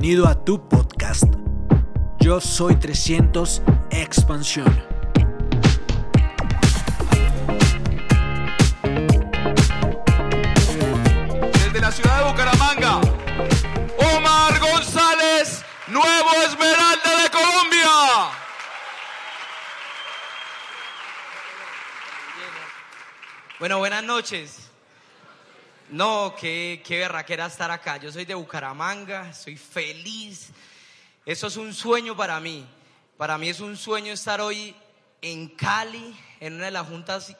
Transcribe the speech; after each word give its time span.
Bienvenido 0.00 0.28
a 0.28 0.44
tu 0.46 0.66
podcast. 0.66 1.24
Yo 2.20 2.40
soy 2.40 2.74
300 2.76 3.60
Expansión. 3.90 4.64
Desde 11.52 11.80
la 11.82 11.92
ciudad 11.92 12.18
de 12.18 12.30
Bucaramanga, 12.30 13.00
Omar 14.16 14.58
González, 14.58 15.62
nuevo 15.88 16.30
Esmeralda 16.46 17.22
de 17.22 17.30
Colombia. 17.30 17.90
Bueno, 23.58 23.76
buenas 23.76 24.02
noches. 24.02 24.69
No, 25.90 26.36
qué, 26.38 26.82
qué 26.86 27.00
berraquera 27.00 27.46
estar 27.46 27.68
acá. 27.72 27.96
Yo 27.96 28.12
soy 28.12 28.24
de 28.24 28.34
Bucaramanga, 28.34 29.34
soy 29.34 29.56
feliz. 29.56 30.50
Eso 31.26 31.48
es 31.48 31.56
un 31.56 31.74
sueño 31.74 32.16
para 32.16 32.38
mí. 32.38 32.64
Para 33.16 33.36
mí 33.38 33.48
es 33.48 33.58
un 33.58 33.76
sueño 33.76 34.12
estar 34.12 34.40
hoy 34.40 34.72
en 35.20 35.48
Cali, 35.48 36.16
en 36.38 36.54
una 36.54 36.66
de 36.66 36.70
las 36.70 36.86
juntas 36.86 37.36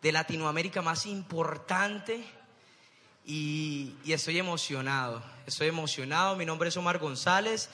de 0.00 0.12
Latinoamérica 0.12 0.80
más 0.80 1.06
importante. 1.06 2.24
Y, 3.26 3.96
y 4.04 4.12
estoy 4.12 4.38
emocionado, 4.38 5.20
estoy 5.44 5.66
emocionado. 5.66 6.36
Mi 6.36 6.46
nombre 6.46 6.68
es 6.68 6.76
Omar 6.76 6.98
González. 7.00 7.68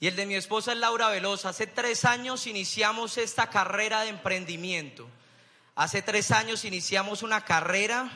Y 0.00 0.08
el 0.08 0.16
de 0.16 0.26
mi 0.26 0.34
esposa 0.34 0.72
es 0.72 0.78
Laura 0.78 1.08
Velosa. 1.08 1.50
Hace 1.50 1.68
tres 1.68 2.04
años 2.04 2.48
iniciamos 2.48 3.16
esta 3.16 3.48
carrera 3.48 4.00
de 4.00 4.08
emprendimiento. 4.08 5.08
Hace 5.76 6.02
tres 6.02 6.32
años 6.32 6.64
iniciamos 6.64 7.22
una 7.22 7.44
carrera 7.44 8.10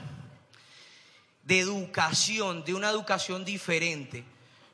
de 1.49 1.61
educación, 1.61 2.63
de 2.63 2.75
una 2.75 2.91
educación 2.91 3.43
diferente. 3.43 4.23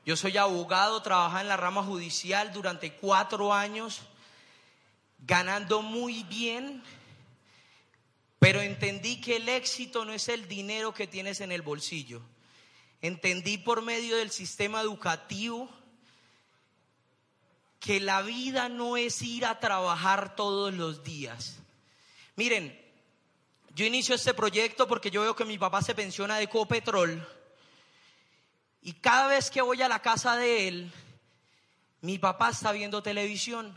Yo 0.04 0.16
soy 0.16 0.36
abogado, 0.36 1.00
trabajé 1.02 1.42
en 1.42 1.48
la 1.48 1.56
rama 1.56 1.84
judicial 1.84 2.52
durante 2.52 2.94
cuatro 2.94 3.54
años, 3.54 4.02
ganando 5.24 5.82
muy 5.82 6.24
bien, 6.24 6.82
pero 8.40 8.60
entendí 8.60 9.20
que 9.20 9.36
el 9.36 9.48
éxito 9.48 10.04
no 10.04 10.12
es 10.12 10.28
el 10.28 10.48
dinero 10.48 10.92
que 10.92 11.06
tienes 11.06 11.40
en 11.40 11.52
el 11.52 11.62
bolsillo. 11.62 12.20
Entendí 13.00 13.56
por 13.56 13.82
medio 13.82 14.16
del 14.16 14.32
sistema 14.32 14.80
educativo 14.80 15.70
que 17.78 18.00
la 18.00 18.22
vida 18.22 18.68
no 18.68 18.96
es 18.96 19.22
ir 19.22 19.46
a 19.46 19.60
trabajar 19.60 20.34
todos 20.34 20.74
los 20.74 21.04
días. 21.04 21.60
Miren, 22.34 22.83
yo 23.74 23.84
inicio 23.84 24.14
este 24.14 24.34
proyecto 24.34 24.86
porque 24.86 25.10
yo 25.10 25.22
veo 25.22 25.34
que 25.34 25.44
mi 25.44 25.58
papá 25.58 25.82
se 25.82 25.94
pensiona 25.94 26.36
de 26.36 26.48
Copetrol 26.48 27.26
y 28.82 28.92
cada 28.92 29.28
vez 29.28 29.50
que 29.50 29.62
voy 29.62 29.82
a 29.82 29.88
la 29.88 30.00
casa 30.00 30.36
de 30.36 30.68
él, 30.68 30.92
mi 32.02 32.18
papá 32.18 32.50
está 32.50 32.70
viendo 32.70 33.02
televisión. 33.02 33.74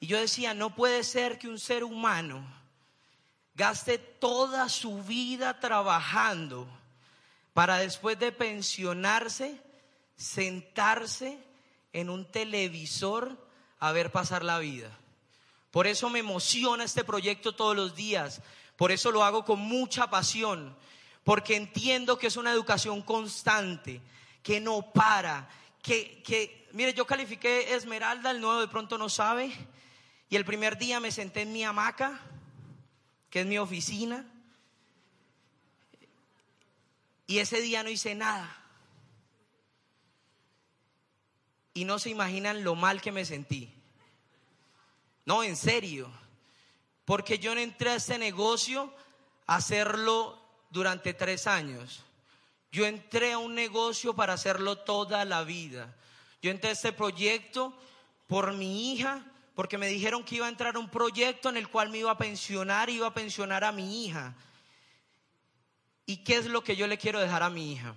Y 0.00 0.06
yo 0.06 0.18
decía, 0.18 0.54
no 0.54 0.74
puede 0.74 1.04
ser 1.04 1.38
que 1.38 1.48
un 1.48 1.58
ser 1.58 1.84
humano 1.84 2.42
gaste 3.54 3.98
toda 3.98 4.68
su 4.70 5.02
vida 5.02 5.60
trabajando 5.60 6.66
para 7.52 7.76
después 7.76 8.18
de 8.18 8.32
pensionarse, 8.32 9.60
sentarse 10.16 11.38
en 11.92 12.10
un 12.10 12.24
televisor 12.24 13.38
a 13.78 13.92
ver 13.92 14.10
pasar 14.10 14.42
la 14.42 14.58
vida. 14.58 14.90
Por 15.74 15.88
eso 15.88 16.08
me 16.08 16.20
emociona 16.20 16.84
este 16.84 17.02
proyecto 17.02 17.56
todos 17.56 17.74
los 17.74 17.96
días. 17.96 18.42
Por 18.76 18.92
eso 18.92 19.10
lo 19.10 19.24
hago 19.24 19.44
con 19.44 19.58
mucha 19.58 20.08
pasión. 20.08 20.72
Porque 21.24 21.56
entiendo 21.56 22.16
que 22.16 22.28
es 22.28 22.36
una 22.36 22.52
educación 22.52 23.02
constante, 23.02 24.00
que 24.44 24.60
no 24.60 24.92
para. 24.92 25.48
Que, 25.82 26.22
que, 26.22 26.68
mire, 26.70 26.94
yo 26.94 27.08
califiqué 27.08 27.74
Esmeralda, 27.74 28.30
el 28.30 28.40
nuevo 28.40 28.60
de 28.60 28.68
pronto 28.68 28.98
no 28.98 29.08
sabe. 29.08 29.52
Y 30.30 30.36
el 30.36 30.44
primer 30.44 30.78
día 30.78 31.00
me 31.00 31.10
senté 31.10 31.40
en 31.42 31.52
mi 31.52 31.64
hamaca, 31.64 32.20
que 33.28 33.40
es 33.40 33.46
mi 33.46 33.58
oficina. 33.58 34.24
Y 37.26 37.38
ese 37.38 37.60
día 37.60 37.82
no 37.82 37.90
hice 37.90 38.14
nada. 38.14 38.64
Y 41.72 41.84
no 41.84 41.98
se 41.98 42.10
imaginan 42.10 42.62
lo 42.62 42.76
mal 42.76 43.02
que 43.02 43.10
me 43.10 43.24
sentí. 43.24 43.73
No, 45.24 45.42
en 45.42 45.56
serio. 45.56 46.10
Porque 47.04 47.38
yo 47.38 47.54
no 47.54 47.60
entré 47.60 47.90
a 47.90 47.96
este 47.96 48.18
negocio 48.18 48.92
a 49.46 49.56
hacerlo 49.56 50.40
durante 50.70 51.14
tres 51.14 51.46
años. 51.46 52.02
Yo 52.72 52.86
entré 52.86 53.32
a 53.32 53.38
un 53.38 53.54
negocio 53.54 54.14
para 54.14 54.32
hacerlo 54.32 54.78
toda 54.78 55.24
la 55.24 55.44
vida. 55.44 55.94
Yo 56.42 56.50
entré 56.50 56.70
a 56.70 56.72
este 56.72 56.92
proyecto 56.92 57.72
por 58.26 58.52
mi 58.52 58.92
hija, 58.92 59.24
porque 59.54 59.78
me 59.78 59.86
dijeron 59.86 60.24
que 60.24 60.36
iba 60.36 60.46
a 60.46 60.48
entrar 60.48 60.76
a 60.76 60.78
un 60.78 60.88
proyecto 60.88 61.48
en 61.48 61.56
el 61.56 61.68
cual 61.68 61.90
me 61.90 61.98
iba 61.98 62.10
a 62.10 62.18
pensionar 62.18 62.90
y 62.90 62.94
iba 62.94 63.06
a 63.06 63.14
pensionar 63.14 63.64
a 63.64 63.72
mi 63.72 64.04
hija. 64.04 64.34
¿Y 66.06 66.18
qué 66.18 66.36
es 66.36 66.46
lo 66.46 66.64
que 66.64 66.76
yo 66.76 66.86
le 66.86 66.98
quiero 66.98 67.20
dejar 67.20 67.42
a 67.42 67.50
mi 67.50 67.72
hija? 67.72 67.94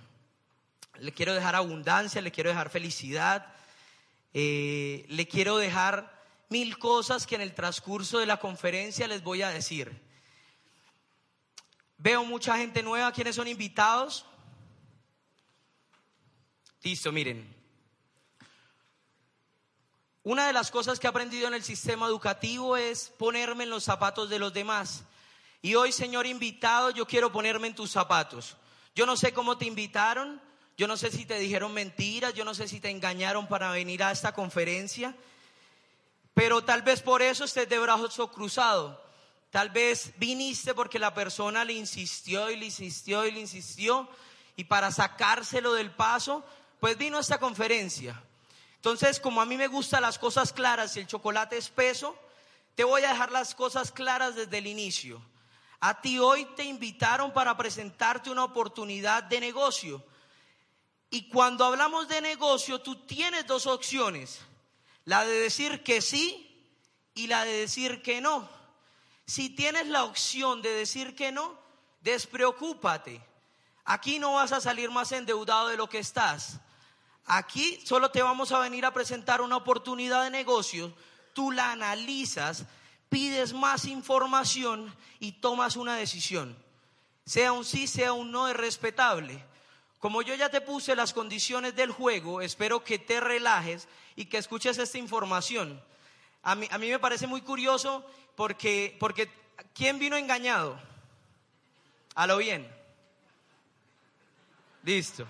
Le 0.99 1.11
quiero 1.11 1.33
dejar 1.33 1.55
abundancia, 1.55 2.21
le 2.21 2.31
quiero 2.31 2.49
dejar 2.49 2.69
felicidad, 2.69 3.47
eh, 4.33 5.05
le 5.09 5.27
quiero 5.27 5.57
dejar 5.57 6.16
mil 6.49 6.77
cosas 6.77 7.25
que 7.25 7.35
en 7.35 7.41
el 7.41 7.53
transcurso 7.53 8.19
de 8.19 8.25
la 8.25 8.37
conferencia 8.37 9.07
les 9.07 9.23
voy 9.23 9.41
a 9.41 9.49
decir. 9.49 10.01
Veo 11.97 12.23
mucha 12.23 12.57
gente 12.57 12.83
nueva, 12.83 13.11
¿quiénes 13.11 13.35
son 13.35 13.47
invitados? 13.47 14.25
Listo, 16.83 17.11
miren. 17.11 17.55
Una 20.23 20.47
de 20.47 20.53
las 20.53 20.71
cosas 20.71 20.99
que 20.99 21.07
he 21.07 21.09
aprendido 21.09 21.47
en 21.47 21.53
el 21.53 21.63
sistema 21.63 22.05
educativo 22.05 22.77
es 22.77 23.09
ponerme 23.17 23.63
en 23.63 23.69
los 23.69 23.83
zapatos 23.83 24.29
de 24.29 24.39
los 24.39 24.53
demás. 24.53 25.03
Y 25.61 25.75
hoy, 25.75 25.91
señor 25.91 26.25
invitado, 26.27 26.91
yo 26.91 27.07
quiero 27.07 27.31
ponerme 27.31 27.67
en 27.67 27.75
tus 27.75 27.91
zapatos. 27.91 28.57
Yo 28.93 29.05
no 29.05 29.15
sé 29.15 29.33
cómo 29.33 29.57
te 29.57 29.65
invitaron, 29.65 30.41
yo 30.77 30.87
no 30.87 30.97
sé 30.97 31.11
si 31.11 31.25
te 31.25 31.39
dijeron 31.39 31.73
mentiras, 31.73 32.33
yo 32.33 32.45
no 32.45 32.53
sé 32.53 32.67
si 32.67 32.79
te 32.79 32.89
engañaron 32.89 33.47
para 33.47 33.71
venir 33.71 34.03
a 34.03 34.11
esta 34.11 34.33
conferencia. 34.33 35.15
Pero 36.37 36.63
tal 36.63 36.83
vez 36.83 37.01
por 37.01 37.23
eso 37.23 37.45
estés 37.45 37.67
de 37.67 37.79
brazos 37.79 38.29
cruzados. 38.29 38.95
Tal 39.49 39.71
vez 39.71 40.13
viniste 40.19 40.75
porque 40.75 40.99
la 40.99 41.11
persona 41.11 41.65
le 41.65 41.73
insistió 41.73 42.51
y 42.51 42.57
le 42.57 42.65
insistió 42.65 43.25
y 43.25 43.31
le 43.31 43.39
insistió. 43.39 44.07
Y 44.55 44.65
para 44.65 44.91
sacárselo 44.91 45.73
del 45.73 45.89
paso, 45.89 46.45
pues 46.79 46.95
vino 46.95 47.17
a 47.17 47.21
esta 47.21 47.39
conferencia. 47.39 48.21
Entonces, 48.75 49.19
como 49.19 49.41
a 49.41 49.47
mí 49.47 49.57
me 49.57 49.65
gustan 49.65 50.03
las 50.03 50.19
cosas 50.19 50.53
claras 50.53 50.95
y 50.95 50.99
el 50.99 51.07
chocolate 51.07 51.57
espeso, 51.57 52.15
te 52.75 52.83
voy 52.83 53.01
a 53.01 53.13
dejar 53.13 53.31
las 53.31 53.55
cosas 53.55 53.91
claras 53.91 54.35
desde 54.35 54.59
el 54.59 54.67
inicio. 54.67 55.19
A 55.79 56.01
ti 56.01 56.19
hoy 56.19 56.45
te 56.55 56.65
invitaron 56.65 57.33
para 57.33 57.57
presentarte 57.57 58.29
una 58.29 58.43
oportunidad 58.43 59.23
de 59.23 59.39
negocio. 59.39 60.05
Y 61.09 61.29
cuando 61.29 61.65
hablamos 61.65 62.07
de 62.07 62.21
negocio, 62.21 62.79
tú 62.79 62.95
tienes 63.07 63.47
dos 63.47 63.65
opciones 63.65 64.41
la 65.07 65.23
de 65.23 65.39
decir 65.39 65.83
que 65.83 66.01
sí 66.01 66.69
y 67.13 67.27
la 67.27 67.45
de 67.45 67.53
decir 67.53 68.01
que 68.01 68.19
no. 68.19 68.47
Si 69.25 69.49
tienes 69.49 69.87
la 69.87 70.03
opción 70.03 70.61
de 70.61 70.69
decir 70.71 71.15
que 71.15 71.31
no, 71.31 71.57
despreocúpate. 72.01 73.21
Aquí 73.85 74.19
no 74.19 74.33
vas 74.33 74.51
a 74.51 74.59
salir 74.59 74.91
más 74.91 75.13
endeudado 75.13 75.69
de 75.69 75.77
lo 75.77 75.87
que 75.87 75.99
estás. 75.99 76.59
Aquí 77.25 77.81
solo 77.85 78.11
te 78.11 78.21
vamos 78.21 78.51
a 78.51 78.59
venir 78.59 78.85
a 78.85 78.93
presentar 78.93 79.39
una 79.39 79.55
oportunidad 79.55 80.23
de 80.25 80.29
negocio. 80.29 80.93
Tú 81.31 81.53
la 81.53 81.71
analizas, 81.71 82.65
pides 83.07 83.53
más 83.53 83.85
información 83.85 84.93
y 85.21 85.31
tomas 85.31 85.77
una 85.77 85.95
decisión. 85.95 86.53
Sea 87.25 87.53
un 87.53 87.63
sí, 87.63 87.87
sea 87.87 88.11
un 88.11 88.29
no, 88.29 88.49
es 88.49 88.57
respetable. 88.57 89.41
Como 89.99 90.21
yo 90.21 90.35
ya 90.35 90.49
te 90.49 90.61
puse 90.61 90.95
las 90.95 91.13
condiciones 91.13 91.75
del 91.75 91.91
juego, 91.91 92.41
espero 92.41 92.83
que 92.83 92.99
te 92.99 93.19
relajes 93.19 93.87
y 94.15 94.25
que 94.25 94.37
escuches 94.37 94.77
esta 94.77 94.97
información. 94.97 95.81
A 96.43 96.55
mí, 96.55 96.67
a 96.69 96.77
mí 96.77 96.89
me 96.89 96.99
parece 96.99 97.25
muy 97.25 97.41
curioso 97.41 98.05
porque, 98.35 98.95
porque 98.99 99.29
¿quién 99.73 99.97
vino 99.97 100.15
engañado? 100.15 100.79
A 102.13 102.27
lo 102.27 102.37
bien. 102.37 102.71
Listo. 104.83 105.27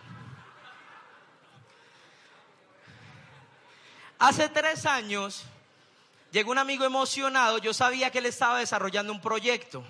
Hace 4.19 4.49
tres 4.49 4.85
años 4.85 5.43
llegó 6.31 6.51
un 6.51 6.57
amigo 6.57 6.85
emocionado, 6.85 7.59
yo 7.59 7.73
sabía 7.73 8.11
que 8.11 8.17
él 8.17 8.25
estaba 8.25 8.59
desarrollando 8.59 9.13
un 9.13 9.21
proyecto, 9.21 9.83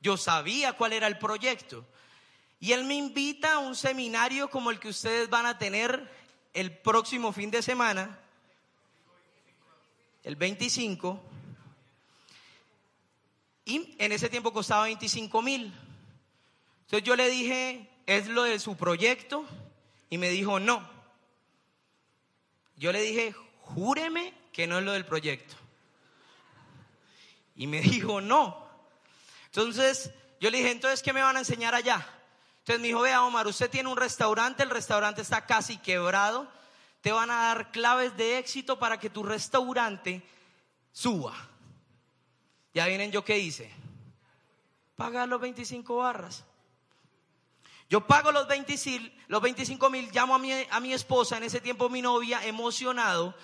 yo 0.00 0.16
sabía 0.16 0.72
cuál 0.74 0.92
era 0.92 1.06
el 1.06 1.18
proyecto. 1.18 1.86
Y 2.60 2.72
él 2.72 2.84
me 2.84 2.94
invita 2.94 3.54
a 3.54 3.58
un 3.58 3.74
seminario 3.74 4.50
como 4.50 4.70
el 4.70 4.78
que 4.78 4.90
ustedes 4.90 5.30
van 5.30 5.46
a 5.46 5.58
tener 5.58 6.12
el 6.52 6.76
próximo 6.76 7.32
fin 7.32 7.50
de 7.50 7.62
semana, 7.62 8.18
el 10.22 10.36
25. 10.36 11.22
Y 13.64 13.96
en 13.98 14.12
ese 14.12 14.28
tiempo 14.28 14.52
costaba 14.52 14.84
25 14.84 15.40
mil. 15.40 15.72
Entonces 16.82 17.02
yo 17.02 17.16
le 17.16 17.30
dije, 17.30 17.88
es 18.04 18.28
lo 18.28 18.42
de 18.42 18.58
su 18.58 18.76
proyecto. 18.76 19.46
Y 20.10 20.18
me 20.18 20.28
dijo, 20.28 20.60
no, 20.60 20.86
Yo 22.76 22.92
le 22.92 23.00
dije, 23.00 23.34
júreme 23.60 24.34
que 24.52 24.66
no 24.66 24.78
es 24.78 24.84
lo 24.84 24.92
del 24.92 25.06
proyecto. 25.06 25.54
Y 27.56 27.66
me 27.66 27.80
dijo, 27.80 28.20
no. 28.20 28.68
Entonces, 29.46 30.10
yo 30.40 30.50
le 30.50 30.58
dije, 30.58 30.72
entonces, 30.72 31.02
¿qué 31.02 31.12
me 31.12 31.22
van 31.22 31.36
a 31.36 31.40
enseñar 31.40 31.74
allá? 31.74 32.06
Entonces 32.70 32.82
me 32.82 32.86
dijo, 32.86 33.00
vea 33.00 33.24
Omar, 33.24 33.48
usted 33.48 33.68
tiene 33.68 33.88
un 33.88 33.96
restaurante, 33.96 34.62
el 34.62 34.70
restaurante 34.70 35.22
está 35.22 35.44
casi 35.44 35.76
quebrado, 35.78 36.46
te 37.00 37.10
van 37.10 37.28
a 37.28 37.46
dar 37.46 37.72
claves 37.72 38.16
de 38.16 38.38
éxito 38.38 38.78
para 38.78 39.00
que 39.00 39.10
tu 39.10 39.24
restaurante 39.24 40.22
suba. 40.92 41.34
Ya 42.72 42.86
vienen 42.86 43.10
yo 43.10 43.24
qué 43.24 43.40
hice. 43.40 43.72
Pagar 44.94 45.28
los 45.28 45.40
25 45.40 45.96
barras. 45.96 46.44
Yo 47.88 48.06
pago 48.06 48.30
los 48.30 48.46
25, 48.46 49.04
los 49.26 49.42
25 49.42 49.90
mil, 49.90 50.08
llamo 50.12 50.36
a 50.36 50.38
mi, 50.38 50.52
a 50.52 50.78
mi 50.78 50.92
esposa, 50.92 51.38
en 51.38 51.42
ese 51.42 51.60
tiempo 51.60 51.88
mi 51.88 52.02
novia, 52.02 52.46
emocionado, 52.46 53.34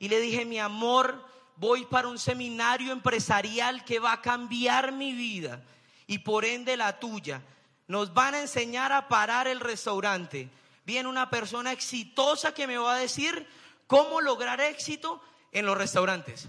y 0.00 0.08
le 0.08 0.18
dije, 0.18 0.44
mi 0.44 0.58
amor, 0.58 1.24
voy 1.54 1.84
para 1.84 2.08
un 2.08 2.18
seminario 2.18 2.90
empresarial 2.90 3.84
que 3.84 4.00
va 4.00 4.10
a 4.10 4.22
cambiar 4.22 4.90
mi 4.90 5.12
vida 5.12 5.62
y 6.08 6.18
por 6.18 6.44
ende 6.44 6.76
la 6.76 6.98
tuya. 6.98 7.42
Nos 7.88 8.14
van 8.14 8.34
a 8.34 8.40
enseñar 8.40 8.92
a 8.92 9.08
parar 9.08 9.48
el 9.48 9.60
restaurante. 9.60 10.48
Viene 10.84 11.08
una 11.08 11.30
persona 11.30 11.72
exitosa 11.72 12.54
que 12.54 12.66
me 12.66 12.78
va 12.78 12.94
a 12.94 12.98
decir 12.98 13.46
cómo 13.86 14.20
lograr 14.20 14.60
éxito 14.60 15.22
en 15.52 15.66
los 15.66 15.76
restaurantes. 15.76 16.48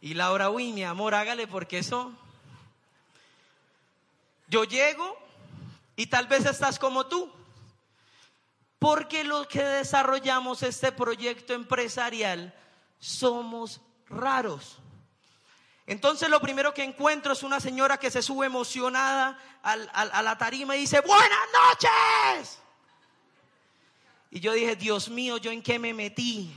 Y 0.00 0.14
Laura, 0.14 0.50
uy, 0.50 0.72
mi 0.72 0.84
amor, 0.84 1.14
hágale 1.14 1.46
porque 1.46 1.78
eso 1.78 2.12
yo 4.48 4.64
llego 4.64 5.18
y 5.96 6.06
tal 6.06 6.26
vez 6.26 6.46
estás 6.46 6.78
como 6.78 7.06
tú. 7.06 7.32
Porque 8.78 9.24
los 9.24 9.46
que 9.46 9.64
desarrollamos 9.64 10.62
este 10.62 10.92
proyecto 10.92 11.54
empresarial 11.54 12.54
somos 12.98 13.80
raros. 14.08 14.78
Entonces 15.86 16.28
lo 16.28 16.40
primero 16.40 16.74
que 16.74 16.82
encuentro 16.82 17.32
es 17.32 17.44
una 17.44 17.60
señora 17.60 17.98
que 17.98 18.10
se 18.10 18.20
sube 18.20 18.46
emocionada 18.46 19.38
a 19.62 20.22
la 20.22 20.36
tarima 20.36 20.74
y 20.74 20.80
dice, 20.80 21.00
buenas 21.00 21.38
noches. 21.52 22.58
Y 24.30 24.40
yo 24.40 24.52
dije, 24.52 24.74
Dios 24.74 25.08
mío, 25.08 25.36
¿yo 25.36 25.52
en 25.52 25.62
qué 25.62 25.78
me 25.78 25.94
metí? 25.94 26.54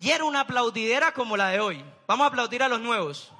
Y 0.00 0.10
era 0.10 0.24
una 0.24 0.40
aplaudidera 0.40 1.12
como 1.12 1.36
la 1.36 1.48
de 1.48 1.60
hoy. 1.60 1.84
Vamos 2.06 2.24
a 2.24 2.28
aplaudir 2.28 2.62
a 2.62 2.68
los 2.68 2.80
nuevos. 2.80 3.30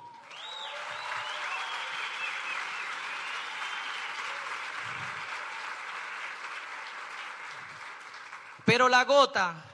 Pero 8.64 8.88
la 8.88 9.04
gota 9.04 9.64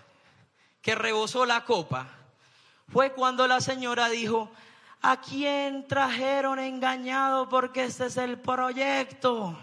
que 0.81 0.95
rebosó 0.95 1.45
la 1.45 1.65
copa 1.65 2.18
fue 2.93 3.13
cuando 3.13 3.47
la 3.47 3.61
señora 3.61 4.09
dijo, 4.09 4.51
¿a 5.03 5.21
quién 5.21 5.87
trajeron 5.87 6.59
engañado 6.59 7.49
porque 7.49 7.85
este 7.85 8.07
es 8.07 8.17
el 8.17 8.39
proyecto? 8.39 9.59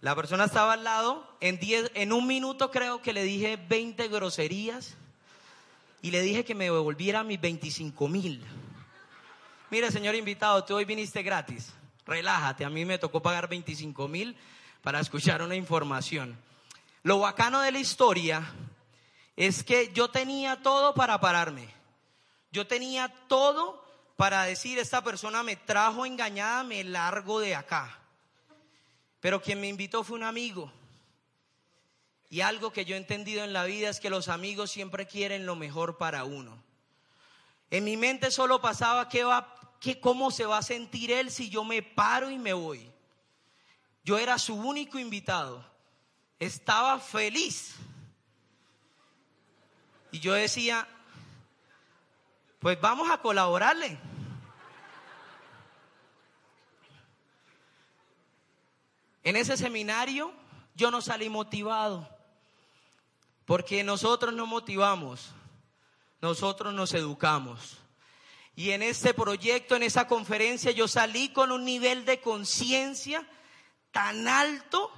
La 0.00 0.14
persona 0.14 0.44
estaba 0.44 0.72
al 0.72 0.84
lado, 0.84 1.36
en, 1.40 1.58
en 1.62 2.12
un 2.12 2.26
minuto 2.26 2.70
creo 2.70 3.02
que 3.02 3.12
le 3.12 3.22
dije 3.22 3.56
20 3.56 4.08
groserías 4.08 4.96
y 6.02 6.10
le 6.10 6.22
dije 6.22 6.44
que 6.44 6.54
me 6.54 6.64
devolviera 6.64 7.22
mis 7.22 7.40
25 7.40 8.08
mil. 8.08 8.44
Mire, 9.70 9.90
señor 9.92 10.14
invitado, 10.14 10.64
tú 10.64 10.74
hoy 10.74 10.84
viniste 10.84 11.22
gratis. 11.22 11.72
Relájate, 12.06 12.64
a 12.64 12.70
mí 12.70 12.84
me 12.84 12.98
tocó 12.98 13.20
pagar 13.22 13.48
25 13.48 14.08
mil 14.08 14.36
para 14.82 14.98
escuchar 14.98 15.42
una 15.42 15.54
información. 15.54 16.36
Lo 17.02 17.20
bacano 17.20 17.60
de 17.60 17.70
la 17.70 17.78
historia 17.78 18.42
es 19.46 19.64
que 19.64 19.90
yo 19.94 20.10
tenía 20.10 20.62
todo 20.62 20.92
para 20.92 21.18
pararme. 21.18 21.66
Yo 22.52 22.66
tenía 22.66 23.08
todo 23.26 23.82
para 24.16 24.44
decir, 24.44 24.78
esta 24.78 25.02
persona 25.02 25.42
me 25.42 25.56
trajo 25.56 26.04
engañada, 26.04 26.62
me 26.62 26.84
largo 26.84 27.40
de 27.40 27.54
acá. 27.54 27.98
Pero 29.20 29.40
quien 29.40 29.60
me 29.60 29.68
invitó 29.68 30.04
fue 30.04 30.18
un 30.18 30.24
amigo. 30.24 30.70
Y 32.28 32.42
algo 32.42 32.70
que 32.70 32.84
yo 32.84 32.94
he 32.94 32.98
entendido 32.98 33.42
en 33.42 33.54
la 33.54 33.64
vida 33.64 33.88
es 33.88 33.98
que 33.98 34.10
los 34.10 34.28
amigos 34.28 34.70
siempre 34.70 35.06
quieren 35.06 35.46
lo 35.46 35.56
mejor 35.56 35.96
para 35.96 36.24
uno. 36.24 36.62
En 37.70 37.84
mi 37.84 37.96
mente 37.96 38.30
solo 38.30 38.60
pasaba 38.60 39.08
qué 39.08 39.24
va, 39.24 39.54
qué, 39.80 40.00
cómo 40.00 40.30
se 40.30 40.44
va 40.44 40.58
a 40.58 40.62
sentir 40.62 41.12
él 41.12 41.30
si 41.30 41.48
yo 41.48 41.64
me 41.64 41.82
paro 41.82 42.30
y 42.30 42.38
me 42.38 42.52
voy. 42.52 42.90
Yo 44.04 44.18
era 44.18 44.38
su 44.38 44.54
único 44.54 44.98
invitado 44.98 45.70
estaba 46.40 46.98
feliz. 46.98 47.74
Y 50.12 50.20
yo 50.20 50.32
decía, 50.34 50.86
pues 52.58 52.80
vamos 52.80 53.10
a 53.10 53.18
colaborarle. 53.18 53.98
En 59.22 59.36
ese 59.36 59.56
seminario 59.56 60.32
yo 60.74 60.90
no 60.90 61.00
salí 61.00 61.28
motivado, 61.28 62.08
porque 63.44 63.84
nosotros 63.84 64.32
nos 64.34 64.48
motivamos, 64.48 65.32
nosotros 66.20 66.72
nos 66.72 66.94
educamos. 66.94 67.78
Y 68.56 68.70
en 68.70 68.82
este 68.82 69.14
proyecto, 69.14 69.76
en 69.76 69.82
esa 69.82 70.06
conferencia, 70.06 70.70
yo 70.70 70.88
salí 70.88 71.30
con 71.30 71.52
un 71.52 71.64
nivel 71.64 72.04
de 72.04 72.20
conciencia 72.20 73.26
tan 73.92 74.26
alto 74.28 74.90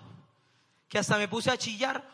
que 0.88 0.98
hasta 0.98 1.18
me 1.18 1.28
puse 1.28 1.50
a 1.50 1.56
chillar. 1.56 2.11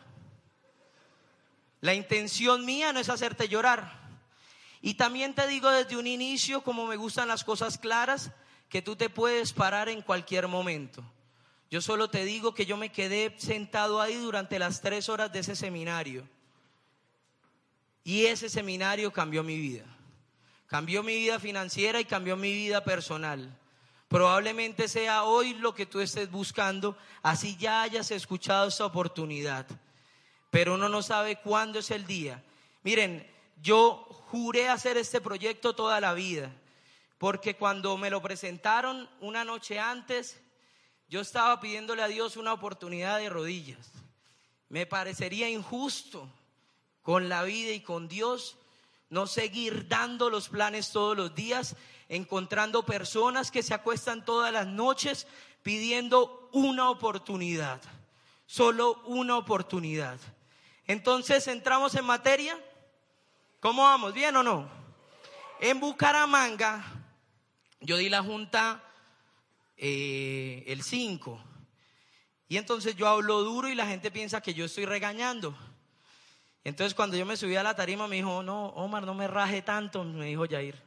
La 1.81 1.93
intención 1.93 2.65
mía 2.65 2.91
no 2.93 2.99
es 2.99 3.09
hacerte 3.09 3.47
llorar. 3.47 3.99
Y 4.81 4.95
también 4.95 5.33
te 5.33 5.47
digo 5.47 5.69
desde 5.69 5.97
un 5.97 6.07
inicio, 6.07 6.61
como 6.61 6.87
me 6.87 6.95
gustan 6.95 7.27
las 7.27 7.43
cosas 7.43 7.77
claras, 7.77 8.31
que 8.69 8.81
tú 8.81 8.95
te 8.95 9.09
puedes 9.09 9.53
parar 9.53 9.89
en 9.89 10.01
cualquier 10.01 10.47
momento. 10.47 11.03
Yo 11.69 11.81
solo 11.81 12.09
te 12.09 12.25
digo 12.25 12.53
que 12.53 12.65
yo 12.65 12.77
me 12.77 12.91
quedé 12.91 13.35
sentado 13.37 14.01
ahí 14.01 14.15
durante 14.15 14.57
las 14.57 14.81
tres 14.81 15.09
horas 15.09 15.31
de 15.31 15.39
ese 15.39 15.55
seminario. 15.55 16.27
Y 18.03 18.25
ese 18.25 18.49
seminario 18.49 19.11
cambió 19.11 19.43
mi 19.43 19.57
vida. 19.57 19.85
Cambió 20.67 21.03
mi 21.03 21.15
vida 21.15 21.39
financiera 21.39 21.99
y 21.99 22.05
cambió 22.05 22.37
mi 22.37 22.53
vida 22.53 22.83
personal. 22.83 23.55
Probablemente 24.07 24.87
sea 24.87 25.23
hoy 25.23 25.53
lo 25.53 25.75
que 25.75 25.85
tú 25.85 25.99
estés 25.99 26.31
buscando, 26.31 26.97
así 27.21 27.55
ya 27.57 27.83
hayas 27.83 28.09
escuchado 28.09 28.67
esta 28.67 28.85
oportunidad. 28.85 29.67
Pero 30.49 30.75
uno 30.75 30.89
no 30.89 31.01
sabe 31.01 31.37
cuándo 31.37 31.79
es 31.79 31.91
el 31.91 32.05
día. 32.05 32.43
Miren, 32.83 33.29
yo 33.61 34.05
juré 34.29 34.69
hacer 34.69 34.97
este 34.97 35.21
proyecto 35.21 35.75
toda 35.75 35.99
la 35.99 36.13
vida, 36.13 36.51
porque 37.17 37.55
cuando 37.55 37.97
me 37.97 38.09
lo 38.09 38.21
presentaron 38.21 39.09
una 39.19 39.43
noche 39.43 39.79
antes, 39.79 40.41
yo 41.07 41.21
estaba 41.21 41.59
pidiéndole 41.59 42.03
a 42.03 42.07
Dios 42.07 42.37
una 42.37 42.53
oportunidad 42.53 43.17
de 43.17 43.29
rodillas. 43.29 43.91
Me 44.69 44.85
parecería 44.85 45.49
injusto 45.49 46.29
con 47.01 47.27
la 47.27 47.43
vida 47.43 47.71
y 47.71 47.81
con 47.81 48.07
Dios 48.07 48.57
no 49.09 49.25
seguir 49.25 49.87
dando 49.87 50.29
los 50.29 50.49
planes 50.49 50.91
todos 50.91 51.17
los 51.17 51.33
días 51.33 51.75
encontrando 52.09 52.85
personas 52.85 53.51
que 53.51 53.63
se 53.63 53.73
acuestan 53.73 54.25
todas 54.25 54.51
las 54.51 54.67
noches 54.67 55.27
pidiendo 55.63 56.49
una 56.51 56.89
oportunidad, 56.89 57.81
solo 58.45 59.01
una 59.05 59.37
oportunidad. 59.37 60.19
Entonces 60.89 61.47
entramos 61.47 61.93
en 61.93 62.03
materia. 62.03 62.59
¿Cómo 63.59 63.83
vamos? 63.83 64.11
¿Bien 64.11 64.35
o 64.35 64.41
no? 64.41 64.67
En 65.59 65.79
Bucaramanga, 65.79 66.83
yo 67.79 67.95
di 67.97 68.09
la 68.09 68.23
junta 68.23 68.81
eh, 69.77 70.63
el 70.65 70.81
5. 70.81 71.43
Y 72.47 72.57
entonces 72.57 72.95
yo 72.95 73.07
hablo 73.07 73.43
duro 73.43 73.69
y 73.69 73.75
la 73.75 73.85
gente 73.85 74.09
piensa 74.09 74.41
que 74.41 74.55
yo 74.55 74.65
estoy 74.65 74.85
regañando. 74.85 75.55
Entonces 76.63 76.95
cuando 76.95 77.15
yo 77.17 77.25
me 77.27 77.37
subí 77.37 77.55
a 77.55 77.61
la 77.61 77.75
tarima 77.75 78.07
me 78.07 78.15
dijo, 78.15 78.41
no, 78.41 78.69
Omar, 78.69 79.03
no 79.03 79.13
me 79.13 79.27
raje 79.27 79.61
tanto, 79.61 80.03
me 80.03 80.25
dijo 80.25 80.47
Jair. 80.49 80.81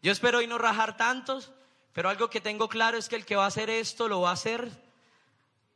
Yo 0.00 0.12
espero 0.12 0.38
hoy 0.38 0.46
no 0.46 0.58
rajar 0.58 0.96
tantos, 0.96 1.50
pero 1.92 2.08
algo 2.08 2.30
que 2.30 2.40
tengo 2.40 2.68
claro 2.68 2.96
es 2.96 3.08
que 3.08 3.16
el 3.16 3.26
que 3.26 3.34
va 3.34 3.46
a 3.46 3.48
hacer 3.48 3.68
esto 3.68 4.06
lo 4.06 4.20
va 4.20 4.30
a 4.30 4.34
hacer 4.34 4.70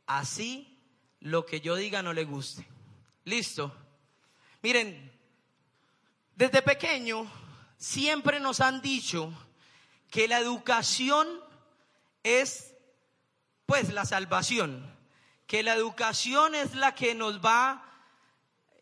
así 0.07 0.79
lo 1.19 1.45
que 1.45 1.59
yo 1.59 1.75
diga 1.75 2.01
no 2.01 2.13
le 2.13 2.23
guste. 2.23 2.65
Listo. 3.25 3.73
Miren, 4.61 5.11
desde 6.35 6.61
pequeño 6.61 7.31
siempre 7.77 8.39
nos 8.39 8.59
han 8.59 8.81
dicho 8.81 9.31
que 10.09 10.27
la 10.27 10.39
educación 10.39 11.27
es 12.23 12.73
pues 13.65 13.93
la 13.93 14.05
salvación, 14.05 14.93
que 15.47 15.63
la 15.63 15.73
educación 15.73 16.55
es 16.55 16.75
la 16.75 16.93
que 16.95 17.15
nos 17.15 17.43
va 17.43 17.83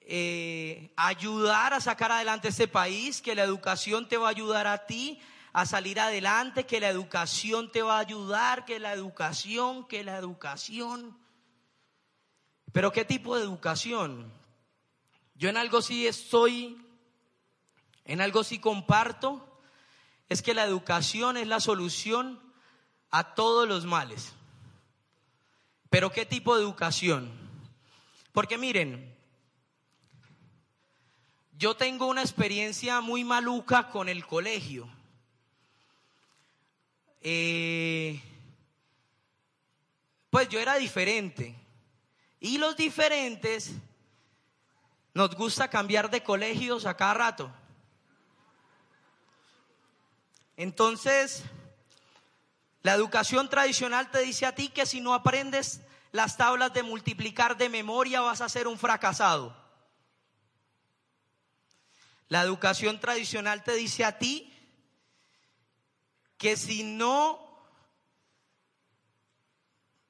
eh, 0.01 0.91
ayudar 0.97 1.73
a 1.73 1.79
sacar 1.79 2.11
adelante 2.11 2.49
este 2.49 2.67
país, 2.67 3.21
que 3.21 3.35
la 3.35 3.43
educación 3.43 4.07
te 4.07 4.17
va 4.17 4.27
a 4.27 4.31
ayudar 4.31 4.67
a 4.67 4.85
ti 4.85 5.21
a 5.53 5.65
salir 5.65 5.99
adelante, 5.99 6.65
que 6.65 6.79
la 6.79 6.89
educación 6.89 7.71
te 7.71 7.81
va 7.81 7.97
a 7.97 8.01
ayudar, 8.01 8.65
que 8.65 8.79
la 8.79 8.93
educación, 8.93 9.85
que 9.87 10.03
la 10.03 10.17
educación. 10.17 11.17
Pero 12.71 12.91
¿qué 12.91 13.05
tipo 13.05 13.35
de 13.35 13.43
educación? 13.43 14.31
Yo 15.35 15.49
en 15.49 15.57
algo 15.57 15.81
sí 15.81 16.07
estoy, 16.07 16.77
en 18.05 18.21
algo 18.21 18.43
sí 18.43 18.59
comparto, 18.59 19.47
es 20.29 20.41
que 20.41 20.53
la 20.53 20.63
educación 20.63 21.35
es 21.35 21.47
la 21.47 21.59
solución 21.59 22.39
a 23.09 23.35
todos 23.35 23.67
los 23.67 23.85
males. 23.85 24.33
Pero 25.89 26.11
¿qué 26.11 26.25
tipo 26.25 26.55
de 26.55 26.63
educación? 26.63 27.29
Porque 28.31 28.57
miren, 28.57 29.13
yo 31.57 31.75
tengo 31.75 32.05
una 32.05 32.21
experiencia 32.21 33.01
muy 33.01 33.23
maluca 33.23 33.89
con 33.89 34.07
el 34.07 34.25
colegio. 34.25 34.87
Eh, 37.19 38.21
pues 40.29 40.47
yo 40.49 40.59
era 40.59 40.75
diferente. 40.75 41.60
Y 42.41 42.57
los 42.57 42.75
diferentes 42.75 43.71
nos 45.13 45.35
gusta 45.35 45.69
cambiar 45.69 46.09
de 46.09 46.23
colegios 46.23 46.87
a 46.87 46.97
cada 46.97 47.13
rato. 47.13 47.51
Entonces, 50.57 51.43
la 52.81 52.95
educación 52.95 53.47
tradicional 53.47 54.09
te 54.09 54.21
dice 54.21 54.47
a 54.47 54.55
ti 54.55 54.69
que 54.69 54.87
si 54.87 55.01
no 55.01 55.13
aprendes 55.13 55.81
las 56.11 56.35
tablas 56.35 56.73
de 56.73 56.81
multiplicar 56.81 57.57
de 57.57 57.69
memoria 57.69 58.21
vas 58.21 58.41
a 58.41 58.49
ser 58.49 58.67
un 58.67 58.79
fracasado. 58.79 59.55
La 62.27 62.41
educación 62.41 62.99
tradicional 62.99 63.63
te 63.63 63.73
dice 63.73 64.03
a 64.03 64.17
ti 64.17 64.51
que 66.39 66.57
si 66.57 66.81
no 66.81 67.39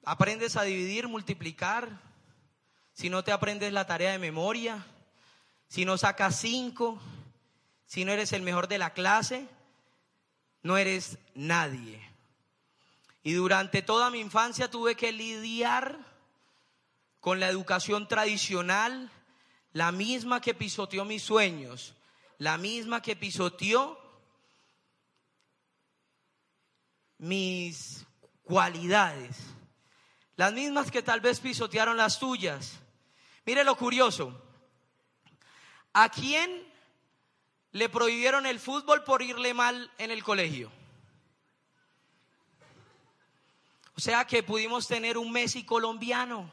aprendes 0.06 0.56
a 0.56 0.64
dividir, 0.64 1.10
multiplicar, 1.10 2.11
si 2.94 3.10
no 3.10 3.24
te 3.24 3.32
aprendes 3.32 3.74
la 3.74 3.86
tarea 3.88 4.12
de 4.12 4.20
memoria, 4.20 4.86
si 5.68 5.86
no 5.86 5.98
sacas 5.98 6.40
cinco, 6.40 7.00
si 7.86 8.06
no 8.06 8.12
eres 8.12 8.34
el 8.34 8.42
mejor 8.42 8.68
de 8.68 8.78
la 8.78 8.94
clase, 8.94 9.48
no 10.64 10.78
eres 10.78 11.18
nadie. 11.34 12.02
Y 13.24 13.34
durante 13.34 13.82
toda 13.82 14.10
mi 14.10 14.20
infancia 14.20 14.70
tuve 14.70 14.96
que 14.96 15.12
lidiar 15.12 15.98
con 17.20 17.40
la 17.40 17.48
educación 17.48 18.08
tradicional, 18.08 19.12
la 19.74 19.92
misma 19.92 20.42
que 20.42 20.54
pisoteó 20.54 21.06
mis 21.06 21.24
sueños, 21.24 21.94
la 22.38 22.58
misma 22.58 23.02
que 23.02 23.16
pisoteó 23.16 23.98
mis 27.20 28.06
cualidades, 28.44 29.38
las 30.42 30.54
mismas 30.54 30.90
que 30.90 31.04
tal 31.04 31.22
vez 31.22 31.40
pisotearon 31.40 31.98
las 31.98 32.18
tuyas. 32.18 32.80
Mire 33.46 33.64
lo 33.64 33.78
curioso, 33.78 34.42
¿a 35.94 36.10
quién 36.10 36.64
le 37.74 37.90
prohibieron 37.90 38.48
el 38.48 38.60
fútbol 38.60 39.04
por 39.04 39.22
irle 39.22 39.54
mal 39.54 39.92
en 40.00 40.10
el 40.10 40.24
colegio? 40.24 40.72
O 43.96 44.02
sea 44.02 44.26
que 44.26 44.42
pudimos 44.42 44.88
tener 44.88 45.20
un 45.20 45.32
Messi 45.32 45.64
colombiano. 45.64 46.52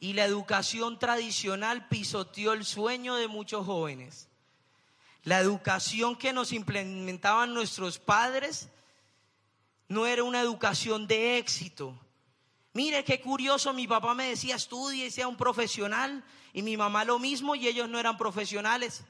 Y 0.00 0.14
la 0.14 0.24
educación 0.24 0.98
tradicional 0.98 1.86
pisoteó 1.88 2.54
el 2.54 2.64
sueño 2.64 3.16
de 3.16 3.28
muchos 3.28 3.66
jóvenes. 3.66 4.26
La 5.22 5.38
educación 5.38 6.16
que 6.16 6.32
nos 6.32 6.52
implementaban 6.52 7.52
nuestros 7.52 7.98
padres 7.98 8.70
no 9.88 10.06
era 10.06 10.22
una 10.24 10.40
educación 10.40 11.06
de 11.06 11.36
éxito. 11.36 11.94
Mire 12.78 13.04
qué 13.04 13.20
curioso, 13.20 13.72
mi 13.72 13.86
papá 13.86 14.14
me 14.14 14.28
decía, 14.28 14.54
estudie 14.54 15.06
y 15.06 15.10
sea 15.10 15.26
un 15.26 15.36
profesional, 15.36 16.24
y 16.52 16.62
mi 16.62 16.76
mamá 16.76 17.04
lo 17.04 17.18
mismo, 17.18 17.54
y 17.54 17.66
ellos 17.66 17.88
no 17.88 17.98
eran 17.98 18.16
profesionales. 18.16 19.04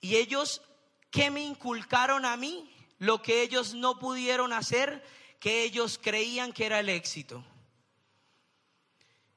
Y 0.00 0.16
ellos, 0.16 0.62
¿qué 1.10 1.30
me 1.30 1.42
inculcaron 1.42 2.24
a 2.24 2.36
mí? 2.36 2.70
lo 2.98 3.22
que 3.22 3.42
ellos 3.42 3.74
no 3.74 3.98
pudieron 3.98 4.52
hacer, 4.52 5.04
que 5.40 5.62
ellos 5.62 6.00
creían 6.02 6.52
que 6.52 6.66
era 6.66 6.80
el 6.80 6.88
éxito. 6.88 7.44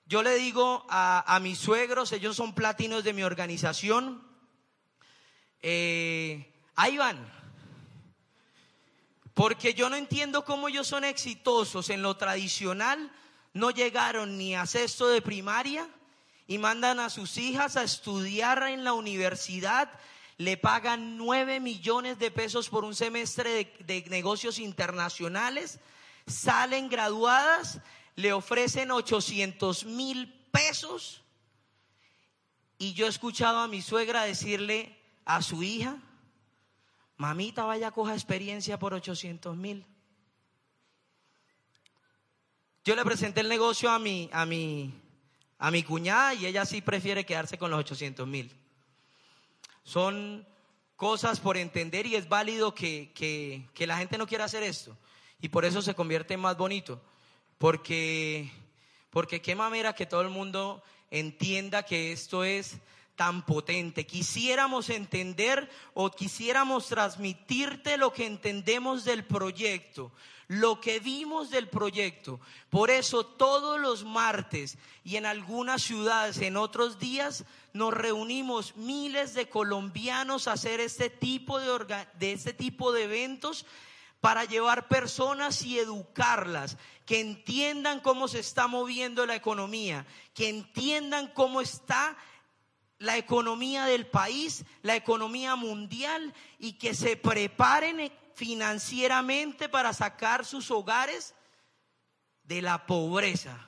Yo 0.05 0.23
le 0.23 0.35
digo 0.35 0.85
a, 0.89 1.37
mis 1.41 1.57
suegros, 1.57 2.13
ellos 2.13 2.37
son 2.37 2.53
platinos 2.53 3.03
de 3.03 3.13
mi 3.13 3.23
organización, 3.23 4.25
eh, 5.61 6.53
ahí 6.75 6.97
van, 6.97 7.29
porque 9.37 9.75
yo 9.75 9.87
no 9.87 9.95
entiendo 9.95 10.43
cómo 10.43 10.67
ellos 10.67 10.87
son 10.87 11.03
exitosos 11.03 11.91
en 11.91 12.01
lo 12.01 12.17
tradicional, 12.17 13.11
no 13.53 13.69
llegaron 13.69 14.35
ni 14.35 14.55
a 14.55 14.65
sexto 14.65 15.09
de 15.09 15.21
primaria 15.21 15.87
y 16.47 16.57
mandan 16.57 16.99
a 16.99 17.11
sus 17.11 17.37
hijas 17.37 17.77
a 17.77 17.83
estudiar 17.83 18.63
en 18.63 18.83
la 18.83 18.93
universidad 18.93 19.91
le 20.37 20.57
pagan 20.57 21.17
9 21.17 21.59
millones 21.59 22.17
de 22.17 22.31
pesos 22.31 22.67
por 22.67 22.83
un 22.83 22.95
semestre 22.95 23.71
de, 23.79 24.05
negocios 24.09 24.57
internacionales, 24.57 25.79
salen 26.25 26.89
graduadas, 26.89 27.79
le 28.15 28.33
ofrecen 28.33 28.89
800 28.89 29.85
mil 29.85 30.33
pesos. 30.51 31.21
Y 32.79 32.93
yo 32.93 33.05
he 33.05 33.09
escuchado 33.09 33.59
a 33.59 33.67
mi 33.67 33.83
suegra 33.83 34.23
decirle 34.23 34.97
a 35.25 35.43
su 35.43 35.61
hija, 35.61 35.97
mamita, 37.17 37.65
vaya, 37.65 37.91
coja 37.91 38.13
experiencia 38.13 38.79
por 38.79 38.93
800 38.93 39.55
mil. 39.55 39.85
Yo 42.83 42.95
le 42.95 43.03
presenté 43.03 43.41
el 43.41 43.49
negocio 43.49 43.89
a 43.89 43.99
mi, 43.99 44.29
a 44.31 44.45
mi, 44.45 44.93
a 45.59 45.71
mi 45.71 45.83
cuñada 45.83 46.33
y 46.33 46.45
ella 46.45 46.65
sí 46.65 46.81
prefiere 46.81 47.25
quedarse 47.25 47.57
con 47.57 47.71
los 47.71 47.79
800 47.79 48.27
mil. 48.27 48.55
Son 49.83 50.47
cosas 50.95 51.39
por 51.39 51.57
entender 51.57 52.05
y 52.05 52.15
es 52.15 52.27
válido 52.27 52.73
que, 52.73 53.65
la 53.77 53.97
gente 53.97 54.17
no 54.17 54.27
quiera 54.27 54.45
hacer 54.45 54.63
esto. 54.63 54.97
Y 55.39 55.49
por 55.49 55.65
eso 55.65 55.81
se 55.81 55.95
convierte 55.95 56.33
en 56.33 56.39
más 56.39 56.57
bonito. 56.57 57.01
Porque, 57.57 58.51
porque 59.09 59.41
qué 59.41 59.55
mamera 59.55 59.93
que 59.93 60.05
todo 60.05 60.21
el 60.21 60.29
mundo 60.29 60.83
entienda 61.11 61.83
que 61.83 62.11
esto 62.11 62.43
es 62.43 62.77
tan 63.17 63.45
potente. 63.45 64.05
Quisiéramos 64.05 64.89
entender 64.89 65.69
o 65.93 66.09
quisiéramos 66.11 66.87
transmitirte 66.87 67.97
lo 67.97 68.13
que 68.13 68.25
entendemos 68.25 69.03
del 69.03 69.25
proyecto, 69.25 70.13
lo 70.47 70.79
que 70.79 70.99
vimos 71.01 71.49
del 71.49 71.67
proyecto. 71.67 72.39
Por 72.69 72.89
eso 72.89 73.25
todos 73.25 73.81
los 73.81 74.05
martes 74.05 74.77
y 75.03 75.17
en 75.17 75.25
algunas 75.25 75.81
ciudades, 75.81 76.37
en 76.37 76.55
otros 76.55 76.99
días, 76.99 77.43
nos 77.73 77.93
reunimos 77.93 78.77
miles 78.77 79.33
de 79.33 79.49
colombianos 79.49 80.47
a 80.47 80.53
hacer 80.53 80.79
este 80.79 81.09
tipo 81.09 81.59
de, 81.59 82.07
de 82.19 82.31
este 82.31 82.53
tipo 82.53 82.93
de 82.93 83.03
eventos 83.03 83.65
para 84.21 84.45
llevar 84.45 84.87
personas 84.87 85.63
y 85.63 85.79
educarlas, 85.79 86.77
que 87.05 87.19
entiendan 87.19 87.99
cómo 87.99 88.27
se 88.27 88.39
está 88.39 88.67
moviendo 88.67 89.25
la 89.25 89.35
economía, 89.35 90.05
que 90.33 90.49
entiendan 90.49 91.27
cómo 91.33 91.61
está 91.61 92.17
la 92.99 93.17
economía 93.17 93.85
del 93.85 94.07
país, 94.07 94.65
la 94.81 94.95
economía 94.95 95.55
mundial 95.55 96.33
y 96.59 96.73
que 96.73 96.93
se 96.93 97.15
preparen 97.15 98.11
financieramente 98.35 99.69
para 99.69 99.93
sacar 99.93 100.45
sus 100.45 100.71
hogares 100.71 101.35
de 102.43 102.61
la 102.61 102.85
pobreza. 102.85 103.67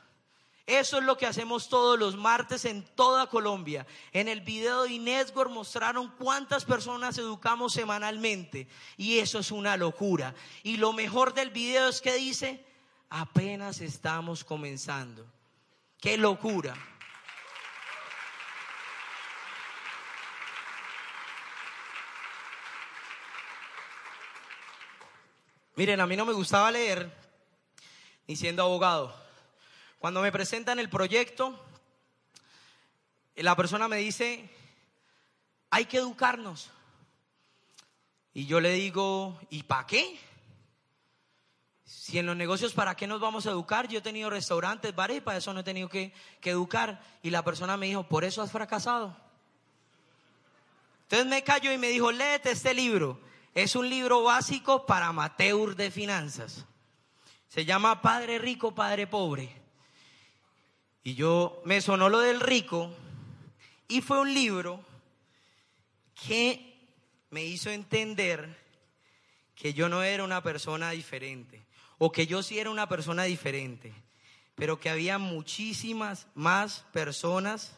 Eso 0.66 1.00
es 1.00 1.04
lo 1.04 1.18
que 1.18 1.26
hacemos 1.26 1.68
todos 1.68 1.98
los 1.98 2.16
martes 2.16 2.64
en 2.64 2.84
toda 2.84 3.26
Colombia. 3.26 3.88
En 4.12 4.28
el 4.28 4.42
video 4.42 4.84
de 4.84 4.94
Inésgor 4.94 5.50
mostraron 5.50 6.14
cuántas 6.20 6.64
personas 6.64 7.18
educamos 7.18 7.74
semanalmente. 7.74 8.68
Y 8.96 9.18
eso 9.18 9.40
es 9.40 9.50
una 9.50 9.78
locura. 9.78 10.36
Y 10.62 10.78
lo 10.78 10.94
mejor 10.94 11.34
del 11.34 11.50
video 11.50 11.90
es 11.90 12.02
que 12.02 12.14
dice, 12.14 12.64
apenas 13.10 13.82
estamos 13.82 14.44
comenzando. 14.44 15.26
Qué 16.00 16.18
locura. 16.18 16.76
Miren, 25.80 26.02
a 26.02 26.06
mí 26.06 26.18
no 26.18 26.26
me 26.26 26.34
gustaba 26.34 26.70
leer 26.72 27.10
ni 28.28 28.36
siendo 28.36 28.64
abogado. 28.64 29.16
Cuando 29.98 30.22
me 30.22 30.30
presentan 30.30 30.78
el 30.78 30.90
proyecto, 30.90 31.58
la 33.38 33.56
persona 33.56 33.88
me 33.88 33.96
dice, 33.96 34.50
hay 35.70 35.86
que 35.86 36.00
educarnos. 36.00 36.70
Y 38.34 38.46
yo 38.46 38.60
le 38.60 38.74
digo, 38.74 39.40
¿y 39.50 39.64
para 39.64 39.88
qué? 39.88 40.20
Si 41.86 42.20
en 42.20 42.26
los 42.26 42.36
negocios, 42.36 42.74
¿para 42.74 42.96
qué 42.96 43.08
nos 43.08 43.22
vamos 43.22 43.48
a 43.48 43.52
educar? 43.52 43.88
Yo 43.88 44.00
he 44.00 44.02
tenido 44.02 44.30
restaurantes, 44.30 44.94
bares 44.94 45.20
y 45.20 45.22
para 45.22 45.38
eso 45.38 45.54
no 45.54 45.62
he 45.62 45.64
tenido 45.64 45.88
que, 45.88 46.12
que 46.42 46.50
educar. 46.50 47.02
Y 47.24 47.30
la 47.30 47.46
persona 47.46 47.78
me 47.78 47.86
dijo, 47.86 48.04
por 48.04 48.26
eso 48.26 48.42
has 48.42 48.52
fracasado. 48.52 49.16
Entonces 51.04 51.26
me 51.26 51.42
cayó 51.42 51.72
y 51.72 51.78
me 51.78 51.88
dijo, 51.88 52.12
léete 52.12 52.52
este 52.52 52.74
libro. 52.74 53.29
Es 53.56 53.76
un 53.76 53.90
libro 53.90 54.24
básico 54.24 54.86
para 54.86 55.08
amateur 55.08 55.76
de 55.76 55.92
finanzas. 55.92 56.66
Se 57.48 57.66
llama 57.66 58.02
Padre 58.02 58.38
Rico, 58.38 58.76
Padre 58.76 59.08
Pobre. 59.08 59.50
Y 61.04 61.16
yo 61.16 61.62
me 61.66 61.82
sonó 61.82 62.10
lo 62.10 62.20
del 62.20 62.40
rico 62.40 62.92
y 63.88 64.02
fue 64.02 64.20
un 64.20 64.34
libro 64.34 64.86
que 66.28 66.88
me 67.32 67.44
hizo 67.44 67.70
entender 67.70 68.58
que 69.56 69.74
yo 69.74 69.90
no 69.90 70.04
era 70.04 70.24
una 70.24 70.44
persona 70.44 70.92
diferente 70.92 71.66
o 71.98 72.12
que 72.12 72.28
yo 72.28 72.44
sí 72.44 72.60
era 72.60 72.70
una 72.70 72.88
persona 72.88 73.24
diferente, 73.24 73.94
pero 74.56 74.80
que 74.80 74.90
había 74.90 75.18
muchísimas 75.18 76.28
más 76.36 76.86
personas 76.94 77.76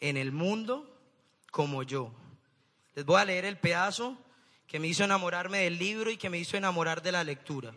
en 0.00 0.16
el 0.16 0.32
mundo 0.32 0.88
como 1.50 1.82
yo. 1.82 2.12
Les 2.94 3.04
voy 3.04 3.20
a 3.20 3.24
leer 3.24 3.46
el 3.46 3.58
pedazo 3.58 4.16
que 4.66 4.80
me 4.80 4.88
hizo 4.88 5.04
enamorarme 5.04 5.58
del 5.58 5.78
libro 5.78 6.10
y 6.10 6.16
que 6.16 6.30
me 6.30 6.38
hizo 6.38 6.56
enamorar 6.56 7.02
de 7.02 7.12
la 7.12 7.24
lectura. 7.24 7.72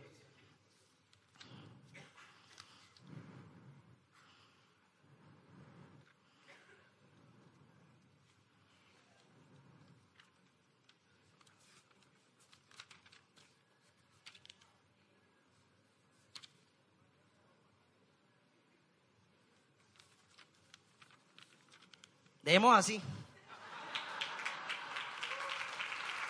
Dejemos 22.41 22.75
así. 22.75 22.99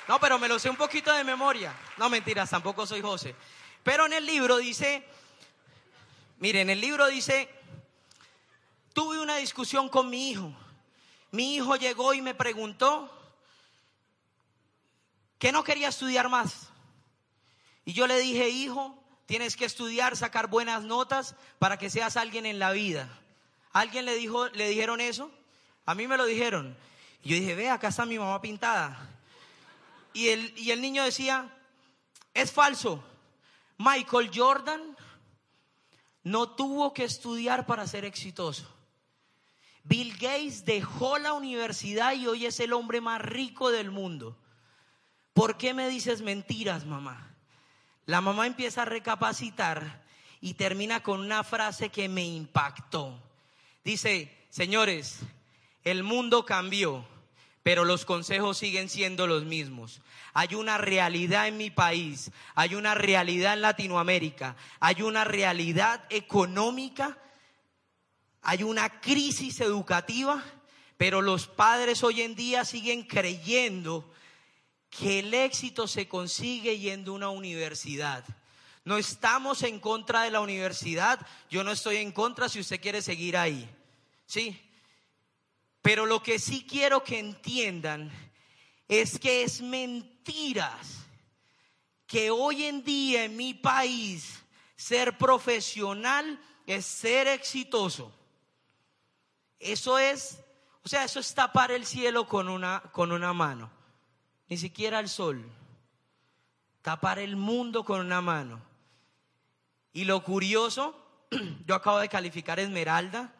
No, 0.10 0.20
pero 0.20 0.40
me 0.40 0.48
lo 0.48 0.58
sé 0.58 0.72
un 0.72 0.76
poquito 0.76 1.14
de 1.14 1.24
memoria. 1.24 1.72
No, 1.98 2.10
mentiras, 2.10 2.50
tampoco 2.50 2.88
soy 2.88 3.00
José. 3.00 3.36
Pero 3.84 4.08
en 4.08 4.14
el 4.14 4.26
libro 4.26 4.58
dice, 4.58 5.06
miren, 6.40 6.64
en 6.64 6.70
el 6.72 6.82
libro 6.82 7.06
dice, 7.06 7.48
tuve 8.94 9.20
una 9.20 9.36
discusión 9.36 9.88
con 9.88 10.10
mi 10.10 10.32
hijo. 10.32 10.52
Mi 11.30 11.54
hijo 11.54 11.76
llegó 11.76 12.16
y 12.16 12.24
me 12.24 12.34
preguntó 12.34 13.08
que 15.38 15.52
no 15.52 15.64
quería 15.64 15.90
estudiar 15.90 16.28
más. 16.28 16.70
Y 17.86 17.94
yo 17.94 18.08
le 18.08 18.18
dije, 18.18 18.50
hijo, 18.50 18.98
tienes 19.28 19.56
que 19.56 19.66
estudiar, 19.66 20.18
sacar 20.18 20.48
buenas 20.48 20.82
notas 20.82 21.36
para 21.60 21.78
que 21.78 21.92
seas 21.92 22.18
alguien 22.18 22.48
en 22.48 22.58
la 22.58 22.72
vida. 22.72 23.08
¿Alguien 23.74 24.06
le 24.06 24.16
dijo, 24.16 24.48
le 24.48 24.70
dijeron 24.70 25.02
eso? 25.02 25.30
A 25.86 25.94
mí 25.94 26.08
me 26.08 26.18
lo 26.18 26.26
dijeron. 26.26 26.76
Y 27.22 27.30
yo 27.30 27.36
dije, 27.36 27.54
ve, 27.54 27.70
acá 27.70 27.90
está 27.90 28.08
mi 28.08 28.18
mamá 28.18 28.42
pintada. 28.42 29.19
Y 30.20 30.28
el, 30.72 30.82
niño 30.82 31.06
decía, 31.06 31.50
es 32.34 32.52
falso. 32.52 33.02
Michael 33.78 34.30
Jordan 34.36 34.98
no 36.24 36.50
tuvo 36.50 36.94
que 36.94 37.06
estudiar 37.06 37.66
para 37.66 37.88
ser 37.88 38.04
exitoso. 38.04 38.68
Bill 39.84 40.12
Gates 40.18 40.66
dejó 40.66 41.20
la 41.20 41.32
universidad 41.32 42.12
y 42.16 42.28
hoy 42.28 42.48
es 42.48 42.60
el 42.60 42.74
hombre 42.74 43.00
más 43.00 43.22
rico 43.22 43.72
del 43.72 43.92
mundo. 43.92 44.38
¿Por 45.32 45.56
qué 45.56 45.74
me 45.74 45.88
dices 45.88 46.22
mentiras, 46.22 46.86
mamá? 46.86 47.34
La 48.06 48.20
mamá 48.20 48.46
empieza 48.46 48.82
a 48.82 48.86
recapacitar 48.86 50.04
y 50.42 50.56
termina 50.56 51.02
con 51.02 51.22
una 51.22 51.46
frase 51.46 51.88
que 51.88 52.10
me 52.10 52.26
impactó. 52.26 53.18
Dice, 53.86 54.38
señores, 54.50 55.20
el 55.86 56.04
mundo 56.04 56.46
cambió 56.46 57.08
pero 57.64 57.86
los 57.86 58.06
consejos 58.06 58.58
siguen 58.58 58.90
siendo 58.90 59.28
los 59.28 59.44
mismos. 59.44 60.02
Hay 60.34 60.56
una 60.56 60.78
realidad 60.78 61.48
en 61.48 61.58
mi 61.58 61.70
país, 61.70 62.32
hay 62.56 62.76
una 62.76 62.96
realidad 62.96 63.54
en 63.54 63.62
Latinoamérica, 63.62 64.56
hay 64.80 65.02
una 65.02 65.24
realidad 65.24 66.06
económica, 66.10 67.18
hay 68.42 68.64
una 68.64 69.02
crisis 69.02 69.60
educativa, 69.60 70.44
pero 70.98 71.22
los 71.22 71.48
padres 71.48 72.04
hoy 72.04 72.22
en 72.22 72.36
día 72.36 72.66
siguen 72.66 73.04
creyendo 73.04 74.10
que 74.90 75.20
el 75.20 75.34
éxito 75.34 75.88
se 75.88 76.08
consigue 76.08 76.80
yendo 76.80 77.12
a 77.12 77.16
una 77.16 77.30
universidad. 77.30 78.24
No 78.86 78.98
estamos 78.98 79.64
en 79.64 79.80
contra 79.80 80.24
de 80.24 80.32
la 80.32 80.42
universidad, 80.42 81.26
yo 81.50 81.64
no 81.64 81.72
estoy 81.72 81.98
en 81.98 82.12
contra 82.12 82.50
si 82.50 82.60
usted 82.60 82.82
quiere 82.82 83.02
seguir 83.02 83.38
ahí. 83.38 83.70
Sí, 84.26 84.60
pero 85.82 86.06
lo 86.06 86.22
que 86.22 86.40
sí 86.40 86.66
quiero 86.68 87.04
que 87.04 87.20
entiendan 87.20 88.12
es 88.88 89.20
que 89.20 89.44
es 89.44 89.62
mentiras 89.62 91.06
que 92.06 92.32
hoy 92.32 92.66
en 92.66 92.84
día 92.84 93.26
en 93.26 93.38
mi 93.38 93.54
país 93.54 94.44
ser 94.76 95.18
profesional 95.18 96.40
es 96.66 96.86
ser 96.86 97.28
exitoso. 97.28 98.12
Eso 99.60 100.00
es, 100.00 100.40
o 100.84 100.90
sea, 100.90 101.04
eso 101.04 101.20
es 101.20 101.34
tapar 101.34 101.72
el 101.72 101.86
cielo 101.86 102.28
con 102.28 102.50
una, 102.50 102.82
con 102.92 103.12
una 103.12 103.34
mano, 103.34 103.70
ni 104.48 104.58
siquiera 104.58 105.00
el 105.00 105.10
sol. 105.10 105.46
Tapar 106.82 107.20
el 107.20 107.36
mundo 107.36 107.84
con 107.84 108.00
una 108.00 108.22
mano. 108.22 108.62
Y 109.94 110.06
lo 110.06 110.24
curioso, 110.24 110.96
yo 111.66 111.76
acabo 111.76 112.00
de 112.00 112.10
calificar 112.10 112.60
Esmeralda 112.60 113.34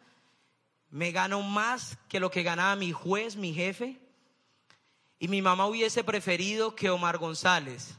me 0.90 1.12
gano 1.12 1.42
más 1.42 1.98
que 2.08 2.20
lo 2.20 2.30
que 2.30 2.42
ganaba 2.42 2.76
mi 2.76 2.92
juez, 2.92 3.36
mi 3.36 3.54
jefe. 3.54 4.00
Y 5.18 5.28
mi 5.28 5.42
mamá 5.42 5.66
hubiese 5.66 6.02
preferido 6.02 6.74
que 6.74 6.90
Omar 6.90 7.18
González 7.18 7.96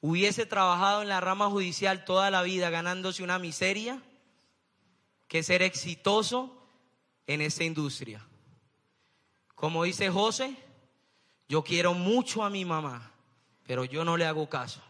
hubiese 0.00 0.46
trabajado 0.46 1.02
en 1.02 1.08
la 1.08 1.20
rama 1.20 1.50
judicial 1.50 2.04
toda 2.04 2.30
la 2.30 2.42
vida 2.42 2.70
ganándose 2.70 3.22
una 3.22 3.38
miseria 3.38 4.00
que 5.26 5.42
ser 5.42 5.62
exitoso 5.62 6.54
en 7.26 7.40
esta 7.40 7.64
industria. 7.64 8.24
Como 9.54 9.84
dice 9.84 10.08
José, 10.10 10.56
yo 11.48 11.64
quiero 11.64 11.94
mucho 11.94 12.44
a 12.44 12.50
mi 12.50 12.64
mamá, 12.64 13.12
pero 13.66 13.84
yo 13.84 14.04
no 14.04 14.16
le 14.16 14.26
hago 14.26 14.48
caso. 14.48 14.82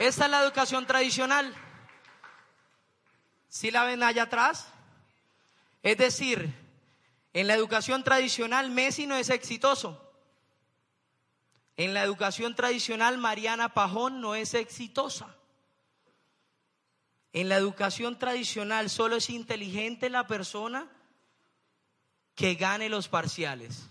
Esa 0.00 0.24
es 0.24 0.30
la 0.30 0.42
educación 0.42 0.86
tradicional. 0.86 1.54
Si 3.50 3.70
la 3.70 3.84
ven 3.84 4.02
allá 4.02 4.22
atrás? 4.22 4.66
Es 5.82 5.98
decir, 5.98 6.54
en 7.34 7.46
la 7.46 7.52
educación 7.52 8.02
tradicional 8.02 8.70
Messi 8.70 9.06
no 9.06 9.14
es 9.16 9.28
exitoso. 9.28 10.10
En 11.76 11.92
la 11.92 12.02
educación 12.02 12.54
tradicional 12.54 13.18
Mariana 13.18 13.74
Pajón 13.74 14.22
no 14.22 14.34
es 14.34 14.54
exitosa. 14.54 15.36
En 17.34 17.50
la 17.50 17.56
educación 17.56 18.18
tradicional 18.18 18.88
solo 18.88 19.16
es 19.16 19.28
inteligente 19.28 20.08
la 20.08 20.26
persona 20.26 20.88
que 22.34 22.54
gane 22.54 22.88
los 22.88 23.08
parciales. 23.08 23.90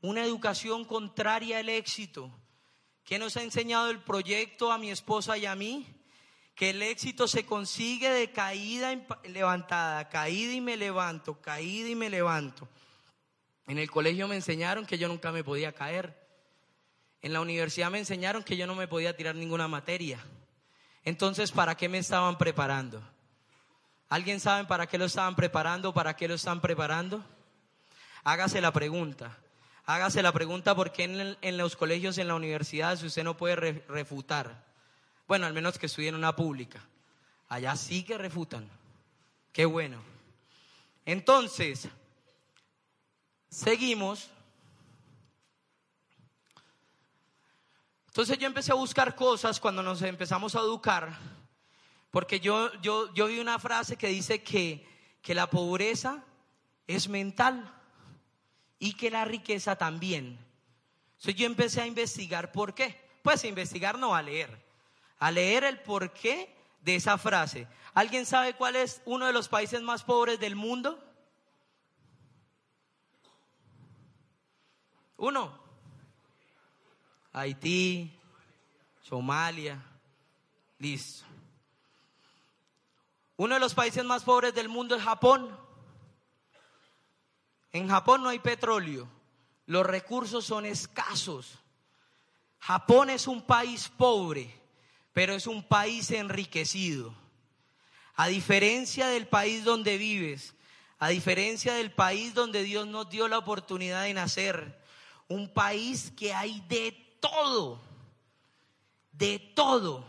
Una 0.00 0.24
educación 0.24 0.84
contraria 0.84 1.60
al 1.60 1.68
éxito 1.68 2.32
¿Qué 3.04 3.18
nos 3.18 3.36
ha 3.36 3.42
enseñado 3.42 3.90
el 3.90 4.00
proyecto 4.00 4.72
a 4.72 4.78
mi 4.78 4.90
esposa 4.90 5.36
y 5.36 5.44
a 5.44 5.54
mí? 5.54 5.86
Que 6.54 6.70
el 6.70 6.82
éxito 6.82 7.28
se 7.28 7.44
consigue 7.44 8.08
de 8.10 8.32
caída 8.32 8.98
levantada, 9.24 10.08
caída 10.08 10.54
y 10.54 10.60
me 10.60 10.76
levanto, 10.76 11.40
caída 11.40 11.88
y 11.90 11.94
me 11.94 12.08
levanto. 12.08 12.66
En 13.66 13.78
el 13.78 13.90
colegio 13.90 14.26
me 14.26 14.36
enseñaron 14.36 14.86
que 14.86 14.96
yo 14.96 15.08
nunca 15.08 15.32
me 15.32 15.44
podía 15.44 15.72
caer. 15.72 16.18
En 17.20 17.32
la 17.32 17.40
universidad 17.40 17.90
me 17.90 17.98
enseñaron 17.98 18.42
que 18.42 18.56
yo 18.56 18.66
no 18.66 18.74
me 18.74 18.88
podía 18.88 19.16
tirar 19.16 19.34
ninguna 19.34 19.68
materia. 19.68 20.18
Entonces, 21.04 21.52
¿para 21.52 21.76
qué 21.76 21.88
me 21.88 21.98
estaban 21.98 22.38
preparando? 22.38 23.02
¿Alguien 24.08 24.40
sabe 24.40 24.64
para 24.64 24.86
qué 24.86 24.96
lo 24.96 25.04
estaban 25.06 25.34
preparando? 25.34 25.92
¿Para 25.92 26.16
qué 26.16 26.28
lo 26.28 26.34
están 26.34 26.60
preparando? 26.60 27.22
Hágase 28.22 28.60
la 28.60 28.72
pregunta. 28.72 29.36
Hágase 29.86 30.22
la 30.22 30.32
pregunta 30.32 30.74
por 30.74 30.92
qué 30.92 31.36
en, 31.42 31.58
los 31.58 31.76
colegios, 31.76 32.16
en 32.16 32.28
la 32.28 32.34
universidad, 32.34 32.96
si 32.96 33.06
usted 33.06 33.22
no 33.22 33.36
puede 33.36 33.56
refutar. 33.86 34.64
Bueno, 35.28 35.44
al 35.44 35.52
menos 35.52 35.78
que 35.78 35.86
estudie 35.86 36.08
en 36.08 36.14
una 36.14 36.34
pública. 36.34 36.82
Allá 37.48 37.76
sí 37.76 38.02
que 38.02 38.16
refutan. 38.16 38.66
Qué 39.52 39.66
bueno. 39.66 40.02
Entonces, 41.04 41.86
seguimos. 43.50 44.30
Entonces 48.06 48.38
yo 48.38 48.46
empecé 48.46 48.72
a 48.72 48.76
buscar 48.76 49.14
cosas 49.14 49.60
cuando 49.60 49.82
nos 49.82 50.00
empezamos 50.00 50.54
a 50.54 50.60
educar, 50.60 51.18
porque 52.10 52.40
yo, 52.40 52.72
yo, 52.80 53.12
yo 53.12 53.26
vi 53.26 53.38
una 53.38 53.58
frase 53.58 53.96
que 53.96 54.08
dice 54.08 54.42
que, 54.42 54.86
que 55.20 55.34
la 55.34 55.50
pobreza 55.50 56.24
es 56.86 57.08
mental 57.08 57.70
y 58.84 58.92
que 58.92 59.10
la 59.10 59.24
riqueza 59.24 59.76
también. 59.76 60.38
Entonces 61.12 61.36
yo 61.36 61.46
empecé 61.46 61.80
a 61.80 61.86
investigar 61.86 62.52
por 62.52 62.74
qué. 62.74 63.00
Pues 63.22 63.42
a 63.42 63.46
investigar 63.46 63.98
no 63.98 64.14
a 64.14 64.20
leer, 64.20 64.62
a 65.20 65.30
leer 65.30 65.64
el 65.64 65.80
porqué 65.80 66.54
de 66.82 66.96
esa 66.96 67.16
frase. 67.16 67.66
¿Alguien 67.94 68.26
sabe 68.26 68.52
cuál 68.52 68.76
es 68.76 69.00
uno 69.06 69.24
de 69.24 69.32
los 69.32 69.48
países 69.48 69.80
más 69.80 70.04
pobres 70.04 70.38
del 70.38 70.54
mundo? 70.54 71.02
Uno. 75.16 75.58
Haití, 77.32 78.12
Somalia. 79.00 79.82
Listo. 80.78 81.24
Uno 83.38 83.54
de 83.54 83.60
los 83.60 83.72
países 83.72 84.04
más 84.04 84.24
pobres 84.24 84.54
del 84.54 84.68
mundo 84.68 84.94
es 84.94 85.02
Japón. 85.02 85.63
En 87.74 87.88
Japón 87.88 88.22
no 88.22 88.28
hay 88.28 88.38
petróleo. 88.38 89.08
Los 89.66 89.84
recursos 89.84 90.44
son 90.44 90.64
escasos. 90.64 91.58
Japón 92.60 93.10
es 93.10 93.26
un 93.26 93.42
país 93.42 93.88
pobre, 93.88 94.48
pero 95.12 95.34
es 95.34 95.48
un 95.48 95.64
país 95.64 96.12
enriquecido. 96.12 97.12
A 98.14 98.28
diferencia 98.28 99.08
del 99.08 99.26
país 99.26 99.64
donde 99.64 99.98
vives, 99.98 100.54
a 101.00 101.08
diferencia 101.08 101.74
del 101.74 101.90
país 101.90 102.32
donde 102.32 102.62
Dios 102.62 102.86
nos 102.86 103.10
dio 103.10 103.26
la 103.26 103.38
oportunidad 103.38 104.04
de 104.04 104.14
nacer, 104.14 104.80
un 105.26 105.52
país 105.52 106.12
que 106.16 106.32
hay 106.32 106.60
de 106.68 106.92
todo, 107.18 107.80
de 109.10 109.40
todo, 109.40 110.06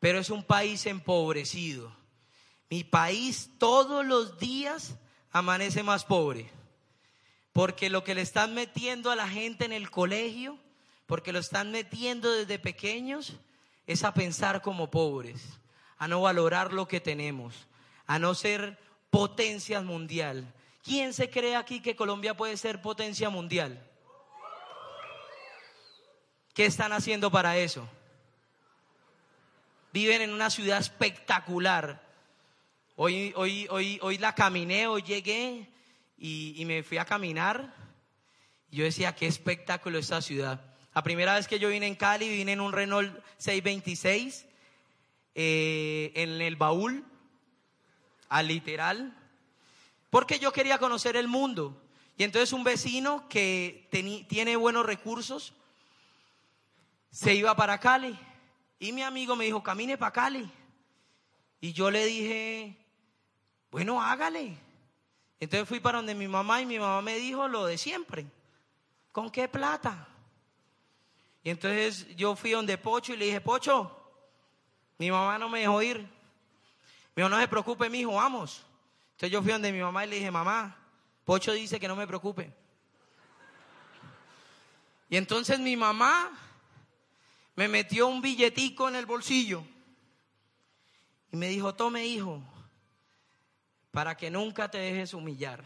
pero 0.00 0.20
es 0.20 0.30
un 0.30 0.42
país 0.42 0.86
empobrecido. 0.86 1.94
Mi 2.70 2.82
país 2.82 3.50
todos 3.58 4.06
los 4.06 4.38
días 4.38 4.94
amanece 5.32 5.82
más 5.82 6.06
pobre, 6.06 6.50
porque 7.52 7.90
lo 7.90 8.04
que 8.04 8.14
le 8.14 8.22
están 8.22 8.54
metiendo 8.54 9.10
a 9.10 9.16
la 9.16 9.28
gente 9.28 9.64
en 9.64 9.72
el 9.72 9.90
colegio, 9.90 10.58
porque 11.06 11.32
lo 11.32 11.38
están 11.38 11.70
metiendo 11.70 12.30
desde 12.32 12.58
pequeños, 12.58 13.34
es 13.86 14.04
a 14.04 14.14
pensar 14.14 14.60
como 14.62 14.90
pobres, 14.90 15.42
a 15.96 16.06
no 16.06 16.20
valorar 16.20 16.72
lo 16.72 16.86
que 16.86 17.00
tenemos, 17.00 17.66
a 18.06 18.18
no 18.18 18.34
ser 18.34 18.78
potencia 19.10 19.80
mundial. 19.80 20.52
¿Quién 20.82 21.12
se 21.12 21.30
cree 21.30 21.56
aquí 21.56 21.80
que 21.80 21.96
Colombia 21.96 22.36
puede 22.36 22.56
ser 22.56 22.80
potencia 22.82 23.30
mundial? 23.30 23.82
¿Qué 26.54 26.66
están 26.66 26.92
haciendo 26.92 27.30
para 27.30 27.56
eso? 27.56 27.88
Viven 29.92 30.22
en 30.22 30.32
una 30.32 30.50
ciudad 30.50 30.78
espectacular. 30.78 32.02
Hoy, 32.96 33.32
hoy, 33.36 33.66
hoy, 33.70 33.98
hoy 34.02 34.18
la 34.18 34.34
caminé, 34.34 34.86
hoy 34.86 35.02
llegué 35.02 35.68
y, 36.18 36.62
me 36.66 36.82
fui 36.82 36.98
a 36.98 37.04
caminar. 37.04 37.74
Yo 38.70 38.84
decía, 38.84 39.14
qué 39.14 39.26
espectáculo 39.26 39.98
esta 39.98 40.20
ciudad. 40.20 40.60
La 40.94 41.02
primera 41.02 41.34
vez 41.34 41.46
que 41.46 41.58
yo 41.58 41.68
vine 41.68 41.86
en 41.86 41.94
Cali, 41.94 42.28
vine 42.28 42.52
en 42.52 42.60
un 42.60 42.72
Renault 42.72 43.16
626, 43.38 44.46
eh, 45.34 46.12
en 46.14 46.40
el 46.40 46.56
baúl, 46.56 47.04
al 48.28 48.48
literal, 48.48 49.16
porque 50.10 50.38
yo 50.38 50.52
quería 50.52 50.78
conocer 50.78 51.16
el 51.16 51.28
mundo. 51.28 51.80
Y 52.16 52.24
entonces 52.24 52.52
un 52.52 52.64
vecino 52.64 53.28
que 53.28 53.88
tiene 54.28 54.56
buenos 54.56 54.84
recursos 54.84 55.54
se 57.10 57.34
iba 57.34 57.54
para 57.54 57.78
Cali. 57.78 58.18
Y 58.80 58.92
mi 58.92 59.02
amigo 59.02 59.36
me 59.36 59.44
dijo, 59.44 59.62
camine 59.62 59.96
para 59.96 60.12
Cali. 60.12 60.50
Y 61.60 61.72
yo 61.72 61.90
le 61.90 62.04
dije, 62.04 62.76
bueno, 63.70 64.02
hágale. 64.02 64.67
Entonces 65.40 65.68
fui 65.68 65.80
para 65.80 65.98
donde 65.98 66.14
mi 66.14 66.26
mamá 66.26 66.60
y 66.60 66.66
mi 66.66 66.78
mamá 66.78 67.00
me 67.00 67.16
dijo 67.16 67.46
lo 67.46 67.66
de 67.66 67.78
siempre. 67.78 68.26
¿Con 69.12 69.30
qué 69.30 69.48
plata? 69.48 70.08
Y 71.44 71.50
entonces 71.50 72.14
yo 72.16 72.34
fui 72.34 72.50
donde 72.50 72.76
Pocho 72.76 73.14
y 73.14 73.16
le 73.16 73.26
dije, 73.26 73.40
Pocho, 73.40 73.94
mi 74.98 75.10
mamá 75.10 75.38
no 75.38 75.48
me 75.48 75.60
dejó 75.60 75.80
ir. 75.82 75.98
Me 75.98 77.22
dijo, 77.22 77.28
no 77.28 77.40
se 77.40 77.48
preocupe, 77.48 77.88
mi 77.88 78.00
hijo, 78.00 78.14
vamos. 78.14 78.64
Entonces 79.12 79.30
yo 79.30 79.42
fui 79.42 79.52
donde 79.52 79.72
mi 79.72 79.80
mamá 79.80 80.04
y 80.04 80.08
le 80.08 80.16
dije, 80.16 80.30
mamá, 80.30 80.76
Pocho 81.24 81.52
dice 81.52 81.78
que 81.78 81.88
no 81.88 81.96
me 81.96 82.06
preocupe. 82.06 82.52
Y 85.10 85.16
entonces 85.16 85.58
mi 85.58 85.76
mamá 85.76 86.30
me 87.56 87.66
metió 87.68 88.08
un 88.08 88.20
billetico 88.20 88.88
en 88.88 88.96
el 88.96 89.06
bolsillo 89.06 89.64
y 91.32 91.36
me 91.36 91.48
dijo, 91.48 91.74
tome 91.74 92.06
hijo, 92.06 92.42
para 93.98 94.16
que 94.16 94.30
nunca 94.30 94.70
te 94.70 94.78
dejes 94.78 95.12
humillar. 95.12 95.64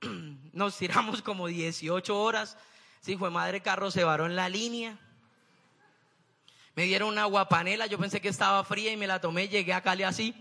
Nos 0.54 0.78
tiramos 0.78 1.20
como 1.20 1.46
18 1.46 2.18
horas 2.18 2.56
Sí, 3.02 3.18
fue 3.18 3.28
madre 3.28 3.60
carro 3.60 3.90
se 3.90 4.02
varó 4.02 4.24
en 4.24 4.34
la 4.34 4.48
línea. 4.48 4.98
Me 6.74 6.84
dieron 6.84 7.10
una 7.10 7.26
guapanela, 7.26 7.84
yo 7.84 7.98
pensé 7.98 8.22
que 8.22 8.30
estaba 8.30 8.64
fría 8.64 8.90
y 8.90 8.96
me 8.96 9.06
la 9.06 9.20
tomé, 9.20 9.46
llegué 9.46 9.74
a 9.74 9.82
Cali 9.82 10.04
así. 10.04 10.34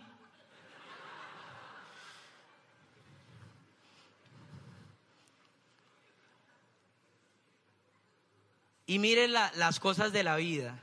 Y 8.86 8.98
miren 8.98 9.34
las 9.34 9.82
cosas 9.82 10.14
de 10.14 10.24
la 10.24 10.38
vida. 10.38 10.80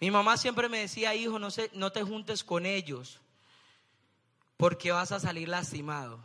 Mi 0.00 0.10
mamá 0.10 0.38
siempre 0.38 0.70
me 0.70 0.78
decía, 0.78 1.14
hijo, 1.14 1.38
no, 1.38 1.48
no 1.74 1.92
te 1.92 2.02
juntes 2.02 2.42
con 2.42 2.64
ellos, 2.64 3.20
porque 4.62 4.92
vas 4.92 5.10
a 5.10 5.18
salir 5.18 5.48
lastimado. 5.48 6.22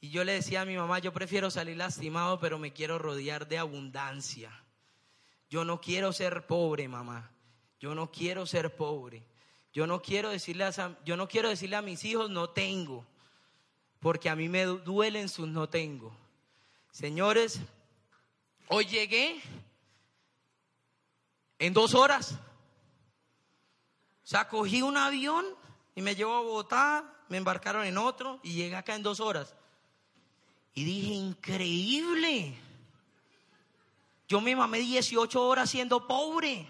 Y 0.00 0.08
yo 0.08 0.24
le 0.24 0.32
decía 0.32 0.62
a 0.62 0.64
mi 0.64 0.78
mamá, 0.78 0.98
yo 0.98 1.12
prefiero 1.12 1.50
salir 1.50 1.76
lastimado, 1.76 2.40
pero 2.40 2.58
me 2.58 2.72
quiero 2.72 2.98
rodear 2.98 3.46
de 3.46 3.58
abundancia. 3.58 4.50
Yo 5.50 5.62
no 5.62 5.78
quiero 5.78 6.14
ser 6.14 6.46
pobre, 6.46 6.88
mamá. 6.88 7.30
Yo 7.80 7.94
no 7.94 8.10
quiero 8.10 8.46
ser 8.46 8.74
pobre. 8.74 9.26
Yo 9.74 9.86
no 9.86 10.00
quiero 10.00 10.30
decirle 10.30 10.64
a, 10.64 10.98
yo 11.04 11.18
no 11.18 11.28
quiero 11.28 11.50
decirle 11.50 11.76
a 11.76 11.82
mis 11.82 12.02
hijos 12.06 12.30
no 12.30 12.48
tengo, 12.48 13.06
porque 14.00 14.30
a 14.30 14.34
mí 14.34 14.48
me 14.48 14.64
duelen 14.64 15.28
sus 15.28 15.48
no 15.48 15.68
tengo. 15.68 16.16
Señores, 16.92 17.60
hoy 18.68 18.86
llegué 18.86 19.38
en 21.58 21.74
dos 21.74 21.94
horas. 21.94 22.38
O 24.24 24.26
sea, 24.26 24.48
cogí 24.48 24.80
un 24.80 24.96
avión 24.96 25.44
y 25.94 26.00
me 26.00 26.14
llevó 26.14 26.36
a 26.36 26.40
Bogotá, 26.40 27.17
me 27.28 27.36
embarcaron 27.36 27.84
en 27.84 27.98
otro 27.98 28.40
y 28.42 28.54
llegué 28.54 28.76
acá 28.76 28.94
en 28.94 29.02
dos 29.02 29.20
horas. 29.20 29.54
Y 30.74 30.84
dije, 30.84 31.12
increíble. 31.12 32.56
Yo 34.28 34.40
me 34.40 34.54
mamé 34.54 34.78
18 34.78 35.42
horas 35.42 35.70
siendo 35.70 36.06
pobre. 36.06 36.66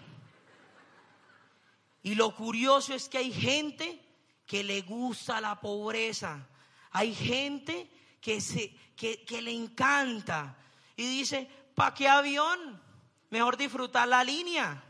Y 2.01 2.15
lo 2.15 2.33
curioso 2.35 2.93
es 2.93 3.09
que 3.09 3.19
hay 3.19 3.31
gente 3.31 4.01
que 4.45 4.63
le 4.63 4.81
gusta 4.81 5.41
la 5.41 5.59
pobreza. 5.59 6.47
Hay 6.91 7.13
gente 7.13 7.89
que, 8.21 8.41
se, 8.41 8.73
que, 8.95 9.23
que 9.25 9.41
le 9.41 9.51
encanta. 9.51 10.57
Y 10.95 11.05
dice, 11.07 11.49
¿para 11.75 11.93
qué 11.93 12.07
avión? 12.07 12.81
Mejor 13.29 13.57
disfrutar 13.57 14.07
la 14.07 14.23
línea. 14.23 14.83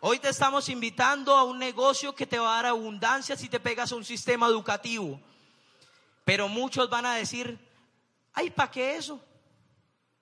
Hoy 0.00 0.20
te 0.20 0.28
estamos 0.28 0.68
invitando 0.68 1.34
a 1.34 1.42
un 1.42 1.58
negocio 1.58 2.14
que 2.14 2.26
te 2.26 2.38
va 2.38 2.52
a 2.52 2.56
dar 2.56 2.66
abundancia 2.66 3.36
si 3.36 3.48
te 3.48 3.58
pegas 3.58 3.90
a 3.90 3.96
un 3.96 4.04
sistema 4.04 4.46
educativo. 4.46 5.20
Pero 6.24 6.46
muchos 6.46 6.88
van 6.88 7.04
a 7.04 7.14
decir, 7.14 7.58
ay, 8.32 8.50
¿para 8.50 8.70
qué 8.70 8.96
eso? 8.96 9.20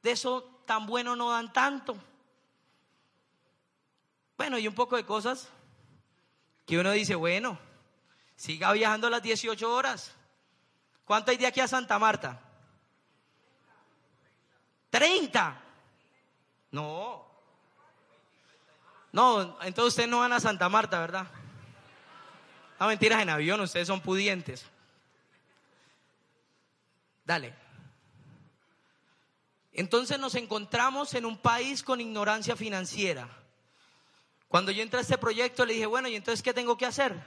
De 0.03 0.13
eso 0.13 0.63
tan 0.65 0.87
bueno 0.87 1.15
no 1.15 1.31
dan 1.31 1.53
tanto. 1.53 1.97
Bueno, 4.39 4.59
y 4.59 4.67
un 4.67 4.75
poco 4.75 4.97
de 4.97 5.05
cosas 5.05 5.49
que 6.65 6.79
uno 6.79 6.93
dice, 6.93 7.15
bueno, 7.15 7.59
siga 8.35 8.73
viajando 8.73 9.11
las 9.11 9.23
18 9.23 9.71
horas. 9.71 10.13
¿Cuánto 11.05 11.33
hay 11.33 11.37
de 11.37 11.47
aquí 11.47 11.61
a 11.61 11.69
Santa 11.69 11.99
Marta? 11.99 12.41
30. 14.91 15.63
No. 16.71 17.26
No, 19.17 19.57
entonces 19.63 19.95
ustedes 19.95 20.11
no 20.11 20.19
van 20.19 20.35
a 20.35 20.41
Santa 20.41 20.69
Marta, 20.69 21.01
¿verdad? 21.01 21.27
No 22.79 22.87
mentiras 22.87 23.23
en 23.23 23.31
avión, 23.31 23.59
ustedes 23.63 23.87
son 23.87 24.03
pudientes. 24.03 24.67
Dale. 27.25 27.55
Entonces 29.73 30.19
nos 30.19 30.35
encontramos 30.35 31.15
en 31.15 31.25
un 31.25 31.39
país 31.39 31.83
con 31.83 32.03
ignorancia 32.03 32.57
financiera. 32.57 33.27
Cuando 34.49 34.71
yo 34.71 34.83
entré 34.83 34.99
a 34.99 35.01
este 35.01 35.17
proyecto 35.17 35.65
le 35.65 35.73
dije, 35.73 35.87
bueno, 35.87 36.09
¿y 36.09 36.17
entonces 36.17 36.43
qué 36.43 36.53
tengo 36.53 36.77
que 36.77 36.85
hacer? 36.85 37.19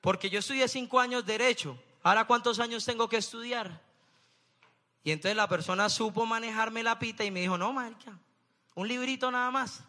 Porque 0.00 0.30
yo 0.30 0.38
estudié 0.38 0.68
cinco 0.68 1.00
años 1.00 1.26
derecho. 1.26 1.76
Ahora, 2.04 2.28
¿cuántos 2.28 2.60
años 2.60 2.84
tengo 2.84 3.08
que 3.08 3.16
estudiar? 3.16 3.80
Y 5.02 5.10
entonces 5.10 5.36
la 5.36 5.48
persona 5.48 5.88
supo 5.88 6.26
manejarme 6.26 6.84
la 6.84 7.00
pita 7.00 7.24
y 7.24 7.32
me 7.32 7.40
dijo, 7.40 7.58
no, 7.58 7.72
marica, 7.72 8.16
un 8.76 8.86
librito 8.86 9.32
nada 9.32 9.50
más. 9.50 9.82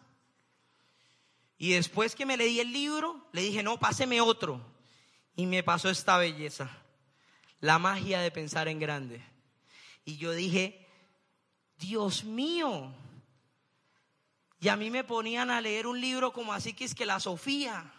Y 1.58 1.72
después 1.72 2.14
que 2.14 2.26
me 2.26 2.36
leí 2.36 2.60
el 2.60 2.72
libro, 2.72 3.28
le 3.32 3.42
dije, 3.42 3.62
no, 3.62 3.78
páseme 3.78 4.20
otro. 4.20 4.60
Y 5.36 5.46
me 5.46 5.62
pasó 5.62 5.90
esta 5.90 6.18
belleza 6.18 6.70
la 7.60 7.78
magia 7.78 8.20
de 8.20 8.30
pensar 8.30 8.68
en 8.68 8.78
grande. 8.78 9.22
Y 10.04 10.18
yo 10.18 10.32
dije, 10.32 10.86
Dios 11.78 12.24
mío. 12.24 12.92
Y 14.60 14.68
a 14.68 14.76
mí 14.76 14.90
me 14.90 15.02
ponían 15.02 15.50
a 15.50 15.62
leer 15.62 15.86
un 15.86 16.00
libro 16.00 16.32
como 16.32 16.52
así 16.52 16.74
que 16.74 16.84
es 16.84 16.94
que 16.94 17.06
la 17.06 17.20
Sofía. 17.20 17.90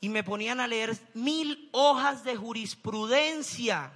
Y 0.00 0.08
me 0.08 0.24
ponían 0.24 0.58
a 0.58 0.66
leer 0.66 0.98
mil 1.14 1.68
hojas 1.72 2.24
de 2.24 2.36
jurisprudencia. 2.36 3.92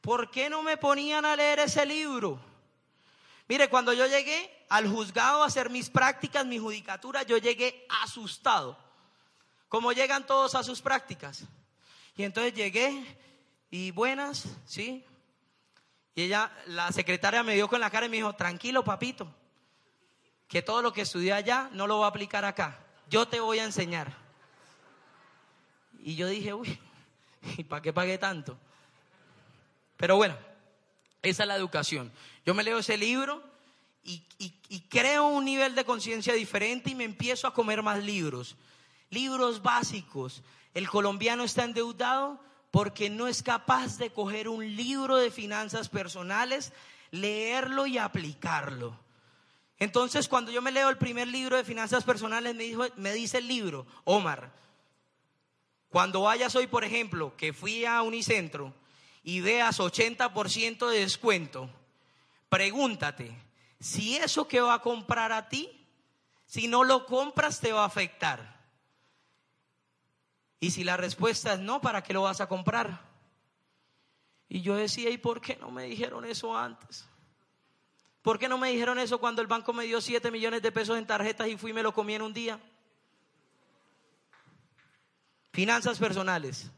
¿por 0.00 0.30
qué 0.30 0.48
no 0.48 0.62
me 0.62 0.76
ponían 0.76 1.24
a 1.24 1.36
leer 1.36 1.60
ese 1.60 1.84
libro? 1.84 2.40
Mire, 3.50 3.68
cuando 3.68 3.92
yo 3.92 4.06
llegué 4.06 4.48
al 4.68 4.86
juzgado 4.86 5.42
a 5.42 5.46
hacer 5.46 5.70
mis 5.70 5.90
prácticas, 5.90 6.46
mi 6.46 6.60
judicatura, 6.60 7.24
yo 7.24 7.36
llegué 7.36 7.84
asustado. 8.04 8.78
Como 9.68 9.90
llegan 9.90 10.24
todos 10.24 10.54
a 10.54 10.62
sus 10.62 10.80
prácticas. 10.80 11.42
Y 12.14 12.22
entonces 12.22 12.54
llegué 12.54 13.04
y 13.68 13.90
buenas, 13.90 14.44
¿sí? 14.66 15.04
Y 16.14 16.22
ella, 16.22 16.52
la 16.66 16.92
secretaria 16.92 17.42
me 17.42 17.56
dio 17.56 17.66
con 17.66 17.80
la 17.80 17.90
cara 17.90 18.06
y 18.06 18.08
me 18.08 18.18
dijo, 18.18 18.32
tranquilo 18.34 18.84
papito, 18.84 19.26
que 20.46 20.62
todo 20.62 20.80
lo 20.80 20.92
que 20.92 21.00
estudié 21.00 21.32
allá 21.32 21.70
no 21.72 21.88
lo 21.88 21.96
voy 21.96 22.04
a 22.04 22.10
aplicar 22.10 22.44
acá. 22.44 22.78
Yo 23.08 23.26
te 23.26 23.40
voy 23.40 23.58
a 23.58 23.64
enseñar. 23.64 24.16
Y 25.98 26.14
yo 26.14 26.28
dije, 26.28 26.54
uy, 26.54 26.78
¿y 27.58 27.64
para 27.64 27.82
qué 27.82 27.92
pagué 27.92 28.16
tanto? 28.16 28.56
Pero 29.96 30.14
bueno, 30.14 30.38
esa 31.20 31.42
es 31.42 31.48
la 31.48 31.56
educación. 31.56 32.12
Yo 32.44 32.54
me 32.54 32.62
leo 32.62 32.78
ese 32.78 32.96
libro 32.96 33.42
y, 34.02 34.22
y 34.38 34.80
creo 34.88 35.28
un 35.28 35.44
nivel 35.44 35.74
de 35.74 35.84
conciencia 35.84 36.32
diferente 36.34 36.90
y 36.90 36.94
me 36.94 37.04
empiezo 37.04 37.46
a 37.46 37.54
comer 37.54 37.82
más 37.82 38.02
libros. 38.02 38.56
Libros 39.10 39.62
básicos. 39.62 40.42
El 40.74 40.88
colombiano 40.88 41.44
está 41.44 41.64
endeudado 41.64 42.40
porque 42.70 43.10
no 43.10 43.26
es 43.28 43.42
capaz 43.42 43.98
de 43.98 44.10
coger 44.10 44.48
un 44.48 44.76
libro 44.76 45.16
de 45.16 45.30
finanzas 45.30 45.88
personales, 45.88 46.72
leerlo 47.10 47.86
y 47.86 47.98
aplicarlo. 47.98 48.96
Entonces, 49.78 50.28
cuando 50.28 50.52
yo 50.52 50.62
me 50.62 50.70
leo 50.70 50.88
el 50.88 50.98
primer 50.98 51.26
libro 51.26 51.56
de 51.56 51.64
finanzas 51.64 52.04
personales, 52.04 52.54
me, 52.54 52.64
dijo, 52.64 52.84
me 52.96 53.12
dice 53.12 53.38
el 53.38 53.48
libro, 53.48 53.86
Omar, 54.04 54.52
cuando 55.88 56.22
vayas 56.22 56.54
hoy, 56.54 56.66
por 56.66 56.84
ejemplo, 56.84 57.34
que 57.36 57.52
fui 57.52 57.84
a 57.84 58.02
Unicentro 58.02 58.74
y 59.24 59.40
veas 59.40 59.80
80% 59.80 60.88
de 60.88 61.00
descuento, 61.00 61.70
pregúntate, 62.50 63.34
si 63.78 64.16
eso 64.16 64.46
que 64.46 64.60
va 64.60 64.74
a 64.74 64.82
comprar 64.82 65.32
a 65.32 65.48
ti, 65.48 65.70
si 66.44 66.68
no 66.68 66.84
lo 66.84 67.06
compras, 67.06 67.60
te 67.60 67.72
va 67.72 67.84
a 67.84 67.86
afectar. 67.86 68.60
Y 70.58 70.72
si 70.72 70.84
la 70.84 70.98
respuesta 70.98 71.54
es 71.54 71.60
no, 71.60 71.80
¿para 71.80 72.02
qué 72.02 72.12
lo 72.12 72.22
vas 72.22 72.42
a 72.42 72.48
comprar? 72.48 73.00
Y 74.48 74.60
yo 74.60 74.76
decía, 74.76 75.08
¿y 75.08 75.16
por 75.16 75.40
qué 75.40 75.56
no 75.56 75.70
me 75.70 75.84
dijeron 75.84 76.26
eso 76.26 76.58
antes? 76.58 77.06
¿Por 78.20 78.38
qué 78.38 78.48
no 78.48 78.58
me 78.58 78.70
dijeron 78.70 78.98
eso 78.98 79.18
cuando 79.18 79.40
el 79.40 79.46
banco 79.46 79.72
me 79.72 79.84
dio 79.84 80.00
7 80.00 80.30
millones 80.30 80.60
de 80.60 80.72
pesos 80.72 80.98
en 80.98 81.06
tarjetas 81.06 81.48
y 81.48 81.56
fui 81.56 81.70
y 81.70 81.74
me 81.74 81.82
lo 81.82 81.94
comí 81.94 82.14
en 82.14 82.22
un 82.22 82.34
día? 82.34 82.60
Finanzas 85.52 85.98
personales. 85.98 86.70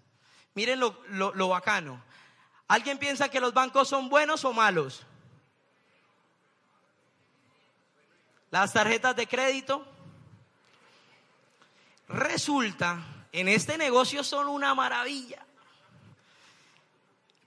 Miren 0.55 0.79
lo, 0.79 1.03
lo 1.09 1.49
bacano. 1.49 2.01
¿Alguien 2.69 2.99
piensa 2.99 3.31
que 3.31 3.41
los 3.41 3.55
bancos 3.55 3.89
son 3.89 4.09
buenos 4.09 4.45
o 4.45 4.53
malos? 4.53 5.05
Las 8.53 8.75
tarjetas 8.75 9.17
de 9.17 9.27
crédito. 9.27 9.83
Resulta 12.07 13.03
en 13.33 13.49
este 13.49 13.79
negocio 13.79 14.23
son 14.23 14.47
una 14.47 14.75
maravilla. 14.75 15.45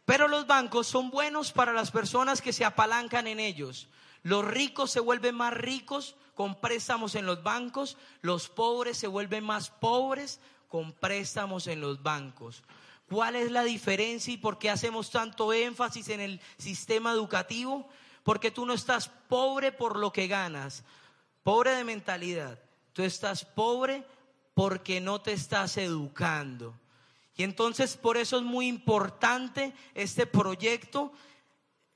Pero 0.06 0.28
los 0.28 0.48
bancos 0.48 0.88
son 0.88 1.12
buenos 1.12 1.52
para 1.52 1.74
las 1.74 1.91
personas 1.91 2.41
que 2.41 2.52
se 2.52 2.65
apalancan 2.65 3.28
en 3.28 3.39
ellos. 3.39 3.88
Los 4.24 4.46
ricos 4.46 4.89
se 4.89 5.00
vuelven 5.00 5.36
más 5.36 5.54
ricos 5.54 6.15
con 6.34 6.60
préstamos 6.60 7.13
en 7.13 7.28
los 7.28 7.44
bancos, 7.44 7.98
los 8.22 8.50
pobres 8.50 8.98
se 8.98 9.08
vuelven 9.08 9.44
más 9.44 9.70
pobres 9.70 10.39
con 10.70 10.91
préstamos 10.91 11.68
en 11.68 11.82
los 11.82 12.02
bancos. 12.02 12.63
¿Cuál 13.08 13.36
es 13.36 13.52
la 13.52 13.63
diferencia 13.63 14.34
y 14.34 14.38
por 14.38 14.58
qué 14.58 14.72
hacemos 14.72 15.12
tanto 15.12 15.54
énfasis 15.54 16.10
en 16.10 16.20
el 16.20 16.41
sistema 16.58 17.12
educativo? 17.12 17.88
Porque 18.25 18.49
tú 18.49 18.65
no 18.65 18.73
estás 18.73 19.07
pobre 19.07 19.71
por 19.71 19.97
lo 19.97 20.11
que 20.11 20.25
ganas, 20.25 20.83
pobre 21.43 21.75
de 21.75 21.83
mentalidad. 21.83 22.57
Tú 22.91 23.03
estás 23.03 23.45
pobre 23.45 24.03
porque 24.55 24.99
no 24.99 25.21
te 25.21 25.31
estás 25.31 25.77
educando. 25.77 26.73
Y 27.35 27.43
entonces 27.43 27.95
por 27.97 28.17
eso 28.17 28.38
es 28.38 28.41
muy 28.41 28.67
importante 28.67 29.75
este 29.93 30.25
proyecto, 30.25 31.11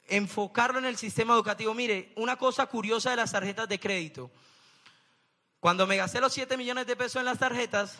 enfocarlo 0.07 0.77
en 0.77 0.85
el 0.85 0.97
sistema 0.97 1.33
educativo. 1.33 1.73
Mire, 1.73 2.13
una 2.15 2.35
cosa 2.35 2.67
curiosa 2.67 3.09
de 3.09 3.15
las 3.15 3.31
tarjetas 3.31 3.67
de 3.67 3.79
crédito. 3.79 4.29
Cuando 5.59 5.87
me 5.87 5.97
gasté 5.97 6.21
los 6.21 6.31
7 6.31 6.57
millones 6.57 6.85
de 6.85 6.95
pesos 6.95 7.21
en 7.21 7.25
las 7.25 7.39
tarjetas, 7.39 7.97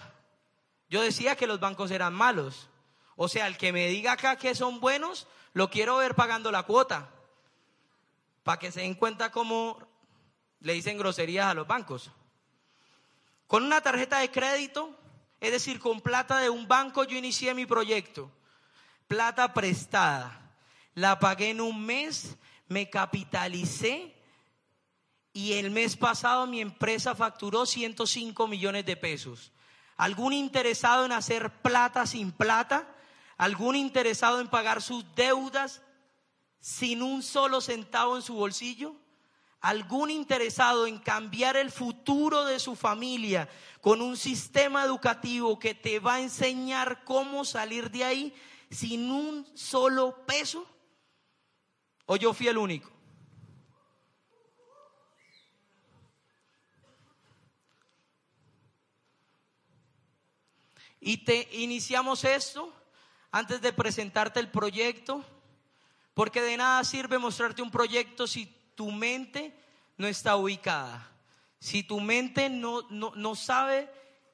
yo 0.87 1.01
decía 1.01 1.35
que 1.35 1.47
los 1.47 1.59
bancos 1.59 1.89
eran 1.89 2.13
malos. 2.13 2.69
O 3.15 3.27
sea, 3.27 3.47
el 3.47 3.57
que 3.57 3.73
me 3.73 3.87
diga 3.87 4.11
acá 4.11 4.35
que 4.35 4.53
son 4.53 4.79
buenos, 4.79 5.25
lo 5.53 5.71
quiero 5.71 5.97
ver 5.97 6.13
pagando 6.13 6.51
la 6.51 6.61
cuota. 6.61 7.09
Para 8.49 8.57
que 8.57 8.71
se 8.71 8.81
den 8.81 8.95
cuenta 8.95 9.31
cómo 9.31 9.77
le 10.61 10.73
dicen 10.73 10.97
groserías 10.97 11.45
a 11.45 11.53
los 11.53 11.67
bancos. 11.67 12.09
Con 13.45 13.63
una 13.63 13.79
tarjeta 13.79 14.17
de 14.17 14.31
crédito, 14.31 14.99
es 15.39 15.51
decir, 15.51 15.79
con 15.79 16.01
plata 16.01 16.39
de 16.39 16.49
un 16.49 16.67
banco, 16.67 17.03
yo 17.03 17.15
inicié 17.15 17.53
mi 17.53 17.67
proyecto. 17.67 18.31
Plata 19.07 19.53
prestada. 19.53 20.51
La 20.95 21.19
pagué 21.19 21.51
en 21.51 21.61
un 21.61 21.85
mes, 21.85 22.37
me 22.67 22.89
capitalicé 22.89 24.15
y 25.31 25.53
el 25.53 25.69
mes 25.69 25.95
pasado 25.95 26.47
mi 26.47 26.59
empresa 26.59 27.13
facturó 27.13 27.67
105 27.67 28.47
millones 28.47 28.83
de 28.83 28.97
pesos. 28.97 29.51
¿Algún 29.95 30.33
interesado 30.33 31.05
en 31.05 31.11
hacer 31.11 31.51
plata 31.61 32.07
sin 32.07 32.31
plata? 32.31 32.95
¿Algún 33.37 33.75
interesado 33.75 34.41
en 34.41 34.47
pagar 34.47 34.81
sus 34.81 35.05
deudas 35.13 35.83
sin 36.59 37.01
un 37.01 37.23
solo 37.23 37.61
centavo 37.61 38.15
en 38.15 38.21
su 38.21 38.35
bolsillo? 38.35 38.95
algún 39.61 40.09
interesado 40.09 40.87
en 40.87 40.99
cambiar 40.99 41.57
el 41.57 41.71
futuro 41.71 42.45
de 42.45 42.59
su 42.59 42.75
familia 42.75 43.49
con 43.81 44.01
un 44.01 44.15
sistema 44.15 44.83
educativo 44.83 45.59
que 45.59 45.73
te 45.73 45.99
va 45.99 46.15
a 46.15 46.21
enseñar 46.21 47.03
cómo 47.03 47.43
salir 47.43 47.91
de 47.91 48.03
ahí 48.03 48.33
sin 48.71 49.09
un 49.09 49.45
solo 49.55 50.25
peso? 50.25 50.65
¿O 52.05 52.15
yo 52.15 52.33
fui 52.33 52.47
el 52.47 52.57
único? 52.57 52.89
Y 61.01 61.17
te 61.23 61.47
iniciamos 61.53 62.23
esto 62.25 62.73
antes 63.31 63.61
de 63.61 63.71
presentarte 63.71 64.39
el 64.39 64.49
proyecto, 64.49 65.23
porque 66.19 66.41
de 66.41 66.57
nada 66.57 66.83
sirve 66.83 67.17
mostrarte 67.17 67.61
un 67.61 67.71
proyecto 67.71 68.27
si 68.27 68.45
tu 68.75 68.91
mente 68.91 69.55
no 69.95 70.05
está 70.05 70.35
ubicada, 70.35 71.09
si 71.59 71.81
tu 71.81 72.01
mente 72.01 72.49
no, 72.49 72.81
no, 72.89 73.35
sabe 73.35 73.89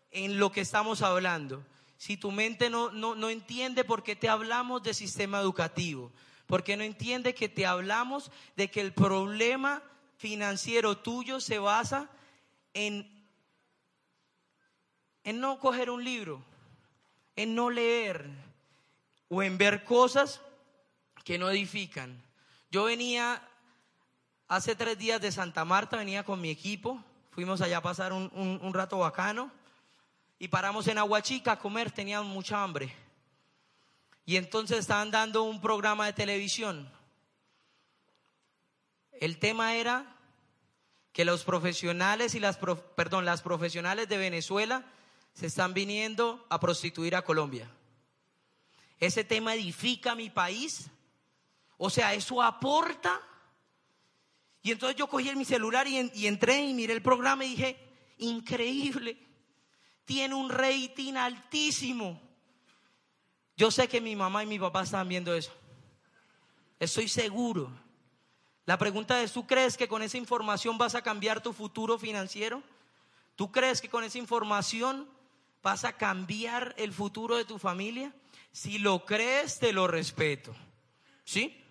en 0.10 0.39
lo 0.39 0.52
que 0.52 0.62
estamos 0.62 1.04
hablando, 1.04 1.63
si 1.98 2.17
tu 2.17 2.32
mente 2.32 2.71
no, 2.71 2.89
no, 2.89 3.13
no 3.13 3.30
entiende 3.30 3.84
por 3.84 4.02
qué 4.02 4.15
te 4.15 4.30
hablamos 4.30 4.82
de 4.82 4.95
sistema 4.95 5.39
educativo, 5.39 6.12
porque 6.48 6.76
no 6.76 6.84
entiende 6.84 7.36
que 7.36 7.50
te 7.50 7.67
hablamos 7.67 8.32
de 8.56 8.71
que 8.71 8.82
el 8.82 8.91
problema 8.91 9.84
financiero 10.17 10.98
tuyo 10.98 11.39
se 11.39 11.60
basa 11.60 12.10
en, 12.74 13.08
en 15.24 15.39
no 15.39 15.60
coger 15.60 15.91
un 15.91 16.04
libro, 16.04 16.43
en 17.36 17.54
no 17.54 17.69
leer 17.69 18.28
o 19.30 19.43
en 19.43 19.60
ver 19.60 19.84
cosas 19.84 20.41
que 21.26 21.38
no 21.38 21.50
edifican. 21.50 22.24
Yo 22.72 22.86
venía 22.86 23.42
Hace 24.48 24.76
tres 24.76 24.98
días 25.00 25.20
de 25.20 25.32
Santa 25.32 25.66
Marta 25.66 25.98
venía 25.98 26.24
con 26.24 26.40
mi 26.40 26.52
equipo, 26.52 27.04
fuimos 27.32 27.62
allá 27.62 27.78
a 27.78 27.82
pasar 27.82 28.14
un, 28.14 28.74
rato 28.74 29.00
bacano 29.00 29.52
y 30.38 30.50
paramos 30.50 30.88
en 30.88 31.00
Aguachica 31.00 31.54
a 31.54 31.60
comer, 31.60 31.90
teníamos 31.90 32.32
mucha 32.32 32.62
hambre. 32.62 32.94
Y 34.24 34.36
entonces 34.36 34.80
estaban 34.80 35.10
dando 35.10 35.44
un 35.44 35.62
programa 35.62 36.06
de 36.06 36.14
televisión. 36.14 36.88
El 39.14 39.40
tema 39.40 39.74
era 39.74 40.16
que 41.12 41.26
los 41.26 41.44
profesionales 41.44 42.36
y 42.36 42.40
las, 42.40 42.58
perdón, 42.58 43.26
las 43.26 43.42
profesionales 43.42 44.08
de 44.08 44.18
Venezuela 44.18 44.86
se 45.34 45.48
están 45.48 45.74
viniendo 45.74 46.46
a 46.50 46.60
prostituir 46.60 47.16
a 47.16 47.24
Colombia. 47.24 47.68
Ese 49.00 49.24
tema 49.24 49.56
edifica 49.56 50.14
mi 50.14 50.30
país. 50.30 50.92
O 51.78 51.90
sea, 51.90 52.14
eso 52.14 52.42
aporta 52.42 53.22
y 54.66 54.72
entonces 54.72 54.98
yo 54.98 55.06
cogí 55.06 55.32
mi 55.36 55.46
celular 55.46 55.88
y, 55.88 56.26
entré 56.26 56.64
y 56.64 56.74
miré 56.74 56.94
el 56.94 57.04
programa 57.04 57.46
y 57.46 57.50
dije, 57.50 57.78
increíble, 58.18 59.16
tiene 60.06 60.34
un 60.34 60.50
rating 60.50 61.14
altísimo. 61.14 62.20
Yo 63.56 63.70
sé 63.70 63.88
que 63.88 64.02
mi 64.02 64.16
mamá 64.16 64.44
y 64.44 64.48
mi 64.48 64.58
papá 64.58 64.82
estaban 64.82 65.08
viendo 65.08 65.36
eso. 65.36 65.52
Estoy 66.80 67.08
seguro. 67.08 67.70
La 68.66 68.80
pregunta 68.80 69.22
es, 69.22 69.34
¿tú 69.34 69.46
crees 69.46 69.78
que 69.78 69.88
con 69.88 70.02
esa 70.02 70.18
información 70.18 70.80
vas 70.80 70.96
a 70.96 71.04
cambiar 71.04 71.44
tu 71.44 71.54
futuro 71.54 72.00
financiero? 72.00 72.64
¿Tú 73.36 73.52
crees 73.52 73.82
que 73.82 73.90
con 73.90 74.04
esa 74.04 74.18
información 74.18 75.08
vas 75.62 75.86
a 75.86 75.94
cambiar 75.94 76.74
el 76.80 76.92
futuro 76.92 77.36
de 77.36 77.46
tu 77.46 77.60
familia? 77.60 78.16
Si 78.52 78.80
lo 78.80 79.06
crees, 79.06 79.60
te 79.60 79.74
lo 79.74 79.86
respeto. 79.86 80.56
¿Sí? 81.24 81.64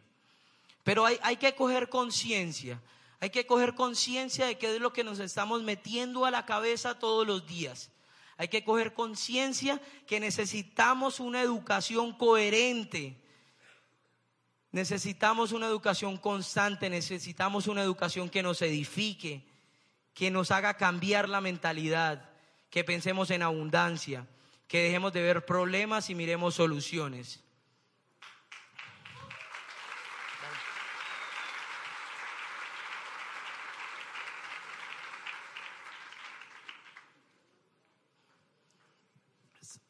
Pero 0.85 1.07
hay, 1.07 1.37
que 1.37 1.55
coger 1.55 1.89
conciencia. 1.89 2.81
Hay 3.19 3.31
que 3.31 3.47
coger 3.47 3.75
conciencia 3.75 4.47
de 4.47 4.59
qué 4.59 4.77
es 4.77 4.81
lo 4.81 4.93
que 4.93 5.03
nos 5.03 5.19
estamos 5.19 5.63
metiendo 5.63 6.27
a 6.27 6.31
la 6.31 6.45
cabeza 6.45 6.99
todos 6.99 7.27
los 7.27 7.47
días. 7.47 7.91
Hay 8.37 8.49
que 8.49 8.65
coger 8.65 8.93
conciencia 8.93 9.81
que 10.07 10.21
necesitamos 10.21 11.21
una 11.21 11.41
educación 11.41 12.13
coherente. 12.13 13.17
Necesitamos 14.73 15.53
una 15.53 15.67
educación 15.67 16.19
constante, 16.19 16.91
necesitamos 16.91 17.67
una 17.67 17.83
educación 17.83 18.29
que 18.29 18.43
nos 18.43 18.61
edifique, 18.61 19.47
que 20.13 20.31
nos 20.31 20.51
haga 20.51 20.77
cambiar 20.77 21.29
la 21.29 21.41
mentalidad, 21.41 22.29
que 22.69 22.85
pensemos 22.85 23.31
en 23.31 23.43
abundancia, 23.43 24.27
que 24.67 24.83
dejemos 24.83 25.13
de 25.13 25.23
ver 25.23 25.47
problemas 25.47 26.11
y 26.11 26.15
miremos 26.15 26.57
soluciones. 26.57 27.44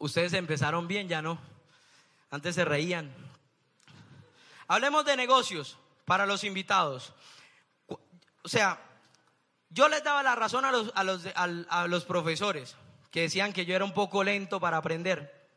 Ustedes 0.05 0.35
empezaron 0.35 0.87
bien, 0.87 1.09
ya 1.09 1.23
no. 1.23 1.39
Antes 2.31 2.57
se 2.57 2.67
reían. 2.67 3.11
Hablemos 4.69 5.07
de 5.07 5.17
negocios 5.17 5.79
para 6.05 6.27
los 6.27 6.45
invitados. 6.45 7.15
O 7.89 7.99
sea, 8.45 8.79
yo 9.71 9.89
les 9.89 10.05
daba 10.05 10.23
la 10.23 10.35
razón 10.35 10.67
a 10.67 10.73
los, 10.73 10.93
a 10.95 11.05
los, 11.05 11.23
a 11.35 11.87
los 11.87 12.05
profesores 12.05 12.77
que 13.11 13.23
decían 13.23 13.55
que 13.55 13.65
yo 13.65 13.75
era 13.75 13.87
un 13.87 13.95
poco 13.95 14.23
lento 14.23 14.61
para 14.61 14.77
aprender. 14.77 15.49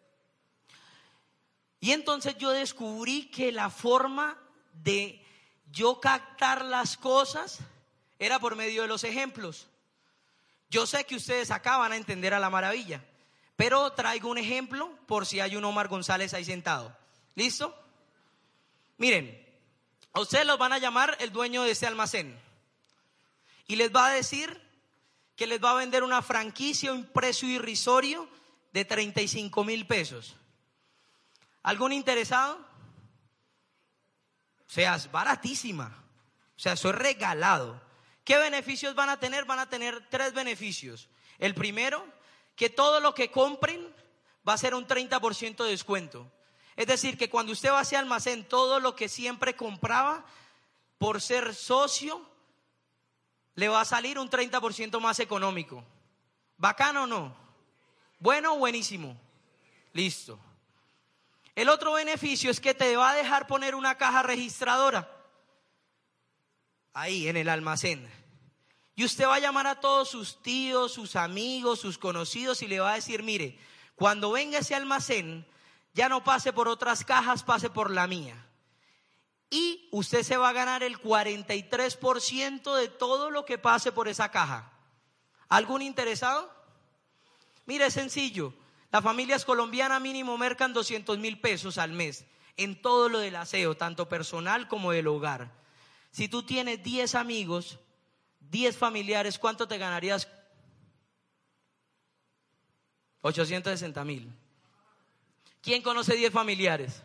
Y 1.81 1.91
entonces 1.91 2.37
yo 2.37 2.51
descubrí 2.51 3.29
que 3.29 3.51
la 3.51 3.69
forma 3.69 4.37
de 4.71 5.21
yo 5.73 5.99
captar 5.99 6.63
las 6.63 6.95
cosas 6.95 7.59
era 8.17 8.39
por 8.39 8.55
medio 8.55 8.83
de 8.83 8.87
los 8.87 9.03
ejemplos. 9.03 9.67
Yo 10.69 10.87
sé 10.87 11.03
que 11.03 11.17
ustedes 11.17 11.51
acaban 11.51 11.91
a 11.91 11.97
entender 11.97 12.33
a 12.33 12.39
la 12.39 12.49
maravilla. 12.49 13.03
Pero 13.57 13.91
traigo 13.91 14.29
un 14.29 14.37
ejemplo 14.37 14.89
por 15.07 15.25
si 15.25 15.41
hay 15.41 15.57
un 15.57 15.65
Omar 15.65 15.89
González 15.89 16.33
ahí 16.33 16.45
sentado. 16.45 16.95
¿Listo? 17.35 17.75
Miren, 18.97 19.45
a 20.13 20.21
ustedes 20.21 20.45
los 20.45 20.57
van 20.57 20.73
a 20.73 20.77
llamar 20.77 21.17
el 21.19 21.31
dueño 21.31 21.63
de 21.63 21.71
ese 21.71 21.87
almacén. 21.87 22.39
Y 23.67 23.75
les 23.75 23.93
va 23.93 24.07
a 24.07 24.11
decir 24.11 24.61
que 25.35 25.47
les 25.47 25.61
va 25.61 25.71
a 25.71 25.75
vender 25.75 26.03
una 26.03 26.21
franquicia 26.21 26.91
a 26.91 26.93
un 26.93 27.05
precio 27.05 27.49
irrisorio 27.49 28.29
de 28.73 28.85
35 28.85 29.63
mil 29.63 29.85
pesos. 29.85 30.35
¿Algún 31.63 31.93
interesado? 31.93 32.57
O 34.67 34.69
sea, 34.69 34.95
es 34.95 35.11
baratísima. 35.11 36.03
O 36.55 36.59
sea, 36.59 36.73
eso 36.73 36.89
es 36.89 36.95
regalado. 36.95 37.81
¿Qué 38.23 38.37
beneficios 38.37 38.93
van 38.95 39.09
a 39.09 39.19
tener? 39.19 39.45
Van 39.45 39.59
a 39.59 39.69
tener 39.69 40.07
tres 40.09 40.33
beneficios. 40.33 41.09
El 41.39 41.55
primero, 41.55 42.05
que 42.57 42.69
todo 42.69 42.99
lo 42.99 43.13
que 43.13 43.31
compren 43.31 43.87
va 44.47 44.53
a 44.53 44.57
ser 44.57 44.73
un 44.73 44.85
30% 44.85 45.63
de 45.63 45.69
descuento. 45.69 46.29
Es 46.75 46.87
decir, 46.87 47.17
que 47.17 47.29
cuando 47.29 47.53
usted 47.53 47.71
va 47.71 47.79
a 47.79 47.83
ese 47.83 47.95
almacén, 47.95 48.43
todo 48.43 48.79
lo 48.79 48.95
que 48.95 49.07
siempre 49.07 49.55
compraba 49.55 50.25
por 50.97 51.21
ser 51.21 51.55
socio, 51.55 52.21
le 53.55 53.69
va 53.69 53.81
a 53.81 53.85
salir 53.85 54.19
un 54.19 54.29
30% 54.29 54.99
más 54.99 55.19
económico. 55.19 55.83
¿Bacano 56.57 57.03
o 57.03 57.07
no? 57.07 57.35
Bueno 58.19 58.57
buenísimo. 58.57 59.15
Listo. 59.93 60.39
El 61.55 61.69
otro 61.69 61.93
beneficio 61.93 62.51
es 62.51 62.59
que 62.59 62.73
te 62.73 62.97
va 62.97 63.11
a 63.11 63.15
dejar 63.15 63.47
poner 63.47 63.75
una 63.75 63.97
caja 63.97 64.23
registradora 64.23 65.11
ahí 66.93 67.27
en 67.27 67.37
el 67.37 67.49
almacén. 67.49 68.07
Y 68.97 69.05
usted 69.05 69.27
va 69.27 69.35
a 69.35 69.39
llamar 69.39 69.67
a 69.67 69.79
todos 69.79 70.09
sus 70.09 70.41
tíos, 70.41 70.91
sus 70.91 71.15
amigos, 71.15 71.79
sus 71.79 71.99
conocidos 71.99 72.63
y 72.63 72.67
le 72.67 72.79
va 72.79 72.93
a 72.93 72.95
decir, 72.95 73.21
mire, 73.21 73.59
cuando 73.95 74.31
venga 74.31 74.57
ese 74.57 74.73
almacén, 74.73 75.45
ya 75.93 76.09
no 76.09 76.23
pase 76.23 76.51
por 76.51 76.67
otras 76.67 77.05
cajas, 77.05 77.43
pase 77.43 77.69
por 77.69 77.91
la 77.91 78.07
mía. 78.07 78.47
Y 79.51 79.87
usted 79.91 80.23
se 80.23 80.35
va 80.35 80.49
a 80.49 80.53
ganar 80.53 80.81
el 80.81 80.99
43% 80.99 82.75
de 82.75 82.87
todo 82.87 83.29
lo 83.29 83.45
que 83.45 83.59
pase 83.59 83.91
por 83.91 84.07
esa 84.07 84.31
caja. 84.31 84.71
¿Algún 85.47 85.83
interesado? 85.83 86.51
Mire, 87.67 87.85
es 87.85 87.93
sencillo. 87.93 88.51
Las 88.91 89.03
familias 89.03 89.45
colombianas 89.45 90.01
mínimo 90.01 90.39
mercan 90.39 90.73
200 90.73 91.19
mil 91.19 91.39
pesos 91.39 91.77
al 91.77 91.91
mes 91.91 92.25
en 92.55 92.81
todo 92.81 93.09
lo 93.09 93.19
del 93.19 93.35
aseo, 93.35 93.77
tanto 93.77 94.09
personal 94.09 94.67
como 94.67 94.91
del 94.91 95.05
hogar. 95.05 95.51
Si 96.09 96.27
tú 96.27 96.41
tienes 96.41 96.81
10 96.81 97.13
amigos, 97.13 97.77
10 98.49 98.77
familiares, 98.77 99.37
¿cuánto 99.37 99.67
te 99.67 99.77
ganarías? 99.77 100.27
860 103.21 104.03
mil. 104.05 104.31
¿Quién 105.61 105.81
conoce 105.81 106.15
10 106.15 106.31
familiares? 106.31 107.03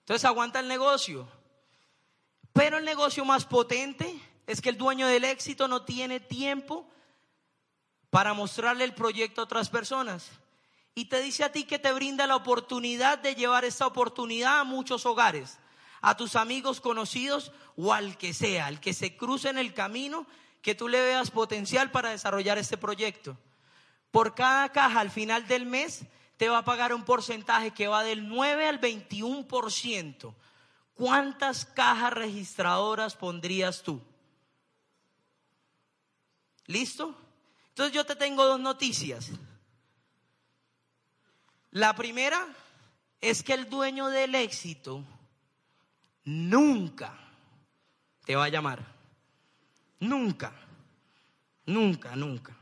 Entonces 0.00 0.24
aguanta 0.24 0.60
el 0.60 0.68
negocio. 0.68 1.28
Pero 2.52 2.78
el 2.78 2.84
negocio 2.84 3.24
más 3.24 3.44
potente 3.44 4.14
es 4.46 4.60
que 4.60 4.68
el 4.68 4.78
dueño 4.78 5.06
del 5.06 5.24
éxito 5.24 5.68
no 5.68 5.82
tiene 5.82 6.20
tiempo 6.20 6.86
para 8.10 8.34
mostrarle 8.34 8.84
el 8.84 8.94
proyecto 8.94 9.40
a 9.40 9.44
otras 9.44 9.70
personas. 9.70 10.30
Y 10.94 11.06
te 11.06 11.22
dice 11.22 11.44
a 11.44 11.52
ti 11.52 11.64
que 11.64 11.78
te 11.78 11.92
brinda 11.92 12.26
la 12.26 12.36
oportunidad 12.36 13.18
de 13.18 13.34
llevar 13.34 13.64
esta 13.64 13.86
oportunidad 13.86 14.60
a 14.60 14.64
muchos 14.64 15.06
hogares, 15.06 15.58
a 16.02 16.16
tus 16.16 16.36
amigos 16.36 16.80
conocidos 16.80 17.52
o 17.76 17.94
al 17.94 18.18
que 18.18 18.34
sea, 18.34 18.66
al 18.66 18.80
que 18.80 18.92
se 18.92 19.16
cruce 19.16 19.48
en 19.48 19.56
el 19.56 19.72
camino 19.72 20.26
que 20.62 20.74
tú 20.74 20.88
le 20.88 21.00
veas 21.00 21.30
potencial 21.30 21.90
para 21.90 22.10
desarrollar 22.10 22.56
este 22.56 22.78
proyecto. 22.78 23.36
Por 24.10 24.34
cada 24.34 24.70
caja 24.70 25.00
al 25.00 25.10
final 25.10 25.46
del 25.48 25.66
mes 25.66 26.04
te 26.36 26.48
va 26.48 26.58
a 26.58 26.64
pagar 26.64 26.94
un 26.94 27.04
porcentaje 27.04 27.72
que 27.72 27.88
va 27.88 28.04
del 28.04 28.28
9 28.28 28.68
al 28.68 28.80
21%. 28.80 30.34
¿Cuántas 30.94 31.64
cajas 31.64 32.12
registradoras 32.12 33.16
pondrías 33.16 33.82
tú? 33.82 34.00
¿Listo? 36.66 37.14
Entonces 37.68 37.94
yo 37.94 38.04
te 38.06 38.16
tengo 38.16 38.44
dos 38.44 38.60
noticias. 38.60 39.30
La 41.70 41.94
primera 41.94 42.46
es 43.20 43.42
que 43.42 43.54
el 43.54 43.68
dueño 43.68 44.08
del 44.08 44.34
éxito 44.34 45.02
nunca 46.24 47.18
te 48.24 48.36
va 48.36 48.44
a 48.44 48.48
llamar. 48.48 48.91
Nunca, 50.02 50.52
nunca, 51.64 52.16
nunca. 52.16 52.56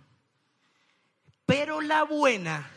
Pero 1.46 1.81
la 1.81 2.03
buena 2.03 2.70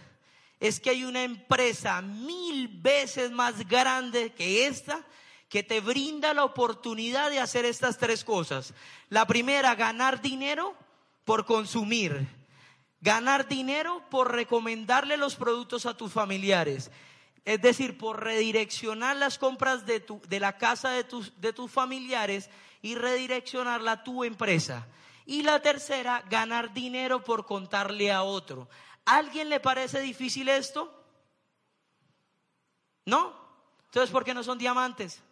es 0.57 0.79
que 0.79 0.91
hay 0.91 1.03
una 1.03 1.23
empresa 1.23 2.01
mil 2.01 2.69
veces 2.69 3.31
más 3.31 3.67
grande 3.67 4.31
que 4.31 4.65
esta 4.65 5.05
que 5.49 5.63
te 5.63 5.81
brinda 5.81 6.33
la 6.33 6.45
oportunidad 6.45 7.29
de 7.29 7.41
hacer 7.41 7.65
estas 7.65 7.97
tres 7.97 8.23
cosas. 8.23 8.73
La 9.09 9.27
primera, 9.27 9.75
ganar 9.75 10.21
dinero 10.21 10.73
por 11.25 11.45
consumir. 11.45 12.25
Ganar 13.01 13.49
dinero 13.49 14.01
por 14.09 14.31
recomendarle 14.31 15.17
los 15.17 15.35
productos 15.35 15.85
a 15.85 15.97
tus 15.97 16.13
familiares. 16.13 16.89
Es 17.43 17.61
decir, 17.61 17.97
por 17.97 18.23
redireccionar 18.23 19.17
las 19.17 19.37
compras 19.37 19.85
de, 19.85 19.99
tu, 19.99 20.21
de 20.29 20.39
la 20.39 20.57
casa 20.57 20.91
de 20.91 21.03
tus, 21.03 21.41
de 21.41 21.51
tus 21.51 21.69
familiares 21.69 22.49
y 22.83 22.95
redireccionarla 22.95 23.93
a 23.93 24.03
tu 24.03 24.23
empresa. 24.23 24.85
Y 25.25 25.41
la 25.41 25.61
tercera, 25.61 26.21
ganar 26.29 26.73
dinero 26.73 27.23
por 27.23 27.45
contarle 27.45 28.11
a 28.11 28.23
otro. 28.23 28.69
¿Alguien 29.05 29.49
le 29.49 29.61
parece 29.61 30.01
difícil 30.01 30.49
esto? 30.49 30.93
¿No? 33.05 33.33
Entonces, 33.85 34.11
¿por 34.11 34.25
qué 34.25 34.33
no 34.33 34.43
son 34.43 34.57
diamantes? 34.57 35.23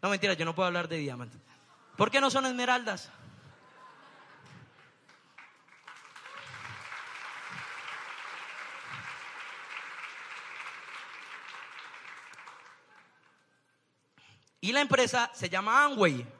No, 0.00 0.08
mentira, 0.08 0.32
yo 0.32 0.46
no 0.46 0.54
puedo 0.54 0.66
hablar 0.66 0.88
de 0.88 0.96
diamantes. 0.96 1.40
¿Por 1.94 2.10
qué 2.10 2.22
no 2.22 2.30
son 2.30 2.46
esmeraldas? 2.46 3.10
Y 14.62 14.72
la 14.72 14.80
empresa 14.80 15.30
se 15.34 15.50
llama 15.50 15.84
Amway. 15.84 16.35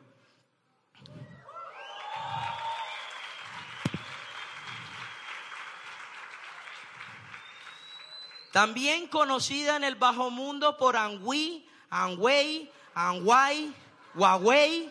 También 8.57 9.07
conocida 9.09 9.77
en 9.77 9.85
el 9.85 9.97
bajo 9.97 10.31
mundo 10.31 10.79
por 10.79 10.97
Angui, 10.97 11.69
Angway, 11.91 12.73
Angway, 12.95 13.71
Huawei. 14.15 14.91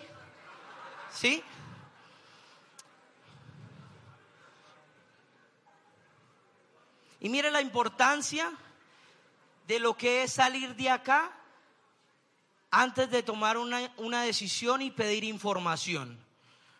¿Sí? 1.11 1.43
Y 7.20 7.28
mire 7.28 7.49
la 7.49 7.59
importancia 7.59 8.53
de 9.66 9.80
lo 9.80 9.97
que 9.97 10.22
es 10.22 10.34
salir 10.34 10.76
de 10.76 10.91
acá 10.91 11.32
antes 12.70 13.09
de 13.09 13.24
tomar 13.24 13.57
una, 13.57 13.91
una 13.97 14.22
decisión 14.22 14.84
y 14.84 14.91
pedir 14.91 15.24
información. 15.24 16.24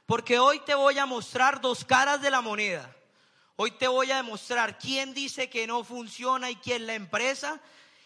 Porque 0.06 0.38
hoy 0.38 0.60
te 0.60 0.76
voy 0.76 1.00
a 1.00 1.08
mostrar 1.08 1.62
dos 1.62 1.84
caras 1.84 2.22
de 2.22 2.30
la 2.30 2.42
moneda. 2.42 2.96
Hoy 3.58 3.72
te 3.72 3.88
voy 3.88 4.12
a 4.12 4.18
demostrar 4.18 4.78
quién 4.78 5.14
dice 5.14 5.50
que 5.50 5.68
no 5.68 5.84
funciona 5.84 6.52
y 6.52 6.56
quién 6.56 6.88
la 6.88 6.96
empresa. 6.96 7.62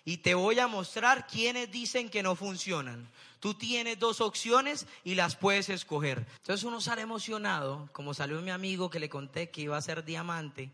Y 0.05 0.17
te 0.17 0.33
voy 0.33 0.59
a 0.59 0.67
mostrar 0.67 1.27
quiénes 1.27 1.71
dicen 1.71 2.09
que 2.09 2.23
no 2.23 2.35
funcionan. 2.35 3.07
Tú 3.39 3.53
tienes 3.53 3.99
dos 3.99 4.21
opciones 4.21 4.85
y 5.03 5.15
las 5.15 5.35
puedes 5.35 5.69
escoger. 5.69 6.25
Entonces 6.37 6.63
uno 6.63 6.81
sale 6.81 7.01
emocionado, 7.01 7.89
como 7.91 8.13
salió 8.13 8.41
mi 8.41 8.51
amigo 8.51 8.89
que 8.89 8.99
le 8.99 9.09
conté 9.09 9.49
que 9.49 9.61
iba 9.61 9.77
a 9.77 9.81
ser 9.81 10.03
diamante. 10.03 10.71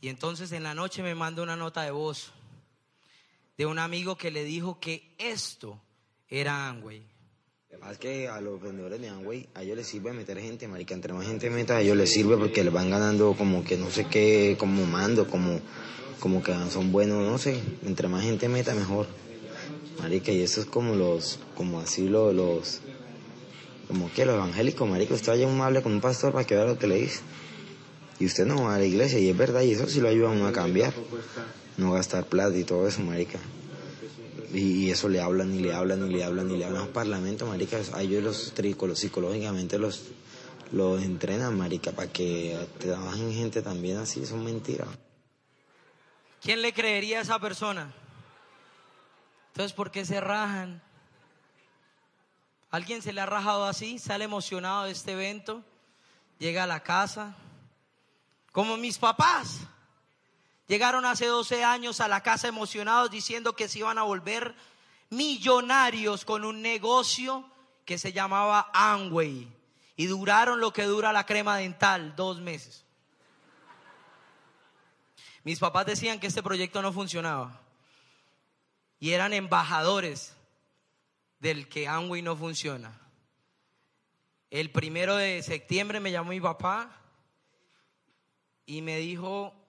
Y 0.00 0.08
entonces 0.08 0.52
en 0.52 0.62
la 0.62 0.74
noche 0.74 1.02
me 1.02 1.14
manda 1.14 1.42
una 1.42 1.56
nota 1.56 1.82
de 1.82 1.90
voz 1.90 2.32
de 3.56 3.66
un 3.66 3.78
amigo 3.78 4.16
que 4.16 4.30
le 4.30 4.44
dijo 4.44 4.80
que 4.80 5.14
esto 5.18 5.78
era 6.28 6.68
Amway. 6.68 7.02
Es 7.90 7.98
que 7.98 8.28
a 8.28 8.40
los 8.40 8.60
vendedores 8.60 9.00
de 9.00 9.08
Amway, 9.08 9.48
a 9.54 9.62
ellos 9.62 9.76
les 9.76 9.86
sirve 9.86 10.12
meter 10.12 10.40
gente, 10.40 10.66
marica. 10.66 10.94
Entre 10.94 11.12
más 11.12 11.26
gente 11.26 11.50
meta, 11.50 11.76
a 11.76 11.80
ellos 11.80 11.96
les 11.96 12.12
sirve 12.12 12.36
porque 12.36 12.64
les 12.64 12.72
van 12.72 12.90
ganando 12.90 13.34
como 13.34 13.64
que 13.64 13.76
no 13.76 13.90
sé 13.90 14.06
qué, 14.06 14.56
como 14.58 14.86
mando, 14.86 15.28
como, 15.28 15.60
como 16.18 16.42
que 16.42 16.52
son 16.70 16.90
buenos, 16.90 17.24
no 17.24 17.38
sé. 17.38 17.60
Entre 17.84 18.08
más 18.08 18.24
gente 18.24 18.48
meta, 18.48 18.74
mejor. 18.74 19.06
Marica, 20.00 20.32
y 20.32 20.42
eso 20.42 20.60
es 20.60 20.66
como 20.66 20.94
los, 20.96 21.38
como 21.56 21.80
así 21.80 22.08
los, 22.08 22.34
los 22.34 22.80
como 23.86 24.12
que 24.12 24.24
los 24.24 24.34
evangélicos, 24.34 24.88
marica. 24.88 25.14
Usted 25.14 25.32
vaya 25.32 25.46
un 25.46 25.60
hable 25.60 25.82
con 25.82 25.92
un 25.92 26.00
pastor 26.00 26.32
para 26.32 26.44
que 26.44 26.56
vea 26.56 26.64
lo 26.64 26.78
que 26.78 26.88
le 26.88 26.96
dice. 26.96 27.20
Y 28.18 28.26
usted 28.26 28.46
no 28.46 28.64
va 28.64 28.74
a 28.74 28.78
la 28.78 28.84
iglesia, 28.84 29.18
y 29.18 29.28
es 29.28 29.36
verdad, 29.36 29.62
y 29.62 29.72
eso 29.72 29.86
sí 29.88 30.00
lo 30.00 30.08
ayuda 30.08 30.28
a 30.28 30.32
uno 30.32 30.46
a 30.46 30.52
cambiar 30.52 30.92
no 31.76 31.92
gastar 31.92 32.26
plata 32.26 32.56
y 32.56 32.64
todo 32.64 32.86
eso, 32.86 33.00
marica. 33.00 33.38
Y, 34.52 34.90
eso 34.90 35.08
le 35.08 35.20
hablan 35.20 35.54
y 35.54 35.60
le 35.60 35.72
hablan 35.72 36.10
y 36.10 36.14
le 36.14 36.24
hablan 36.24 36.50
y 36.50 36.56
le 36.56 36.64
hablan 36.64 36.82
a 36.82 36.84
los 36.84 36.92
parlamentos, 36.92 37.48
marica. 37.48 37.78
A 37.94 38.02
ellos 38.02 38.22
los 38.22 38.52
trícolos 38.52 38.98
psicológicamente 38.98 39.78
los, 39.78 40.04
los 40.72 41.02
entrenan, 41.02 41.56
marica, 41.56 41.92
para 41.92 42.10
que 42.10 42.58
trabajen 42.78 43.32
gente 43.32 43.62
también 43.62 43.98
así, 43.98 44.26
son 44.26 44.44
mentiras. 44.44 44.88
¿Quién 46.42 46.62
le 46.62 46.72
creería 46.72 47.18
a 47.18 47.22
esa 47.22 47.38
persona? 47.38 47.92
Entonces, 49.52 49.72
¿por 49.72 49.90
qué 49.90 50.04
se 50.04 50.20
rajan? 50.20 50.82
¿Alguien 52.70 53.02
se 53.02 53.12
le 53.12 53.20
ha 53.20 53.26
rajado 53.26 53.66
así? 53.66 53.98
¿Sale 53.98 54.24
emocionado 54.24 54.84
de 54.84 54.92
este 54.92 55.12
evento? 55.12 55.62
Llega 56.38 56.64
a 56.64 56.66
la 56.66 56.82
casa. 56.82 57.34
Como 58.52 58.76
mis 58.76 58.96
papás. 58.96 59.60
Llegaron 60.70 61.04
hace 61.04 61.26
12 61.26 61.64
años 61.64 61.98
a 61.98 62.06
la 62.06 62.22
casa 62.22 62.46
emocionados 62.46 63.10
diciendo 63.10 63.56
que 63.56 63.66
se 63.66 63.80
iban 63.80 63.98
a 63.98 64.04
volver 64.04 64.54
millonarios 65.08 66.24
con 66.24 66.44
un 66.44 66.62
negocio 66.62 67.44
que 67.84 67.98
se 67.98 68.12
llamaba 68.12 68.70
Amway. 68.72 69.48
Y 69.96 70.06
duraron 70.06 70.60
lo 70.60 70.72
que 70.72 70.84
dura 70.84 71.12
la 71.12 71.26
crema 71.26 71.56
dental, 71.56 72.14
dos 72.14 72.40
meses. 72.40 72.84
Mis 75.42 75.58
papás 75.58 75.86
decían 75.86 76.20
que 76.20 76.28
este 76.28 76.40
proyecto 76.40 76.80
no 76.82 76.92
funcionaba. 76.92 77.60
Y 79.00 79.10
eran 79.10 79.32
embajadores 79.32 80.36
del 81.40 81.68
que 81.68 81.88
Amway 81.88 82.22
no 82.22 82.36
funciona. 82.36 82.96
El 84.50 84.70
primero 84.70 85.16
de 85.16 85.42
septiembre 85.42 85.98
me 85.98 86.12
llamó 86.12 86.30
mi 86.30 86.40
papá 86.40 86.96
y 88.66 88.82
me 88.82 88.98
dijo, 88.98 89.59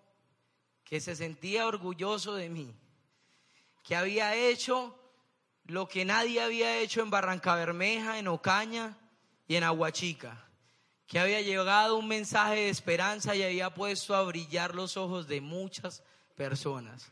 que 0.91 0.99
se 0.99 1.15
sentía 1.15 1.67
orgulloso 1.67 2.35
de 2.35 2.49
mí, 2.49 2.75
que 3.81 3.95
había 3.95 4.35
hecho 4.35 4.93
lo 5.63 5.87
que 5.87 6.03
nadie 6.03 6.41
había 6.41 6.79
hecho 6.79 7.01
en 7.01 7.09
Barranca 7.09 7.55
Bermeja, 7.55 8.19
en 8.19 8.27
Ocaña 8.27 8.97
y 9.47 9.55
en 9.55 9.63
Aguachica, 9.63 10.49
que 11.07 11.17
había 11.17 11.39
llegado 11.39 11.95
un 11.95 12.09
mensaje 12.09 12.55
de 12.55 12.69
esperanza 12.69 13.33
y 13.37 13.41
había 13.41 13.73
puesto 13.73 14.13
a 14.13 14.23
brillar 14.23 14.75
los 14.75 14.97
ojos 14.97 15.29
de 15.29 15.39
muchas 15.39 16.03
personas. 16.35 17.09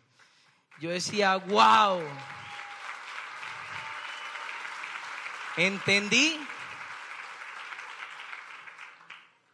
Yo 0.81 0.89
decía, 0.89 1.37
wow, 1.37 2.01
entendí 5.55 6.37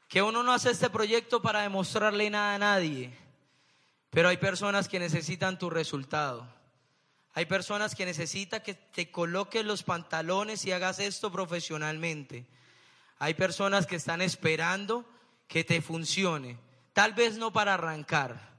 que 0.10 0.24
uno 0.24 0.42
no 0.42 0.52
hace 0.52 0.72
este 0.72 0.90
proyecto 0.90 1.44
para 1.44 1.62
demostrarle 1.62 2.32
nada 2.32 2.56
a 2.56 2.58
nadie 2.58 3.25
pero 4.16 4.30
hay 4.30 4.38
personas 4.38 4.88
que 4.88 4.98
necesitan 4.98 5.60
tu 5.60 5.70
resultado. 5.70 6.48
Hay 7.34 7.48
personas 7.48 7.96
que 7.96 8.06
necesitan 8.06 8.62
que 8.62 8.74
te 8.74 9.12
coloques 9.12 9.66
los 9.66 9.84
pantalones 9.84 10.64
y 10.64 10.72
hagas 10.72 11.00
esto 11.00 11.34
profesionalmente. 11.34 12.46
Hay 13.20 13.34
personas 13.34 13.86
que 13.86 13.98
están 13.98 14.22
esperando 14.22 15.04
que 15.50 15.66
te 15.66 15.82
funcione. 15.82 16.58
Tal 16.94 17.12
vez 17.12 17.38
no 17.38 17.52
para 17.52 17.74
arrancar. 17.74 18.54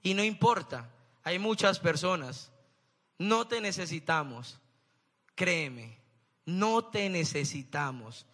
Y 0.00 0.14
no 0.14 0.22
importa. 0.22 0.88
Hay 1.24 1.40
muchas 1.40 1.80
personas. 1.80 2.52
No 3.18 3.48
te 3.48 3.60
necesitamos. 3.60 4.60
Créeme. 5.34 5.98
No 6.46 6.84
te 6.84 7.08
necesitamos. 7.08 8.26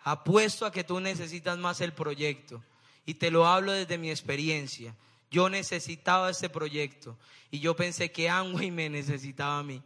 Apuesto 0.00 0.66
a 0.66 0.72
que 0.72 0.82
tú 0.82 0.98
necesitas 0.98 1.58
más 1.58 1.80
el 1.80 1.92
proyecto. 1.92 2.60
Y 3.06 3.14
te 3.14 3.30
lo 3.30 3.46
hablo 3.46 3.70
desde 3.70 3.98
mi 3.98 4.10
experiencia. 4.10 4.96
Yo 5.34 5.48
necesitaba 5.48 6.30
ese 6.30 6.48
proyecto 6.48 7.18
y 7.50 7.58
yo 7.58 7.74
pensé 7.74 8.12
que 8.12 8.30
Amway 8.30 8.70
me 8.70 8.88
necesitaba 8.88 9.58
a 9.58 9.64
mí. 9.64 9.82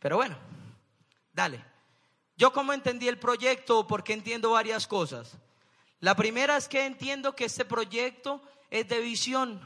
Pero 0.00 0.16
bueno, 0.16 0.36
dale. 1.32 1.64
Yo 2.36 2.52
como 2.52 2.72
entendí 2.72 3.06
el 3.06 3.20
proyecto, 3.20 3.86
porque 3.86 4.14
entiendo 4.14 4.50
varias 4.50 4.88
cosas. 4.88 5.38
La 6.00 6.16
primera 6.16 6.56
es 6.56 6.66
que 6.66 6.86
entiendo 6.86 7.36
que 7.36 7.44
este 7.44 7.64
proyecto 7.64 8.42
es 8.68 8.88
de 8.88 8.98
visión. 8.98 9.64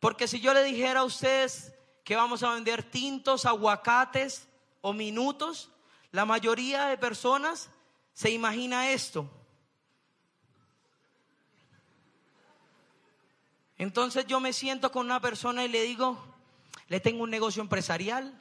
Porque 0.00 0.26
si 0.26 0.40
yo 0.40 0.54
le 0.54 0.62
dijera 0.62 1.00
a 1.00 1.04
ustedes 1.04 1.74
que 2.02 2.16
vamos 2.16 2.42
a 2.42 2.54
vender 2.54 2.82
tintos, 2.82 3.44
aguacates 3.44 4.48
o 4.80 4.94
minutos, 4.94 5.68
la 6.12 6.24
mayoría 6.24 6.86
de 6.86 6.96
personas 6.96 7.68
se 8.14 8.30
imagina 8.30 8.90
esto. 8.90 9.28
Entonces 13.78 14.26
yo 14.26 14.40
me 14.40 14.52
siento 14.52 14.90
con 14.90 15.06
una 15.06 15.20
persona 15.20 15.64
y 15.64 15.68
le 15.68 15.82
digo, 15.82 16.18
le 16.88 17.00
tengo 17.00 17.24
un 17.24 17.30
negocio 17.30 17.62
empresarial 17.62 18.40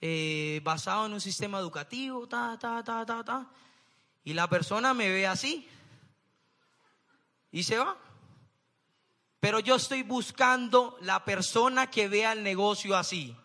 eh, 0.00 0.60
basado 0.62 1.06
en 1.06 1.12
un 1.12 1.20
sistema 1.20 1.58
educativo, 1.58 2.28
ta, 2.28 2.56
ta, 2.60 2.82
ta, 2.84 3.04
ta, 3.04 3.24
ta. 3.24 3.50
Y 4.24 4.34
la 4.34 4.48
persona 4.48 4.94
me 4.94 5.08
ve 5.08 5.26
así 5.26 5.68
y 7.50 7.62
se 7.62 7.78
va. 7.78 7.96
Pero 9.40 9.60
yo 9.60 9.76
estoy 9.76 10.02
buscando 10.02 10.96
la 11.00 11.24
persona 11.24 11.90
que 11.90 12.08
vea 12.08 12.32
el 12.32 12.42
negocio 12.42 12.96
así. 12.96 13.36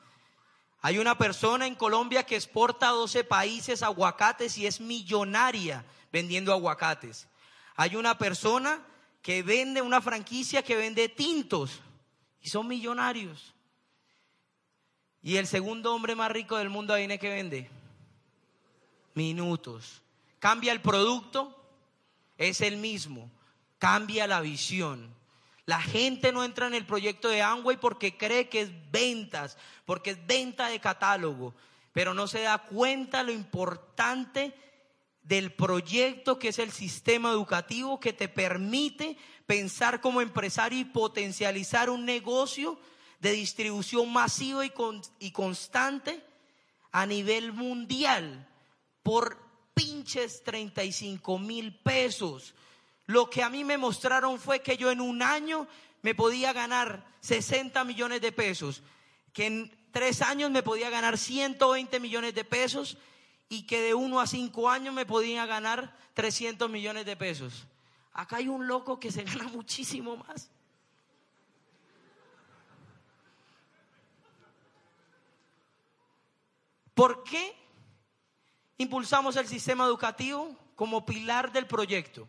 Hay 0.82 0.98
una 0.98 1.18
persona 1.18 1.66
en 1.66 1.76
Colombia 1.76 2.24
que 2.24 2.36
exporta 2.36 2.90
a 2.90 2.92
12 2.92 3.24
países 3.24 3.84
aguacates 3.84 4.58
y 4.58 4.68
es 4.68 4.82
millonaria 4.82 5.86
vendiendo 6.12 6.52
aguacates. 6.52 7.28
Hay 7.76 7.96
una 7.96 8.18
persona 8.18 8.86
que 9.24 9.42
vende 9.42 9.82
una 9.82 10.02
franquicia 10.02 10.62
que 10.62 10.76
vende 10.76 11.08
tintos 11.08 11.80
y 12.42 12.50
son 12.50 12.68
millonarios. 12.68 13.54
Y 15.22 15.38
el 15.38 15.48
segundo 15.48 15.96
hombre 15.96 16.14
más 16.14 16.30
rico 16.30 16.58
del 16.58 16.70
mundo, 16.70 16.96
viene 16.96 17.18
que 17.18 17.30
vende? 17.30 17.70
Minutos. 19.14 20.02
Cambia 20.40 20.74
el 20.74 20.82
producto, 20.82 21.58
es 22.38 22.60
el 22.60 22.76
mismo. 22.76 23.32
Cambia 23.80 24.28
la 24.28 24.42
visión. 24.42 25.16
La 25.66 25.82
gente 25.82 26.34
no 26.34 26.44
entra 26.44 26.68
en 26.68 26.74
el 26.74 26.86
proyecto 26.86 27.30
de 27.30 27.42
Amway 27.42 27.78
porque 27.78 28.18
cree 28.18 28.50
que 28.50 28.60
es 28.60 28.92
ventas, 28.92 29.58
porque 29.86 30.12
es 30.12 30.28
venta 30.28 30.68
de 30.68 30.82
catálogo, 30.82 31.56
pero 31.94 32.14
no 32.14 32.28
se 32.28 32.42
da 32.42 32.58
cuenta 32.58 33.24
lo 33.24 33.32
importante 33.32 34.54
del 35.24 35.54
proyecto 35.54 36.38
que 36.38 36.50
es 36.50 36.60
el 36.60 36.72
sistema 36.72 37.32
educativo 37.32 38.00
que 38.00 38.14
te 38.14 38.28
permite 38.28 39.18
pensar 39.46 40.02
como 40.02 40.22
empresario 40.22 40.80
y 40.80 40.86
potencializar 40.86 41.90
un 41.90 42.06
negocio 42.06 42.78
de 43.20 43.32
distribución 43.32 44.12
masiva 44.12 44.66
y, 44.66 44.72
y 45.20 45.32
constante 45.32 46.22
a 46.92 47.06
nivel 47.06 47.54
mundial 47.54 48.48
por 49.02 49.38
pinches 49.74 50.44
35 50.44 51.40
mil 51.40 51.74
pesos. 51.80 52.54
Lo 53.06 53.30
que 53.30 53.44
a 53.44 53.50
mí 53.50 53.64
me 53.64 53.78
mostraron 53.78 54.40
fue 54.40 54.62
que 54.62 54.78
yo 54.78 54.92
en 54.92 55.02
un 55.02 55.22
año 55.22 55.68
me 56.02 56.16
podía 56.16 56.54
ganar 56.54 57.06
60 57.22 57.84
millones 57.86 58.22
de 58.22 58.32
pesos, 58.32 58.84
que 59.32 59.46
en 59.46 59.78
tres 59.92 60.22
años 60.22 60.52
me 60.52 60.64
podía 60.64 60.90
ganar 60.90 61.18
120 61.18 62.00
millones 62.00 62.36
de 62.36 62.44
pesos 62.44 62.98
y 63.50 63.68
que 63.68 63.82
de 63.82 63.94
uno 63.94 64.20
a 64.20 64.28
cinco 64.28 64.70
años 64.70 64.94
me 64.94 65.06
podía 65.06 65.46
ganar 65.46 65.96
300 66.14 66.70
millones 66.70 67.06
de 67.06 67.16
pesos. 67.16 67.68
Acá 68.14 68.38
hay 68.38 68.48
un 68.48 68.68
loco 68.68 69.00
que 69.00 69.12
se 69.12 69.24
gana 69.24 69.46
muchísimo 69.46 70.18
más. 70.18 70.50
¿Por 76.94 77.24
qué 77.24 77.56
impulsamos 78.78 79.36
el 79.36 79.48
sistema 79.48 79.86
educativo 79.86 80.56
como 80.76 81.06
pilar 81.06 81.52
del 81.52 81.66
proyecto? 81.66 82.28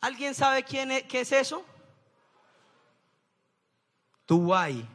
¿Alguien 0.00 0.34
sabe 0.34 0.62
quién 0.62 0.90
es, 0.90 1.04
qué 1.04 1.20
es 1.20 1.32
eso? 1.32 1.64
Dubái. 4.26 4.86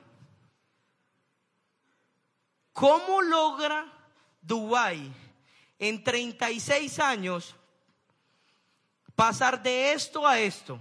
¿Cómo 2.71 3.21
logra 3.21 3.85
Dubái 4.41 5.11
en 5.87 6.03
36 6.03 6.99
años 6.99 7.55
pasar 9.15 9.61
de 9.61 9.91
esto 9.91 10.25
a 10.25 10.39
esto? 10.39 10.79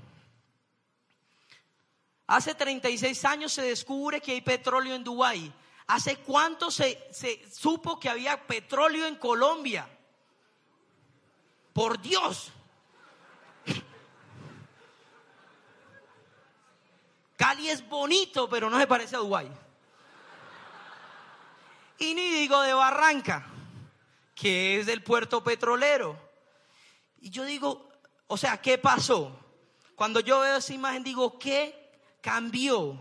Hace 2.28 2.54
36 2.54 3.24
años 3.24 3.52
se 3.52 3.62
descubre 3.62 4.20
que 4.20 4.30
hay 4.32 4.40
petróleo 4.40 4.94
en 4.94 5.02
Dubái. 5.02 5.52
¿Hace 5.88 6.16
cuánto 6.18 6.70
se, 6.70 7.08
se, 7.12 7.50
supo 7.52 7.98
que 7.98 8.08
había 8.08 8.46
petróleo 8.46 9.06
en 9.06 9.16
Colombia? 9.16 9.88
Por 11.72 12.00
Dios. 12.00 12.52
Cali 17.36 17.68
es 17.68 17.86
bonito, 17.88 18.48
pero 18.48 18.70
no 18.70 18.78
se 18.78 18.86
parece 18.86 19.16
a 19.16 19.18
Dubái. 19.18 19.50
Y 21.98 22.14
ni 22.14 22.30
digo 22.30 22.60
de 22.62 22.72
Barranca, 22.72 23.46
que 24.42 24.80
es 24.80 24.86
del 24.86 25.04
puerto 25.04 25.44
petrolero. 25.44 26.18
Y 27.20 27.30
yo 27.30 27.44
digo, 27.44 27.88
o 28.26 28.36
sea, 28.36 28.60
¿qué 28.60 28.76
pasó? 28.76 29.38
Cuando 29.94 30.18
yo 30.18 30.40
veo 30.40 30.56
esa 30.56 30.74
imagen 30.74 31.04
digo, 31.04 31.38
¿qué 31.38 31.92
cambió? 32.20 32.98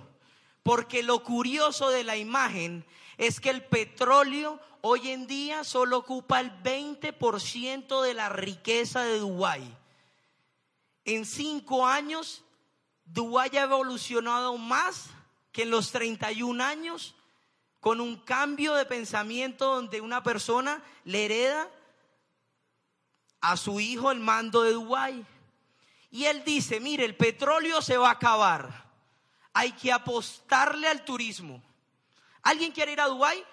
Porque 0.61 1.01
lo 1.01 1.23
curioso 1.23 1.89
de 1.89 2.03
la 2.03 2.15
imagen 2.15 2.85
es 3.17 3.39
que 3.39 3.49
el 3.49 3.65
petróleo 3.65 4.59
hoy 4.81 5.09
en 5.09 5.25
día 5.25 5.63
solo 5.63 5.97
ocupa 5.97 6.39
el 6.39 6.51
20% 6.61 8.03
de 8.03 8.13
la 8.13 8.29
riqueza 8.29 9.01
de 9.01 9.17
Dubái. 9.17 9.75
En 11.05 11.25
cinco 11.25 11.87
años, 11.87 12.43
Dubái 13.05 13.57
ha 13.57 13.63
evolucionado 13.63 14.59
más 14.59 15.09
que 15.51 15.63
en 15.63 15.71
los 15.71 15.91
31 15.91 16.63
años 16.63 17.15
con 17.81 17.99
un 17.99 18.15
cambio 18.15 18.75
de 18.75 18.85
pensamiento 18.85 19.75
donde 19.75 19.99
una 19.99 20.23
persona 20.23 20.81
le 21.03 21.25
hereda 21.25 21.67
a 23.41 23.57
su 23.57 23.79
hijo 23.79 24.11
el 24.11 24.19
mando 24.19 24.61
de 24.61 24.73
Dubái. 24.73 25.25
Y 26.11 26.25
él 26.25 26.43
dice, 26.45 26.79
mire, 26.79 27.03
el 27.03 27.17
petróleo 27.17 27.81
se 27.81 27.97
va 27.97 28.09
a 28.09 28.13
acabar. 28.13 28.85
Hay 29.51 29.71
que 29.71 29.91
apostarle 29.91 30.87
al 30.87 31.03
turismo. 31.03 31.61
¿Alguien 32.43 32.71
quiere 32.71 32.93
ir 32.93 33.01
a 33.01 33.07
Dubái? 33.07 33.43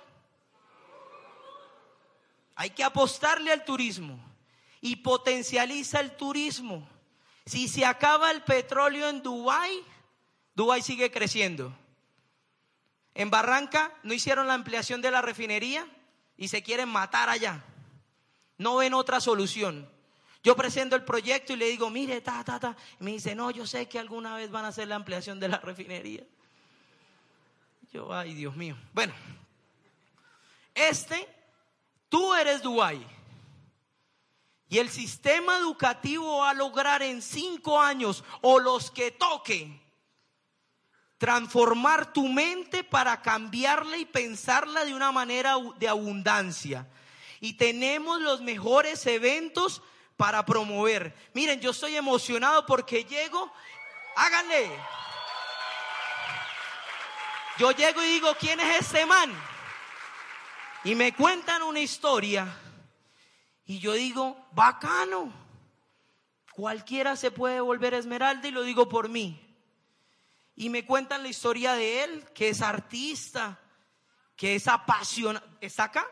Hay 2.55 2.71
que 2.71 2.85
apostarle 2.85 3.51
al 3.51 3.65
turismo 3.65 4.21
y 4.83 4.97
potencializa 4.97 6.01
el 6.01 6.17
turismo. 6.17 6.87
Si 7.47 7.67
se 7.67 7.87
acaba 7.87 8.31
el 8.31 8.43
petróleo 8.43 9.09
en 9.09 9.23
Dubái, 9.23 9.83
Dubái 10.55 10.83
sigue 10.83 11.11
creciendo. 11.11 11.73
En 13.19 13.31
Barranca 13.31 13.93
no 14.05 14.15
hicieron 14.15 14.47
la 14.47 14.55
ampliación 14.55 15.03
de 15.03 15.11
la 15.11 15.21
refinería 15.21 15.85
y 16.37 16.47
se 16.47 16.63
quieren 16.63 16.89
matar 16.89 17.29
allá. 17.29 17.65
No 18.59 18.77
ven 18.77 18.95
otra 18.95 19.21
solución. 19.21 19.91
Yo 20.45 20.55
presento 20.55 20.95
el 20.95 21.05
proyecto 21.05 21.53
y 21.53 21.57
le 21.57 21.69
digo, 21.69 21.91
mire, 21.91 22.21
ta, 22.21 22.45
ta, 22.45 22.61
ta. 22.61 22.77
Y 23.01 23.03
me 23.03 23.11
dice, 23.11 23.35
no, 23.35 23.51
yo 23.51 23.67
sé 23.67 23.89
que 23.89 23.99
alguna 23.99 24.37
vez 24.37 24.53
van 24.53 24.65
a 24.65 24.69
hacer 24.69 24.87
la 24.87 24.95
ampliación 24.95 25.41
de 25.41 25.49
la 25.49 25.59
refinería. 25.59 26.23
Yo, 27.93 28.15
ay, 28.15 28.35
Dios 28.35 28.55
mío. 28.55 28.77
Bueno, 28.93 29.13
este, 30.73 31.29
tú 32.09 32.33
eres 32.37 32.63
Dubái. 32.63 33.05
Y 34.69 34.79
el 34.79 34.91
sistema 34.91 35.59
educativo 35.59 36.39
va 36.39 36.51
a 36.51 36.55
lograr 36.55 37.03
en 37.03 37.21
cinco 37.21 37.81
años, 37.81 38.23
o 38.43 38.61
los 38.61 38.93
que 38.93 39.11
toque, 39.11 39.83
transformar 41.19 42.13
tu 42.13 42.29
mente 42.29 42.85
para 42.85 43.21
cambiarla 43.21 43.97
y 43.97 44.07
pensarla 44.07 44.85
de 44.85 44.95
una 44.95 45.13
manera 45.13 45.57
de 45.77 45.89
abundancia. 45.89 46.87
Y 47.41 47.55
tenemos 47.55 48.21
los 48.21 48.41
mejores 48.41 49.05
eventos 49.07 49.83
para 50.17 50.47
promover. 50.47 51.15
Miren, 51.35 51.61
yo 51.61 51.73
estoy 51.73 51.97
emocionado 51.97 52.65
porque 52.67 53.05
llego, 53.05 53.53
háganle. 54.17 54.71
Yo 57.59 57.73
llego 57.73 58.03
y 58.03 58.07
digo, 58.07 58.35
¿quién 58.39 58.61
es 58.61 58.81
este 58.81 59.05
man? 59.05 59.33
Y 60.85 60.95
me 60.95 61.13
cuentan 61.13 61.63
una 61.63 61.81
historia. 61.81 62.47
Y 63.65 63.81
yo 63.81 63.93
digo, 63.93 64.47
bacano. 64.53 65.33
Cualquiera 66.53 67.17
se 67.17 67.33
puede 67.33 67.61
volver 67.61 67.95
esmeralda 67.95 68.47
y 68.49 68.53
lo 68.53 68.63
digo 68.63 68.89
por 68.89 69.09
mí 69.09 69.48
y 70.61 70.71
me 70.71 70.85
cuentan 70.85 71.23
la 71.23 71.29
historia 71.29 71.75
de 71.75 72.03
él, 72.03 72.25
que 72.35 72.49
es 72.49 72.63
artista, 72.63 73.61
que 74.35 74.57
es 74.57 74.67
apasionado. 74.67 75.47
¿Está 75.61 75.85
acá? 75.85 76.05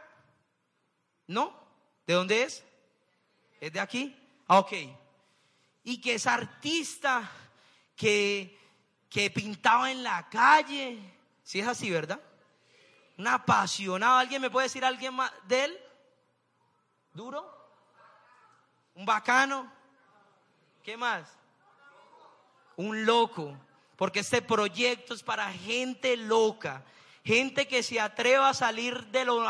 ¿No? 1.27 1.53
¿De 2.07 2.15
dónde 2.15 2.45
es? 2.45 2.65
¿Es 3.61 3.73
de 3.73 3.81
aquí? 3.81 4.17
Ah, 4.47 4.61
ok. 4.61 4.73
Y 5.83 6.01
que 6.01 6.15
es 6.15 6.29
artista, 6.29 7.29
que, 7.97 8.57
que 9.11 9.33
pintaba 9.33 9.91
en 9.91 10.05
la 10.05 10.29
calle. 10.29 11.01
Si 11.43 11.59
es 11.59 11.67
así, 11.67 11.91
¿verdad? 11.91 12.21
Un 13.19 13.27
apasionado. 13.27 14.19
¿Alguien 14.19 14.41
me 14.41 14.51
puede 14.51 14.67
decir 14.67 14.85
alguien 14.85 15.13
más 15.13 15.33
de 15.49 15.65
él? 15.65 15.81
¿Duro? 17.13 17.53
¿Un 18.95 19.05
bacano? 19.05 19.73
¿Qué 20.85 20.97
más? 20.97 21.37
Un 22.77 23.05
loco 23.05 23.66
porque 23.97 24.21
este 24.21 24.43
proyecto 24.43 25.15
es 25.15 25.23
para 25.23 25.53
gente 25.53 26.17
loca, 26.17 26.85
gente 27.25 27.67
que 27.67 27.83
se 27.83 27.99
atreva 27.99 28.51
a 28.51 28.55
salir 28.55 29.07
de 29.07 29.25
lo, 29.25 29.43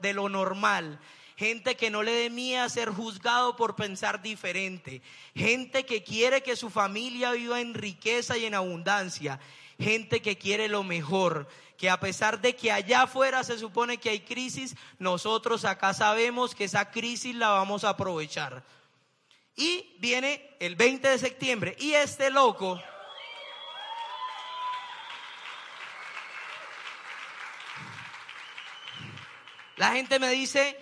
de 0.00 0.12
lo 0.12 0.28
normal, 0.28 1.00
gente 1.36 1.76
que 1.76 1.90
no 1.90 2.02
le 2.02 2.12
dé 2.12 2.30
miedo 2.30 2.62
a 2.62 2.68
ser 2.68 2.90
juzgado 2.90 3.56
por 3.56 3.74
pensar 3.74 4.22
diferente, 4.22 5.02
gente 5.34 5.84
que 5.84 6.02
quiere 6.02 6.42
que 6.42 6.56
su 6.56 6.70
familia 6.70 7.32
viva 7.32 7.60
en 7.60 7.74
riqueza 7.74 8.36
y 8.36 8.44
en 8.44 8.54
abundancia, 8.54 9.40
gente 9.78 10.20
que 10.20 10.38
quiere 10.38 10.68
lo 10.68 10.84
mejor, 10.84 11.48
que 11.76 11.90
a 11.90 12.00
pesar 12.00 12.40
de 12.40 12.54
que 12.54 12.72
allá 12.72 13.02
afuera 13.02 13.44
se 13.44 13.58
supone 13.58 13.98
que 13.98 14.10
hay 14.10 14.20
crisis, 14.20 14.76
nosotros 14.98 15.64
acá 15.64 15.92
sabemos 15.94 16.54
que 16.54 16.64
esa 16.64 16.90
crisis 16.90 17.34
la 17.34 17.48
vamos 17.50 17.84
a 17.84 17.90
aprovechar. 17.90 18.64
Y 19.54 19.96
viene 19.98 20.54
el 20.60 20.76
20 20.76 21.08
de 21.08 21.18
septiembre 21.18 21.76
y 21.78 21.92
este 21.92 22.30
loco... 22.30 22.78
La 29.76 29.92
gente 29.92 30.18
me 30.18 30.30
dice, 30.30 30.78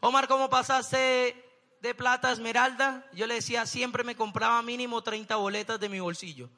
Omar, 0.00 0.28
¿cómo 0.28 0.48
pasaste 0.48 1.44
de 1.80 1.94
plata 1.94 2.28
a 2.28 2.32
esmeralda? 2.32 3.06
Yo 3.12 3.26
le 3.26 3.34
decía, 3.34 3.66
siempre 3.66 4.02
me 4.02 4.16
compraba 4.16 4.62
mínimo 4.62 5.02
30 5.02 5.36
boletas 5.36 5.78
de 5.78 5.88
mi 5.88 6.00
bolsillo. 6.00 6.48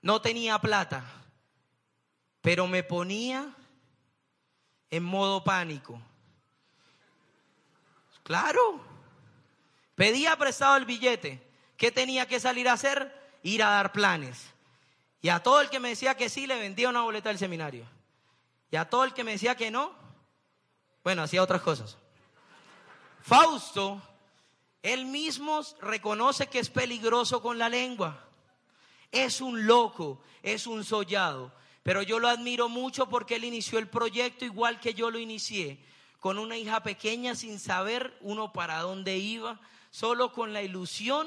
No 0.00 0.22
tenía 0.22 0.58
plata, 0.60 1.04
pero 2.40 2.66
me 2.66 2.82
ponía 2.82 3.54
en 4.90 5.02
modo 5.04 5.44
pánico. 5.44 6.00
Claro, 8.22 8.80
pedía 9.94 10.36
prestado 10.36 10.76
el 10.76 10.86
billete. 10.86 11.46
¿Qué 11.76 11.90
tenía 11.90 12.26
que 12.26 12.40
salir 12.40 12.68
a 12.68 12.74
hacer? 12.74 13.14
Ir 13.42 13.62
a 13.62 13.70
dar 13.70 13.92
planes. 13.92 14.54
Y 15.20 15.28
a 15.28 15.42
todo 15.42 15.60
el 15.60 15.68
que 15.68 15.80
me 15.80 15.90
decía 15.90 16.16
que 16.16 16.28
sí, 16.28 16.46
le 16.46 16.58
vendía 16.58 16.88
una 16.88 17.02
boleta 17.02 17.28
del 17.28 17.38
seminario. 17.38 17.97
Y 18.70 18.76
a 18.76 18.88
todo 18.88 19.04
el 19.04 19.14
que 19.14 19.24
me 19.24 19.32
decía 19.32 19.56
que 19.56 19.70
no, 19.70 19.92
bueno, 21.02 21.22
hacía 21.22 21.42
otras 21.42 21.62
cosas. 21.62 21.96
Fausto, 23.22 24.00
él 24.82 25.06
mismo 25.06 25.60
reconoce 25.80 26.46
que 26.46 26.58
es 26.58 26.70
peligroso 26.70 27.42
con 27.42 27.58
la 27.58 27.68
lengua. 27.68 28.24
Es 29.10 29.40
un 29.40 29.66
loco, 29.66 30.20
es 30.42 30.66
un 30.66 30.84
sollado. 30.84 31.52
Pero 31.82 32.02
yo 32.02 32.18
lo 32.18 32.28
admiro 32.28 32.68
mucho 32.68 33.08
porque 33.08 33.36
él 33.36 33.44
inició 33.44 33.78
el 33.78 33.88
proyecto 33.88 34.44
igual 34.44 34.80
que 34.80 34.92
yo 34.92 35.10
lo 35.10 35.18
inicié, 35.18 35.82
con 36.20 36.38
una 36.38 36.56
hija 36.56 36.82
pequeña 36.82 37.34
sin 37.34 37.58
saber 37.58 38.16
uno 38.20 38.52
para 38.52 38.80
dónde 38.80 39.16
iba, 39.16 39.60
solo 39.90 40.32
con 40.32 40.52
la 40.52 40.62
ilusión 40.62 41.26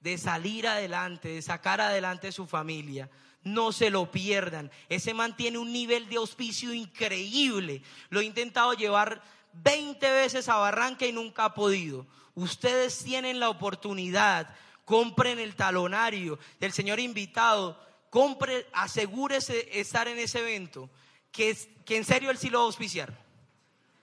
de 0.00 0.18
salir 0.18 0.66
adelante, 0.66 1.28
de 1.28 1.42
sacar 1.42 1.80
adelante 1.80 2.32
su 2.32 2.46
familia. 2.46 3.08
No 3.42 3.72
se 3.72 3.90
lo 3.90 4.10
pierdan. 4.10 4.70
Ese 4.88 5.14
mantiene 5.14 5.58
un 5.58 5.72
nivel 5.72 6.08
de 6.08 6.16
auspicio 6.16 6.74
increíble. 6.74 7.82
Lo 8.10 8.20
he 8.20 8.24
intentado 8.24 8.74
llevar 8.74 9.22
20 9.52 10.10
veces 10.10 10.48
a 10.48 10.56
Barranca 10.56 11.06
y 11.06 11.12
nunca 11.12 11.46
ha 11.46 11.54
podido. 11.54 12.06
Ustedes 12.34 13.02
tienen 13.02 13.40
la 13.40 13.48
oportunidad. 13.48 14.54
Compren 14.84 15.38
el 15.38 15.54
talonario 15.54 16.38
del 16.58 16.72
señor 16.72 17.00
invitado. 17.00 17.80
Compre, 18.10 18.66
asegúrese 18.72 19.68
estar 19.80 20.08
en 20.08 20.18
ese 20.18 20.40
evento. 20.40 20.90
que, 21.32 21.56
que 21.84 21.96
en 21.96 22.04
serio 22.04 22.30
él 22.30 22.38
sí 22.38 22.50
lo 22.50 22.58
va 22.58 22.64
a 22.64 22.66
auspiciar. 22.66 23.16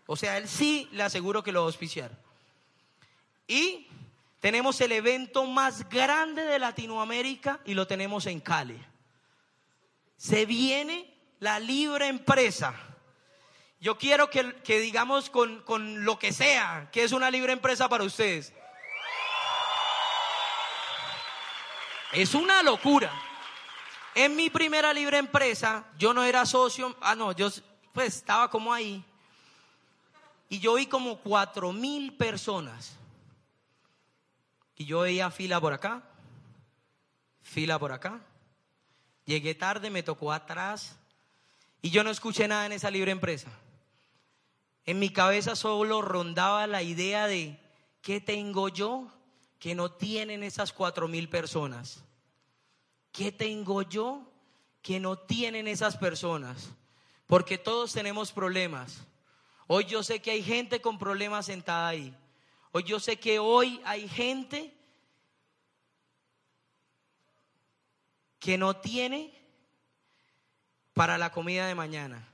O 0.08 0.16
sea, 0.16 0.38
él 0.38 0.48
sí 0.48 0.88
le 0.94 1.04
aseguro 1.04 1.44
que 1.44 1.52
lo 1.52 1.60
va 1.60 1.66
a 1.66 1.68
auspiciar. 1.68 2.12
Y 3.48 3.88
tenemos 4.40 4.80
el 4.82 4.92
evento 4.94 5.46
más 5.46 5.88
grande 5.90 6.44
de 6.44 6.60
Latinoamérica 6.60 7.60
y 7.66 7.74
lo 7.74 7.88
tenemos 7.88 8.26
en 8.26 8.40
Cali. 8.40 8.80
Se 10.18 10.46
viene 10.46 11.14
la 11.40 11.60
libre 11.60 12.08
empresa. 12.08 12.74
Yo 13.80 13.98
quiero 13.98 14.30
que, 14.30 14.56
que 14.64 14.80
digamos 14.80 15.30
con, 15.30 15.62
con 15.62 16.04
lo 16.04 16.18
que 16.18 16.34
sea 16.34 16.90
que 16.92 17.04
es 17.04 17.12
una 17.12 17.30
libre 17.30 17.54
empresa 17.54 17.88
para 17.88 18.04
ustedes. 18.04 18.54
Es 22.12 22.34
una 22.34 22.64
locura. 22.64 23.12
En 24.16 24.36
mi 24.36 24.50
primera 24.50 24.94
libre 24.94 25.20
empresa, 25.20 25.86
yo 25.98 26.12
no 26.14 26.24
era 26.24 26.46
socio, 26.46 26.98
ah, 27.02 27.14
no, 27.14 27.34
yo 27.34 27.50
pues 27.94 28.16
estaba 28.16 28.50
como 28.50 28.74
ahí. 28.74 29.04
Y 30.50 30.60
yo 30.60 30.76
vi 30.76 30.88
como 30.88 31.20
cuatro 31.20 31.72
mil 31.72 32.16
personas. 32.16 32.98
Y 34.76 34.86
yo 34.86 35.02
veía 35.02 35.30
fila 35.30 35.60
por 35.60 35.74
acá, 35.74 36.02
fila 37.42 37.78
por 37.78 37.92
acá. 37.92 38.22
Llegué 39.28 39.56
tarde, 39.56 39.90
me 39.90 40.04
tocó 40.04 40.32
atrás. 40.32 40.96
Y 41.82 41.90
yo 41.90 42.02
no 42.04 42.10
escuché 42.10 42.48
nada 42.48 42.66
en 42.66 42.72
esa 42.72 42.90
libre 42.90 43.12
empresa. 43.12 43.52
En 44.86 45.00
mi 45.00 45.10
cabeza 45.10 45.58
solo 45.58 46.02
rondaba 46.02 46.66
la 46.66 46.82
idea 46.82 47.28
de, 47.28 47.60
¿qué 48.02 48.22
tengo 48.22 48.70
yo 48.70 49.12
que 49.60 49.76
no 49.76 49.92
tienen 49.92 50.44
esas 50.44 50.72
cuatro 50.72 51.10
mil 51.10 51.28
personas? 51.28 52.06
¿Qué 53.12 53.34
tengo 53.34 53.82
yo 53.82 54.32
que 54.82 55.02
no 55.02 55.18
tienen 55.18 55.68
esas 55.68 55.98
personas? 55.98 56.70
Porque 57.26 57.58
todos 57.58 57.92
tenemos 57.92 58.32
problemas. 58.32 59.06
Hoy 59.68 59.84
yo 59.84 60.04
sé 60.04 60.22
que 60.22 60.32
hay 60.32 60.42
gente 60.42 60.80
con 60.80 60.98
problemas 60.98 61.48
sentada 61.48 61.90
ahí. 61.90 62.16
Hoy 62.72 62.84
yo 62.84 63.02
sé 63.02 63.20
que 63.20 63.40
hoy 63.40 63.82
hay 63.84 64.08
gente 64.08 64.74
que 68.40 68.58
no 68.58 68.76
tiene 68.78 69.34
para 70.94 71.18
la 71.18 71.32
comida 71.32 71.68
de 71.68 71.76
mañana. 71.76 72.28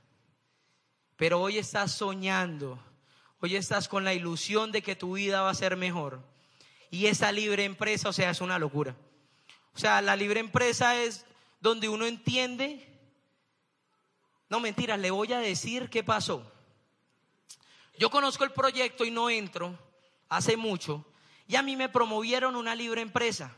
Pero 1.16 1.40
hoy 1.40 1.58
estás 1.58 1.92
soñando, 1.92 2.82
hoy 3.40 3.56
estás 3.56 3.88
con 3.88 4.04
la 4.04 4.14
ilusión 4.14 4.72
de 4.72 4.82
que 4.82 4.96
tu 4.96 5.14
vida 5.14 5.42
va 5.42 5.50
a 5.50 5.54
ser 5.54 5.76
mejor. 5.76 6.20
Y 6.90 7.06
esa 7.06 7.32
libre 7.32 7.64
empresa, 7.64 8.08
o 8.08 8.12
sea, 8.12 8.30
es 8.30 8.40
una 8.40 8.58
locura. 8.58 8.96
O 9.74 9.78
sea, 9.78 10.00
la 10.02 10.16
libre 10.16 10.40
empresa 10.40 10.96
es 11.02 11.26
donde 11.60 11.88
uno 11.88 12.06
entiende, 12.06 12.88
no 14.48 14.60
mentiras, 14.60 14.98
le 14.98 15.10
voy 15.10 15.32
a 15.32 15.38
decir 15.38 15.90
qué 15.90 16.04
pasó. 16.04 16.50
Yo 17.98 18.10
conozco 18.10 18.44
el 18.44 18.52
proyecto 18.52 19.04
y 19.04 19.10
no 19.10 19.30
entro 19.30 19.78
hace 20.28 20.56
mucho 20.56 21.06
y 21.46 21.56
a 21.56 21.62
mí 21.62 21.76
me 21.76 21.88
promovieron 21.88 22.56
una 22.56 22.74
libre 22.74 23.00
empresa. 23.00 23.56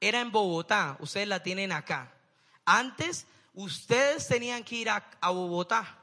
Era 0.00 0.20
en 0.20 0.32
Bogotá, 0.32 0.96
ustedes 1.00 1.28
la 1.28 1.42
tienen 1.42 1.72
acá. 1.72 2.12
Antes 2.64 3.26
ustedes 3.54 4.26
tenían 4.28 4.64
que 4.64 4.76
ir 4.76 4.90
a, 4.90 5.02
Bogotá, 5.30 5.98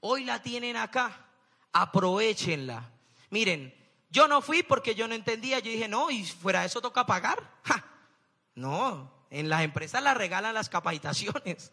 hoy 0.00 0.24
la 0.24 0.42
tienen 0.42 0.76
acá, 0.76 1.26
aprovechenla. 1.72 2.90
Miren, 3.30 3.74
yo 4.10 4.28
no 4.28 4.42
fui 4.42 4.62
porque 4.62 4.94
yo 4.94 5.08
no 5.08 5.14
entendía, 5.14 5.58
yo 5.60 5.70
dije, 5.70 5.88
no, 5.88 6.10
y 6.10 6.24
fuera 6.24 6.60
de 6.60 6.66
eso 6.66 6.80
toca 6.80 7.06
pagar. 7.06 7.38
No, 8.52 9.10
en 9.30 9.48
las 9.48 9.62
empresas 9.62 10.02
la 10.02 10.12
regalan 10.12 10.52
las 10.52 10.68
capacitaciones. 10.68 11.70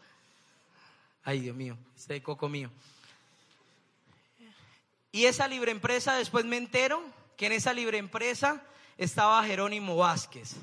Ay, 1.23 1.41
Dios 1.41 1.55
mío, 1.55 1.77
ese 1.97 2.21
coco 2.23 2.47
mío. 2.47 2.71
Y 5.11 5.25
esa 5.25 5.47
libre 5.47 5.71
empresa, 5.71 6.13
después 6.13 6.45
me 6.45 6.55
entero 6.55 7.03
que 7.35 7.47
en 7.47 7.51
esa 7.51 7.73
libre 7.73 7.97
empresa 7.97 8.63
estaba 8.97 9.43
Jerónimo 9.43 9.97
Vázquez. 9.97 10.55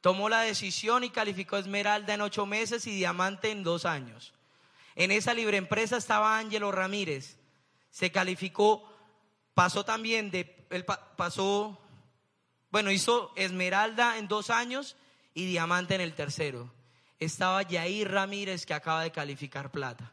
Tomó 0.00 0.28
la 0.28 0.40
decisión 0.40 1.04
y 1.04 1.10
calificó 1.10 1.56
Esmeralda 1.56 2.14
en 2.14 2.22
ocho 2.22 2.46
meses 2.46 2.86
y 2.86 2.96
Diamante 2.96 3.50
en 3.50 3.62
dos 3.62 3.84
años. 3.84 4.32
En 4.94 5.10
esa 5.10 5.34
libre 5.34 5.56
empresa 5.56 5.96
estaba 5.96 6.38
Ángelo 6.38 6.72
Ramírez. 6.72 7.36
Se 7.90 8.10
calificó, 8.10 8.90
pasó 9.54 9.84
también 9.84 10.30
de, 10.30 10.66
él 10.70 10.84
pasó, 10.84 11.80
bueno, 12.70 12.90
hizo 12.90 13.32
Esmeralda 13.36 14.18
en 14.18 14.28
dos 14.28 14.50
años 14.50 14.96
y 15.34 15.46
diamante 15.46 15.94
en 15.94 16.00
el 16.00 16.14
tercero. 16.14 16.72
Estaba 17.18 17.62
Yair 17.62 18.10
Ramírez 18.10 18.64
que 18.64 18.74
acaba 18.74 19.02
de 19.02 19.10
calificar 19.10 19.70
plata. 19.70 20.12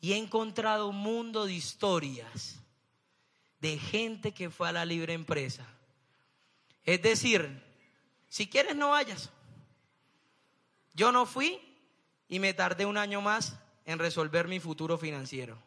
Y 0.00 0.12
he 0.12 0.16
encontrado 0.16 0.88
un 0.88 0.96
mundo 0.96 1.46
de 1.46 1.52
historias 1.52 2.60
de 3.60 3.78
gente 3.78 4.32
que 4.32 4.50
fue 4.50 4.68
a 4.68 4.72
la 4.72 4.84
libre 4.84 5.12
empresa. 5.12 5.66
Es 6.84 7.02
decir, 7.02 7.67
si 8.28 8.48
quieres 8.48 8.76
no 8.76 8.90
vayas. 8.90 9.30
Yo 10.94 11.12
no 11.12 11.26
fui 11.26 11.60
y 12.28 12.38
me 12.38 12.54
tardé 12.54 12.86
un 12.86 12.96
año 12.96 13.20
más 13.20 13.56
en 13.84 13.98
resolver 13.98 14.48
mi 14.48 14.60
futuro 14.60 14.98
financiero. 14.98 15.58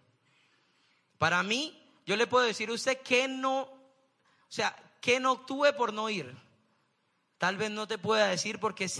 Para 1.17 1.41
mí, 1.43 1.77
yo 2.05 2.15
le 2.15 2.27
puedo 2.27 2.45
decir 2.45 2.69
a 2.69 2.73
usted 2.73 2.97
que 3.01 3.27
no, 3.27 3.61
o 3.61 3.69
sea, 4.49 4.75
que 5.01 5.19
no 5.19 5.39
tuve 5.39 5.73
por 5.73 5.93
no 5.93 6.09
ir. 6.09 6.35
Tal 7.37 7.57
vez 7.57 7.71
no 7.71 7.87
te 7.87 7.97
pueda 7.97 8.27
decir 8.27 8.59
porque 8.59 8.85
es, 8.85 8.99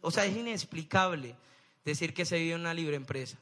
o 0.00 0.10
sea, 0.10 0.24
es 0.24 0.36
inexplicable 0.36 1.36
decir 1.84 2.14
que 2.14 2.24
se 2.24 2.38
vive 2.38 2.54
una 2.54 2.74
libre 2.74 2.96
empresa. 2.96 3.38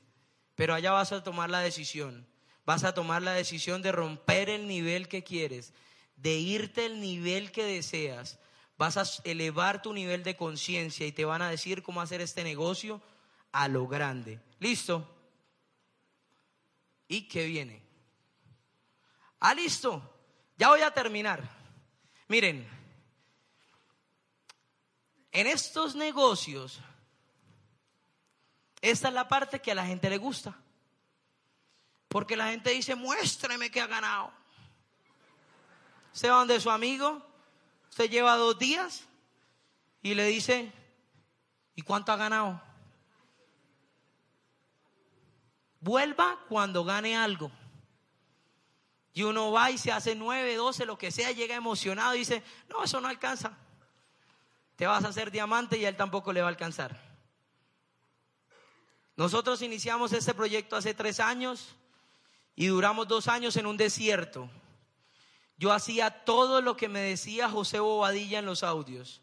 Pero 0.54 0.74
allá 0.74 0.92
vas 0.92 1.12
a 1.12 1.22
tomar 1.22 1.50
la 1.50 1.60
decisión. 1.60 2.26
Vas 2.64 2.84
a 2.84 2.94
tomar 2.94 3.22
la 3.22 3.32
decisión 3.32 3.82
de 3.82 3.92
romper 3.92 4.50
el 4.50 4.66
nivel 4.66 5.08
que 5.08 5.24
quieres, 5.24 5.72
de 6.16 6.36
irte 6.36 6.86
el 6.86 7.00
nivel 7.00 7.52
que 7.52 7.64
deseas. 7.64 8.38
Vas 8.78 8.96
a 8.96 9.04
elevar 9.24 9.82
tu 9.82 9.92
nivel 9.92 10.22
de 10.22 10.36
conciencia 10.36 11.06
y 11.06 11.12
te 11.12 11.24
van 11.24 11.42
a 11.42 11.50
decir 11.50 11.82
cómo 11.82 12.00
hacer 12.00 12.20
este 12.20 12.44
negocio 12.44 13.02
a 13.50 13.66
lo 13.66 13.88
grande. 13.88 14.40
¿Listo? 14.60 15.06
¿Y 17.08 17.26
qué 17.26 17.44
viene? 17.46 17.82
Ah, 19.40 19.52
listo. 19.54 20.02
Ya 20.56 20.68
voy 20.68 20.82
a 20.82 20.92
terminar. 20.92 21.42
Miren, 22.28 22.68
en 25.32 25.46
estos 25.46 25.94
negocios, 25.94 26.80
esta 28.80 29.08
es 29.08 29.14
la 29.14 29.28
parte 29.28 29.60
que 29.60 29.72
a 29.72 29.74
la 29.74 29.86
gente 29.86 30.08
le 30.08 30.18
gusta. 30.18 30.56
Porque 32.08 32.36
la 32.36 32.50
gente 32.50 32.70
dice, 32.70 32.94
muéstreme 32.94 33.70
que 33.70 33.80
ha 33.80 33.86
ganado. 33.86 34.32
Se 36.12 36.28
va 36.30 36.38
donde 36.38 36.60
su 36.60 36.70
amigo, 36.70 37.27
usted 37.90 38.10
lleva 38.10 38.36
dos 38.36 38.58
días 38.58 39.04
y 40.02 40.14
le 40.14 40.24
dice, 40.26 40.72
¿y 41.74 41.82
cuánto 41.82 42.12
ha 42.12 42.16
ganado? 42.16 42.60
Vuelva 45.80 46.38
cuando 46.48 46.84
gane 46.84 47.16
algo. 47.16 47.50
Y 49.12 49.22
uno 49.22 49.50
va 49.50 49.70
y 49.70 49.78
se 49.78 49.90
hace 49.90 50.14
nueve, 50.14 50.54
doce, 50.54 50.86
lo 50.86 50.96
que 50.96 51.10
sea, 51.10 51.32
llega 51.32 51.56
emocionado 51.56 52.14
y 52.14 52.20
dice, 52.20 52.42
no, 52.68 52.84
eso 52.84 53.00
no 53.00 53.08
alcanza 53.08 53.56
te 54.78 54.86
vas 54.86 55.04
a 55.04 55.08
hacer 55.08 55.32
diamante 55.32 55.76
y 55.76 55.84
a 55.84 55.88
él 55.88 55.96
tampoco 55.96 56.32
le 56.32 56.40
va 56.40 56.46
a 56.46 56.50
alcanzar. 56.50 56.96
Nosotros 59.16 59.60
iniciamos 59.60 60.12
este 60.12 60.32
proyecto 60.34 60.76
hace 60.76 60.94
tres 60.94 61.18
años 61.18 61.74
y 62.54 62.68
duramos 62.68 63.08
dos 63.08 63.26
años 63.26 63.56
en 63.56 63.66
un 63.66 63.76
desierto. 63.76 64.48
Yo 65.58 65.72
hacía 65.72 66.10
todo 66.10 66.62
lo 66.62 66.76
que 66.76 66.88
me 66.88 67.00
decía 67.00 67.50
José 67.50 67.80
Bobadilla 67.80 68.38
en 68.38 68.46
los 68.46 68.62
audios. 68.62 69.20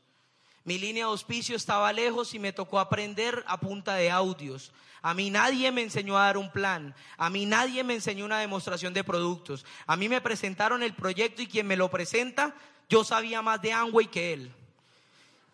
Mi 0.65 0.77
línea 0.77 1.05
de 1.05 1.11
auspicio 1.11 1.55
estaba 1.55 1.93
lejos 1.93 2.33
y 2.33 2.39
me 2.39 2.51
tocó 2.51 2.79
aprender 2.79 3.43
a 3.47 3.59
punta 3.59 3.95
de 3.95 4.11
audios. 4.11 4.71
A 5.01 5.13
mí 5.13 5.29
nadie 5.29 5.71
me 5.71 5.83
enseñó 5.83 6.17
a 6.17 6.25
dar 6.25 6.37
un 6.37 6.51
plan. 6.51 6.95
A 7.17 7.29
mí 7.29 7.45
nadie 7.45 7.83
me 7.83 7.93
enseñó 7.93 8.25
una 8.25 8.39
demostración 8.39 8.93
de 8.93 9.03
productos. 9.03 9.63
A 9.85 9.95
mí 9.95 10.09
me 10.09 10.19
presentaron 10.19 10.81
el 10.81 10.95
proyecto 10.95 11.41
y 11.41 11.47
quien 11.47 11.67
me 11.67 11.77
lo 11.77 11.89
presenta, 11.89 12.55
yo 12.89 13.03
sabía 13.03 13.41
más 13.41 13.61
de 13.61 13.71
Amway 13.71 14.07
que 14.07 14.33
él. 14.33 14.51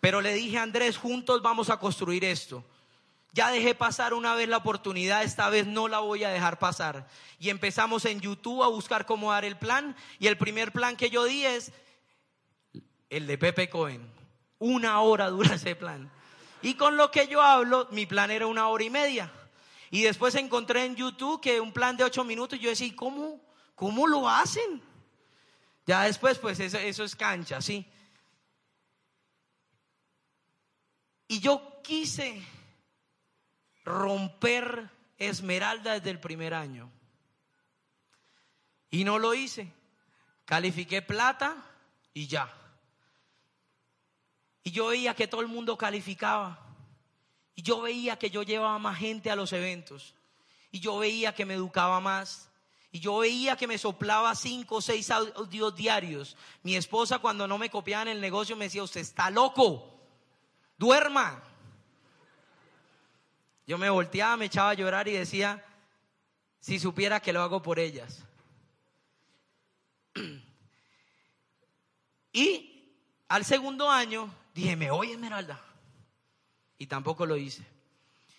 Pero 0.00 0.20
le 0.20 0.32
dije 0.32 0.58
Andrés, 0.58 0.96
juntos 0.96 1.42
vamos 1.42 1.70
a 1.70 1.78
construir 1.78 2.24
esto. 2.24 2.64
Ya 3.32 3.50
dejé 3.50 3.74
pasar 3.74 4.12
una 4.12 4.34
vez 4.34 4.48
la 4.48 4.58
oportunidad, 4.58 5.22
esta 5.22 5.48
vez 5.48 5.66
no 5.66 5.88
la 5.88 6.00
voy 6.00 6.22
a 6.22 6.28
dejar 6.28 6.58
pasar. 6.58 7.08
Y 7.38 7.48
empezamos 7.48 8.04
en 8.04 8.20
YouTube 8.20 8.62
a 8.62 8.68
buscar 8.68 9.06
cómo 9.06 9.32
dar 9.32 9.46
el 9.46 9.56
plan. 9.56 9.96
Y 10.18 10.26
el 10.26 10.36
primer 10.36 10.70
plan 10.70 10.96
que 10.96 11.08
yo 11.08 11.24
di 11.24 11.46
es 11.46 11.72
el 13.08 13.26
de 13.26 13.38
Pepe 13.38 13.70
Cohen. 13.70 14.06
Una 14.58 15.00
hora 15.00 15.28
dura 15.30 15.54
ese 15.54 15.74
plan. 15.74 16.10
Y 16.60 16.74
con 16.74 16.98
lo 16.98 17.10
que 17.10 17.26
yo 17.26 17.40
hablo, 17.40 17.88
mi 17.90 18.04
plan 18.04 18.30
era 18.30 18.46
una 18.46 18.68
hora 18.68 18.84
y 18.84 18.90
media. 18.90 19.32
Y 19.90 20.02
después 20.02 20.34
encontré 20.34 20.84
en 20.84 20.96
YouTube 20.96 21.40
que 21.40 21.58
un 21.58 21.72
plan 21.72 21.96
de 21.96 22.04
ocho 22.04 22.24
minutos, 22.24 22.60
yo 22.60 22.68
decía, 22.68 22.92
¿cómo, 22.94 23.40
cómo 23.74 24.06
lo 24.06 24.28
hacen? 24.28 24.82
Ya 25.86 26.04
después, 26.04 26.38
pues 26.38 26.60
eso, 26.60 26.78
eso 26.78 27.02
es 27.02 27.16
cancha, 27.16 27.60
¿sí? 27.62 27.86
Y 31.28 31.40
yo 31.40 31.80
quise 31.82 32.42
romper 33.84 34.90
esmeralda 35.18 35.94
desde 35.94 36.10
el 36.10 36.20
primer 36.20 36.54
año. 36.54 36.90
Y 38.90 39.04
no 39.04 39.18
lo 39.18 39.34
hice. 39.34 39.72
Califiqué 40.44 41.02
plata 41.02 41.56
y 42.12 42.26
ya. 42.26 42.52
Y 44.64 44.70
yo 44.70 44.88
veía 44.88 45.14
que 45.14 45.26
todo 45.26 45.40
el 45.40 45.48
mundo 45.48 45.76
calificaba. 45.76 46.58
Y 47.54 47.62
yo 47.62 47.80
veía 47.80 48.18
que 48.18 48.30
yo 48.30 48.42
llevaba 48.42 48.78
más 48.78 48.98
gente 48.98 49.30
a 49.30 49.36
los 49.36 49.52
eventos. 49.52 50.14
Y 50.70 50.80
yo 50.80 50.98
veía 50.98 51.34
que 51.34 51.44
me 51.44 51.54
educaba 51.54 52.00
más. 52.00 52.48
Y 52.90 53.00
yo 53.00 53.18
veía 53.18 53.56
que 53.56 53.66
me 53.66 53.78
soplaba 53.78 54.34
cinco 54.34 54.76
o 54.76 54.80
seis 54.82 55.10
audios 55.10 55.74
diarios. 55.74 56.36
Mi 56.62 56.76
esposa 56.76 57.18
cuando 57.18 57.48
no 57.48 57.56
me 57.56 57.70
copiaba 57.70 58.02
en 58.02 58.08
el 58.08 58.20
negocio 58.20 58.56
me 58.56 58.66
decía, 58.66 58.82
usted 58.82 59.00
está 59.00 59.30
loco. 59.30 59.98
Duerma. 60.76 61.42
Yo 63.66 63.78
me 63.78 63.90
volteaba, 63.90 64.36
me 64.36 64.46
echaba 64.46 64.70
a 64.70 64.74
llorar 64.74 65.08
y 65.08 65.12
decía, 65.12 65.64
si 66.60 66.78
supiera 66.78 67.20
que 67.20 67.32
lo 67.32 67.42
hago 67.42 67.62
por 67.62 67.78
ellas. 67.78 68.24
Y 72.34 72.96
al 73.28 73.44
segundo 73.44 73.90
año 73.90 74.34
dije, 74.54 74.74
me 74.74 74.90
voy 74.90 75.12
Esmeralda. 75.12 75.60
Y 76.78 76.86
tampoco 76.86 77.26
lo 77.26 77.36
hice. 77.36 77.62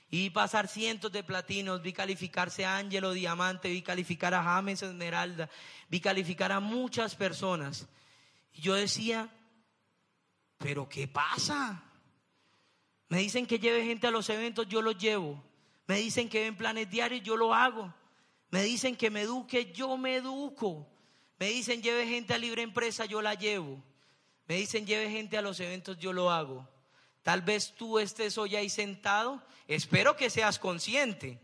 Y 0.09 0.31
pasar 0.31 0.67
cientos 0.67 1.11
de 1.11 1.23
platinos, 1.23 1.81
vi 1.81 1.93
calificarse 1.93 2.65
a 2.65 2.77
Ángelo 2.77 3.11
Diamante, 3.11 3.69
vi 3.69 3.81
calificar 3.81 4.33
a 4.33 4.43
James 4.43 4.81
Esmeralda, 4.81 5.49
vi 5.89 5.99
calificar 5.99 6.51
a 6.51 6.59
muchas 6.59 7.15
personas. 7.15 7.87
Y 8.51 8.61
yo 8.61 8.73
decía, 8.73 9.29
pero 10.57 10.87
¿qué 10.87 11.07
pasa? 11.07 11.83
Me 13.13 13.19
dicen 13.19 13.45
que 13.45 13.59
lleve 13.59 13.85
gente 13.85 14.07
a 14.07 14.09
los 14.09 14.27
eventos, 14.31 14.67
yo 14.67 14.81
los 14.81 14.97
llevo. 14.97 15.39
Me 15.85 15.97
dicen 15.97 16.27
que 16.27 16.39
ven 16.39 16.57
planes 16.57 16.89
diarios, 16.89 17.21
yo 17.21 17.37
lo 17.37 17.53
hago. 17.53 17.93
Me 18.49 18.63
dicen 18.63 18.95
que 18.95 19.11
me 19.11 19.21
eduque, 19.21 19.71
yo 19.71 19.97
me 19.97 20.15
educo. 20.15 20.87
Me 21.37 21.49
dicen 21.49 21.83
lleve 21.83 22.07
gente 22.07 22.33
a 22.33 22.39
libre 22.39 22.63
empresa, 22.63 23.05
yo 23.05 23.21
la 23.21 23.35
llevo. 23.35 23.77
Me 24.47 24.55
dicen 24.55 24.87
lleve 24.87 25.11
gente 25.11 25.37
a 25.37 25.43
los 25.43 25.59
eventos, 25.59 25.99
yo 25.99 26.11
lo 26.11 26.31
hago. 26.31 26.67
Tal 27.21 27.43
vez 27.43 27.75
tú 27.75 27.99
estés 27.99 28.35
hoy 28.39 28.55
ahí 28.55 28.67
sentado. 28.67 29.43
Espero 29.67 30.15
que 30.15 30.31
seas 30.31 30.57
consciente. 30.57 31.39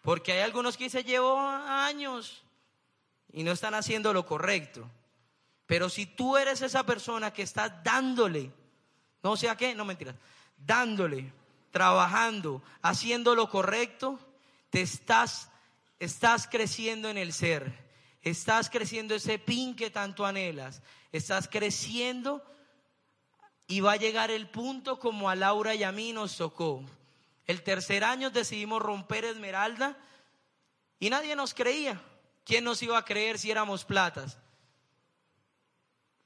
Porque 0.00 0.30
hay 0.30 0.42
algunos 0.42 0.76
que 0.76 0.88
se 0.90 1.02
llevó 1.02 1.40
años 1.40 2.44
y 3.32 3.42
no 3.42 3.50
están 3.50 3.74
haciendo 3.74 4.12
lo 4.12 4.24
correcto. 4.26 4.88
Pero 5.66 5.88
si 5.88 6.06
tú 6.06 6.36
eres 6.36 6.62
esa 6.62 6.86
persona 6.86 7.32
que 7.32 7.42
está 7.42 7.68
dándole, 7.68 8.52
no 9.24 9.36
sé 9.36 9.48
a 9.48 9.56
qué, 9.56 9.74
no 9.74 9.84
mentiras, 9.84 10.14
dándole, 10.56 11.32
trabajando, 11.70 12.62
haciendo 12.82 13.34
lo 13.34 13.48
correcto, 13.48 14.18
te 14.70 14.80
estás, 14.80 15.50
estás 15.98 16.46
creciendo 16.46 17.08
en 17.08 17.18
el 17.18 17.32
ser. 17.32 17.84
Estás 18.22 18.70
creciendo 18.70 19.14
ese 19.14 19.38
pin 19.38 19.76
que 19.76 19.90
tanto 19.90 20.24
anhelas. 20.24 20.82
Estás 21.12 21.46
creciendo 21.46 22.42
y 23.66 23.80
va 23.80 23.92
a 23.92 23.96
llegar 23.96 24.30
el 24.30 24.48
punto 24.48 24.98
como 24.98 25.28
a 25.28 25.36
Laura 25.36 25.74
y 25.74 25.82
a 25.82 25.92
mí 25.92 26.12
nos 26.12 26.36
tocó. 26.36 26.82
El 27.46 27.62
tercer 27.62 28.04
año 28.04 28.30
decidimos 28.30 28.80
romper 28.82 29.24
Esmeralda 29.24 29.96
y 30.98 31.10
nadie 31.10 31.36
nos 31.36 31.54
creía. 31.54 32.02
¿Quién 32.44 32.64
nos 32.64 32.82
iba 32.82 32.98
a 32.98 33.04
creer 33.04 33.38
si 33.38 33.50
éramos 33.50 33.84
platas? 33.84 34.38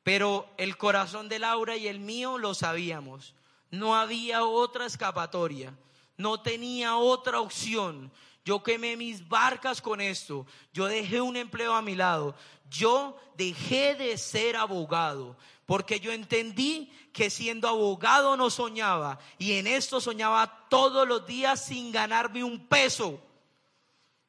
Pero 0.02 0.48
el 0.56 0.76
corazón 0.76 1.28
de 1.28 1.38
Laura 1.38 1.76
y 1.76 1.88
el 1.88 2.00
mío 2.00 2.38
lo 2.38 2.54
sabíamos. 2.54 3.34
No 3.70 3.94
había 3.94 4.44
otra 4.44 4.86
escapatoria, 4.86 5.74
no 6.16 6.40
tenía 6.40 6.96
otra 6.96 7.40
opción. 7.40 8.10
Yo 8.44 8.62
quemé 8.62 8.96
mis 8.96 9.28
barcas 9.28 9.82
con 9.82 10.00
esto. 10.00 10.46
Yo 10.72 10.86
dejé 10.86 11.20
un 11.20 11.36
empleo 11.36 11.74
a 11.74 11.82
mi 11.82 11.94
lado. 11.94 12.34
Yo 12.70 13.16
dejé 13.36 13.94
de 13.94 14.16
ser 14.16 14.56
abogado 14.56 15.36
porque 15.68 16.00
yo 16.00 16.12
entendí 16.12 16.90
que 17.12 17.28
siendo 17.28 17.68
abogado 17.68 18.38
no 18.38 18.48
soñaba 18.48 19.18
y 19.36 19.52
en 19.52 19.66
esto 19.66 20.00
soñaba 20.00 20.66
todos 20.70 21.06
los 21.06 21.26
días 21.26 21.62
sin 21.66 21.92
ganarme 21.92 22.42
un 22.42 22.66
peso 22.66 23.20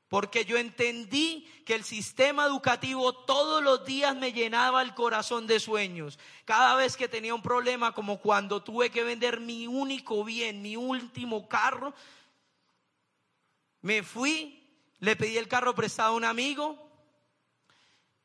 porque 0.09 0.43
yo 0.43 0.57
entendí 0.57 1.47
que 1.65 1.75
el 1.75 1.83
sistema 1.83 2.45
educativo 2.45 3.13
todos 3.13 3.63
los 3.63 3.85
días 3.85 4.15
me 4.15 4.33
llenaba 4.33 4.81
el 4.81 4.95
corazón 4.95 5.45
de 5.45 5.59
sueños. 5.59 6.17
Cada 6.45 6.73
vez 6.75 6.97
que 6.97 7.07
tenía 7.07 7.35
un 7.35 7.43
problema, 7.43 7.93
como 7.93 8.19
cuando 8.19 8.63
tuve 8.63 8.89
que 8.89 9.03
vender 9.03 9.39
mi 9.39 9.67
único 9.67 10.23
bien, 10.23 10.63
mi 10.63 10.75
último 10.75 11.47
carro, 11.47 11.93
me 13.81 14.01
fui, 14.01 14.67
le 14.99 15.15
pedí 15.15 15.37
el 15.37 15.47
carro 15.47 15.75
prestado 15.75 16.13
a 16.13 16.17
un 16.17 16.25
amigo. 16.25 16.89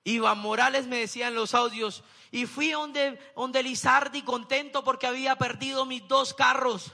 Iván 0.05 0.39
Morales 0.39 0.87
me 0.87 1.01
decía 1.01 1.29
en 1.29 1.35
los 1.35 1.55
audios, 1.55 2.03
y 2.31 2.47
fui 2.47 2.71
donde, 2.71 3.19
donde 3.37 3.63
Lizardi 3.63 4.23
contento 4.23 4.83
porque 4.83 5.07
había 5.07 5.37
perdido 5.37 5.85
mis 5.85 6.09
dos 6.09 6.33
carros. 6.33 6.93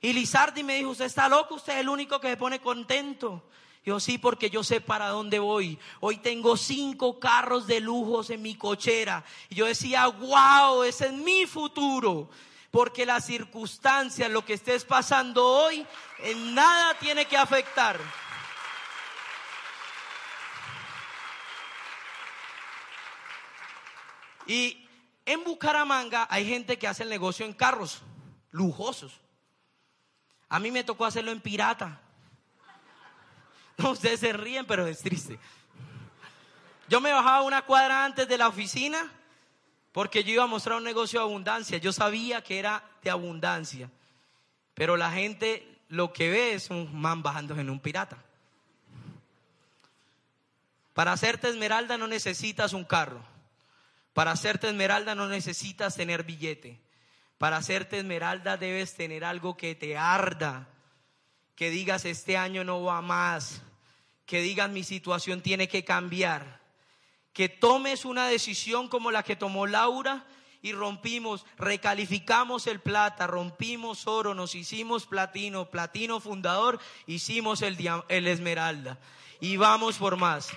Y 0.00 0.14
Lizardi 0.14 0.62
me 0.62 0.76
dijo, 0.76 0.90
usted 0.90 1.04
está 1.04 1.28
loco, 1.28 1.56
usted 1.56 1.74
es 1.74 1.80
el 1.80 1.90
único 1.90 2.20
que 2.20 2.30
se 2.30 2.36
pone 2.38 2.58
contento. 2.60 3.44
Yo 3.84 4.00
sí, 4.00 4.18
porque 4.18 4.50
yo 4.50 4.62
sé 4.64 4.80
para 4.80 5.08
dónde 5.08 5.38
voy. 5.38 5.78
Hoy 6.00 6.18
tengo 6.18 6.56
cinco 6.56 7.18
carros 7.18 7.66
de 7.66 7.80
lujos 7.80 8.30
en 8.30 8.42
mi 8.42 8.54
cochera. 8.54 9.24
Y 9.48 9.54
yo 9.56 9.66
decía, 9.66 10.06
wow, 10.06 10.82
ese 10.82 11.06
es 11.06 11.12
mi 11.12 11.46
futuro. 11.46 12.28
Porque 12.70 13.06
las 13.06 13.24
circunstancias, 13.24 14.30
lo 14.30 14.44
que 14.44 14.54
estés 14.54 14.84
pasando 14.84 15.46
hoy, 15.46 15.86
en 16.18 16.54
nada 16.54 16.94
tiene 16.98 17.24
que 17.24 17.36
afectar. 17.36 17.98
Y 24.46 24.88
en 25.24 25.44
Bucaramanga 25.44 26.26
hay 26.30 26.46
gente 26.46 26.78
que 26.78 26.88
hace 26.88 27.02
el 27.02 27.10
negocio 27.10 27.44
en 27.44 27.52
carros 27.52 28.02
lujosos. 28.50 29.20
A 30.48 30.58
mí 30.58 30.70
me 30.70 30.84
tocó 30.84 31.04
hacerlo 31.04 31.30
en 31.30 31.40
pirata. 31.40 32.00
Ustedes 33.90 34.20
se 34.20 34.32
ríen, 34.32 34.66
pero 34.66 34.86
es 34.86 34.98
triste. 34.98 35.38
Yo 36.88 37.00
me 37.00 37.12
bajaba 37.12 37.42
una 37.42 37.62
cuadra 37.62 38.04
antes 38.04 38.26
de 38.26 38.38
la 38.38 38.48
oficina 38.48 39.12
porque 39.92 40.24
yo 40.24 40.32
iba 40.32 40.44
a 40.44 40.48
mostrar 40.48 40.78
un 40.78 40.84
negocio 40.84 41.20
de 41.20 41.26
abundancia. 41.26 41.78
Yo 41.78 41.92
sabía 41.92 42.42
que 42.42 42.58
era 42.58 42.82
de 43.02 43.10
abundancia. 43.10 43.90
Pero 44.74 44.96
la 44.96 45.12
gente 45.12 45.80
lo 45.88 46.12
que 46.12 46.30
ve 46.30 46.54
es 46.54 46.70
un 46.70 47.00
man 47.00 47.22
bajando 47.22 47.58
en 47.58 47.70
un 47.70 47.80
pirata. 47.80 48.18
Para 50.94 51.12
hacerte 51.12 51.48
esmeralda 51.48 51.96
no 51.96 52.06
necesitas 52.08 52.72
un 52.72 52.84
carro. 52.84 53.22
Para 54.12 54.32
hacerte 54.32 54.68
esmeralda 54.68 55.14
no 55.14 55.28
necesitas 55.28 55.94
tener 55.94 56.24
billete. 56.24 56.80
Para 57.38 57.58
hacerte 57.58 57.98
esmeralda 57.98 58.56
debes 58.56 58.94
tener 58.94 59.24
algo 59.24 59.56
que 59.56 59.74
te 59.74 59.96
arda. 59.96 60.68
Que 61.54 61.70
digas 61.70 62.04
este 62.04 62.36
año 62.36 62.64
no 62.64 62.82
va 62.82 63.00
más 63.00 63.62
que 64.28 64.42
digan 64.42 64.74
mi 64.74 64.84
situación 64.84 65.40
tiene 65.40 65.68
que 65.68 65.84
cambiar. 65.84 66.60
Que 67.32 67.48
tomes 67.48 68.04
una 68.04 68.28
decisión 68.28 68.88
como 68.88 69.10
la 69.10 69.22
que 69.22 69.36
tomó 69.36 69.66
Laura 69.66 70.26
y 70.60 70.72
rompimos, 70.72 71.46
recalificamos 71.56 72.66
el 72.66 72.78
plata, 72.78 73.26
rompimos 73.26 74.06
oro, 74.06 74.34
nos 74.34 74.54
hicimos 74.54 75.06
platino, 75.06 75.70
platino 75.70 76.20
fundador, 76.20 76.78
hicimos 77.06 77.62
el, 77.62 77.78
el 78.08 78.28
esmeralda. 78.28 78.98
Y 79.40 79.56
vamos 79.56 79.96
por 79.96 80.16
más. 80.16 80.50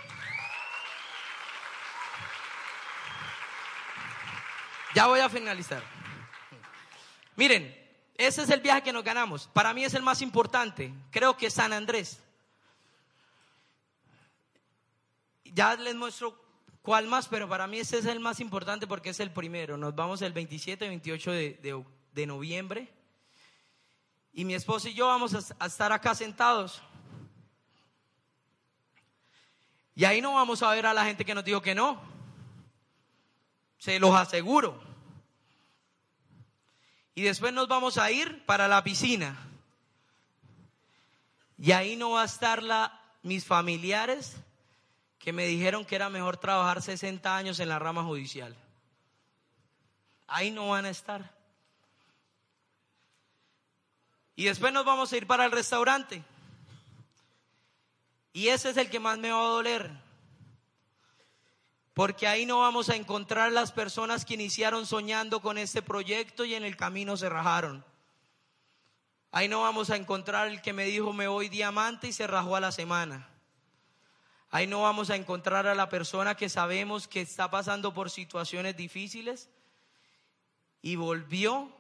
Ya 4.94 5.08
voy 5.08 5.22
a 5.22 5.30
finalizar. 5.30 5.82
Miren, 7.38 7.74
ese 8.18 8.44
es 8.44 8.50
el 8.50 8.60
viaje 8.60 8.84
que 8.84 8.92
nos 8.92 9.06
ganamos. 9.06 9.48
Para 9.54 9.74
mí 9.74 9.86
es 9.86 9.94
el 9.94 10.04
más 10.04 10.22
importante. 10.22 10.94
Creo 11.10 11.38
que 11.38 11.50
San 11.50 11.72
Andrés. 11.72 12.22
Ya 15.54 15.76
les 15.76 15.96
muestro 15.96 16.38
cuál 16.82 17.08
más, 17.08 17.28
pero 17.28 17.48
para 17.48 17.68
mí 17.68 17.80
ese 17.80 17.98
es 17.98 18.06
el 18.06 18.20
más 18.20 18.40
importante 18.40 18.88
porque 18.88 19.10
es 19.10 19.20
el 19.20 19.32
primero. 19.32 19.78
Nos 19.78 19.96
vamos 19.96 20.22
el 20.22 20.34
27 20.34 20.86
y 20.86 20.90
28 20.90 21.32
de, 21.32 21.86
de, 22.14 22.26
noviembre. 22.26 22.92
Y 24.34 24.46
mi 24.46 24.54
esposo 24.54 24.88
y 24.88 24.94
yo 24.94 25.08
vamos 25.08 25.34
a, 25.34 25.66
estar 25.66 25.92
acá 25.92 26.16
sentados. 26.16 26.82
Y 29.94 30.06
ahí 30.06 30.22
no 30.22 30.34
vamos 30.34 30.64
a 30.64 30.72
ver 30.72 30.86
a 30.86 30.94
la 30.94 31.06
gente 31.06 31.26
que 31.26 31.36
nos 31.36 31.44
dijo 31.44 31.62
que 31.62 31.76
no. 31.76 32.02
Se 33.78 34.00
los 34.00 34.16
aseguro. 34.16 34.82
Y 37.14 37.24
después 37.24 37.54
nos 37.54 37.68
vamos 37.68 37.98
a 37.98 38.10
ir 38.10 38.46
para 38.46 38.68
la 38.70 38.84
piscina. 38.84 39.38
Y 41.58 41.74
ahí 41.74 41.96
no 41.98 42.12
va 42.12 42.22
a 42.22 42.26
estar 42.26 42.64
la, 42.64 43.02
mis 43.22 43.46
familiares 43.46 44.38
que 45.22 45.32
me 45.32 45.46
dijeron 45.46 45.86
que 45.86 45.96
era 45.96 46.10
mejor 46.10 46.38
trabajar 46.38 46.82
60 46.82 47.36
años 47.36 47.60
en 47.60 47.70
la 47.70 47.80
rama 47.80 48.04
judicial. 48.04 48.56
Ahí 50.28 50.50
no 50.50 50.70
van 50.70 50.86
a 50.86 50.90
estar. 50.90 51.32
Y 54.36 54.46
después 54.46 54.74
nos 54.74 54.84
vamos 54.84 55.14
a 55.14 55.18
ir 55.18 55.28
para 55.28 55.46
el 55.46 55.52
restaurante. 55.52 56.24
Y 58.34 58.48
ese 58.48 58.72
es 58.72 58.78
el 58.78 58.90
que 58.90 59.00
más 59.00 59.20
me 59.20 59.32
va 59.32 59.40
a 59.40 59.50
doler. 59.50 59.92
Porque 61.94 62.28
ahí 62.28 62.46
no 62.46 62.60
vamos 62.62 62.90
a 62.90 62.96
encontrar 62.96 63.52
las 63.52 63.72
personas 63.72 64.26
que 64.26 64.34
iniciaron 64.34 64.88
soñando 64.88 65.42
con 65.42 65.58
este 65.58 65.84
proyecto 65.84 66.46
y 66.46 66.56
en 66.56 66.64
el 66.64 66.78
camino 66.78 67.16
se 67.16 67.30
rajaron. 67.30 67.86
Ahí 69.32 69.48
no 69.48 69.62
vamos 69.62 69.92
a 69.92 69.98
encontrar 69.98 70.48
el 70.48 70.62
que 70.62 70.74
me 70.74 70.86
dijo 70.86 71.14
me 71.14 71.28
voy 71.28 71.48
diamante 71.48 72.08
y 72.08 72.14
se 72.14 72.26
rajó 72.26 72.56
a 72.56 72.62
la 72.62 72.72
semana. 72.72 73.31
Ahí 74.54 74.68
no 74.68 74.82
vamos 74.82 75.10
a 75.10 75.16
encontrar 75.16 75.66
a 75.66 75.76
la 75.76 75.88
persona 75.88 76.36
que 76.36 76.50
sabemos 76.50 77.08
que 77.08 77.22
está 77.22 77.50
pasando 77.50 77.94
por 77.94 78.12
situaciones 78.12 78.76
difíciles 78.76 79.50
y 80.82 80.98
volvió 80.98 81.74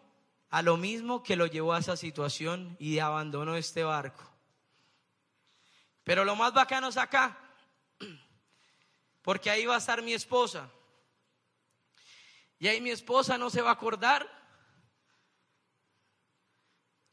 a 0.49 0.61
lo 0.61 0.77
mismo 0.77 1.21
que 1.21 1.35
lo 1.35 1.47
llevó 1.47 1.73
a 1.73 1.79
esa 1.79 1.97
situación 1.97 2.77
y 2.79 2.99
abandonó 2.99 3.57
este 3.57 3.83
barco. 3.83 4.23
Pero 6.05 6.23
lo 6.23 6.37
más 6.37 6.53
bacano 6.53 6.87
es 6.87 6.95
acá, 6.95 7.37
porque 9.21 9.49
ahí 9.49 9.65
va 9.65 9.75
a 9.75 9.79
estar 9.79 10.01
mi 10.01 10.13
esposa. 10.13 10.69
Y 12.57 12.69
ahí 12.69 12.79
mi 12.79 12.91
esposa 12.91 13.37
no 13.37 13.49
se 13.49 13.61
va 13.61 13.71
a 13.71 13.73
acordar 13.73 14.29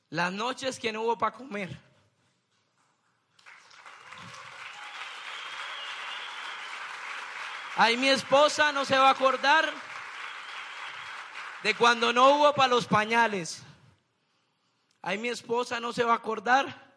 las 0.08 0.32
noches 0.32 0.78
que 0.78 0.92
no 0.92 1.02
hubo 1.02 1.18
para 1.18 1.36
comer. 1.36 1.87
Ahí 7.78 7.96
mi 7.96 8.08
esposa 8.08 8.72
no 8.72 8.84
se 8.84 8.98
va 8.98 9.06
a 9.06 9.12
acordar 9.12 9.72
de 11.62 11.74
cuando 11.76 12.12
no 12.12 12.30
hubo 12.30 12.52
para 12.52 12.66
los 12.66 12.88
pañales. 12.88 13.62
Ahí 15.00 15.16
mi 15.16 15.28
esposa 15.28 15.78
no 15.78 15.92
se 15.92 16.02
va 16.02 16.14
a 16.14 16.16
acordar 16.16 16.90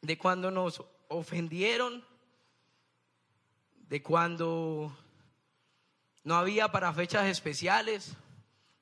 de 0.00 0.16
cuando 0.16 0.50
nos 0.50 0.82
ofendieron, 1.08 2.02
de 3.74 4.02
cuando 4.02 4.96
no 6.22 6.34
había 6.34 6.72
para 6.72 6.90
fechas 6.94 7.26
especiales, 7.26 8.16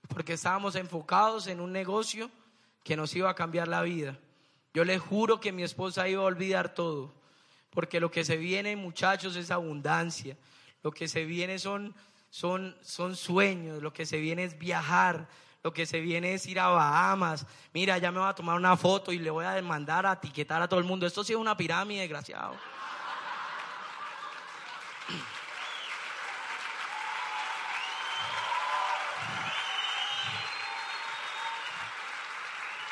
porque 0.06 0.34
estábamos 0.34 0.76
enfocados 0.76 1.48
en 1.48 1.60
un 1.60 1.72
negocio 1.72 2.30
que 2.84 2.96
nos 2.96 3.16
iba 3.16 3.30
a 3.30 3.34
cambiar 3.34 3.66
la 3.66 3.82
vida. 3.82 4.16
Yo 4.74 4.84
le 4.84 5.00
juro 5.00 5.40
que 5.40 5.50
mi 5.50 5.64
esposa 5.64 6.06
iba 6.06 6.22
a 6.22 6.26
olvidar 6.26 6.72
todo 6.72 7.20
porque 7.74 8.00
lo 8.00 8.10
que 8.10 8.24
se 8.24 8.36
viene, 8.36 8.76
muchachos, 8.76 9.36
es 9.36 9.50
abundancia. 9.50 10.36
Lo 10.82 10.90
que 10.90 11.08
se 11.08 11.24
viene 11.24 11.58
son, 11.58 11.94
son, 12.30 12.76
son 12.82 13.16
sueños, 13.16 13.82
lo 13.82 13.92
que 13.92 14.04
se 14.04 14.18
viene 14.18 14.44
es 14.44 14.58
viajar, 14.58 15.28
lo 15.62 15.72
que 15.72 15.86
se 15.86 16.00
viene 16.00 16.34
es 16.34 16.46
ir 16.46 16.60
a 16.60 16.68
Bahamas. 16.68 17.46
Mira, 17.72 17.96
ya 17.98 18.10
me 18.10 18.18
voy 18.18 18.28
a 18.28 18.34
tomar 18.34 18.56
una 18.56 18.76
foto 18.76 19.12
y 19.12 19.18
le 19.18 19.30
voy 19.30 19.44
a 19.44 19.52
demandar 19.52 20.04
a 20.06 20.12
etiquetar 20.12 20.60
a 20.60 20.68
todo 20.68 20.80
el 20.80 20.86
mundo. 20.86 21.06
Esto 21.06 21.24
sí 21.24 21.32
es 21.32 21.38
una 21.38 21.56
pirámide, 21.56 22.00
desgraciado. 22.00 22.56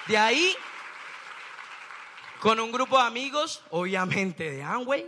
De 0.06 0.16
ahí 0.16 0.56
con 2.40 2.58
un 2.58 2.72
grupo 2.72 2.96
de 2.96 3.04
amigos, 3.04 3.62
obviamente 3.70 4.50
de 4.50 4.62
Amway, 4.62 5.06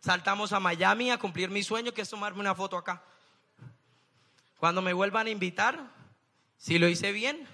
saltamos 0.00 0.52
a 0.52 0.60
Miami 0.60 1.10
a 1.10 1.18
cumplir 1.18 1.50
mi 1.50 1.62
sueño, 1.62 1.92
que 1.92 2.00
es 2.00 2.08
tomarme 2.08 2.40
una 2.40 2.54
foto 2.54 2.76
acá. 2.76 3.02
Cuando 4.58 4.80
me 4.80 4.94
vuelvan 4.94 5.26
a 5.26 5.30
invitar, 5.30 5.90
si 6.56 6.78
lo 6.78 6.88
hice 6.88 7.12
bien, 7.12 7.46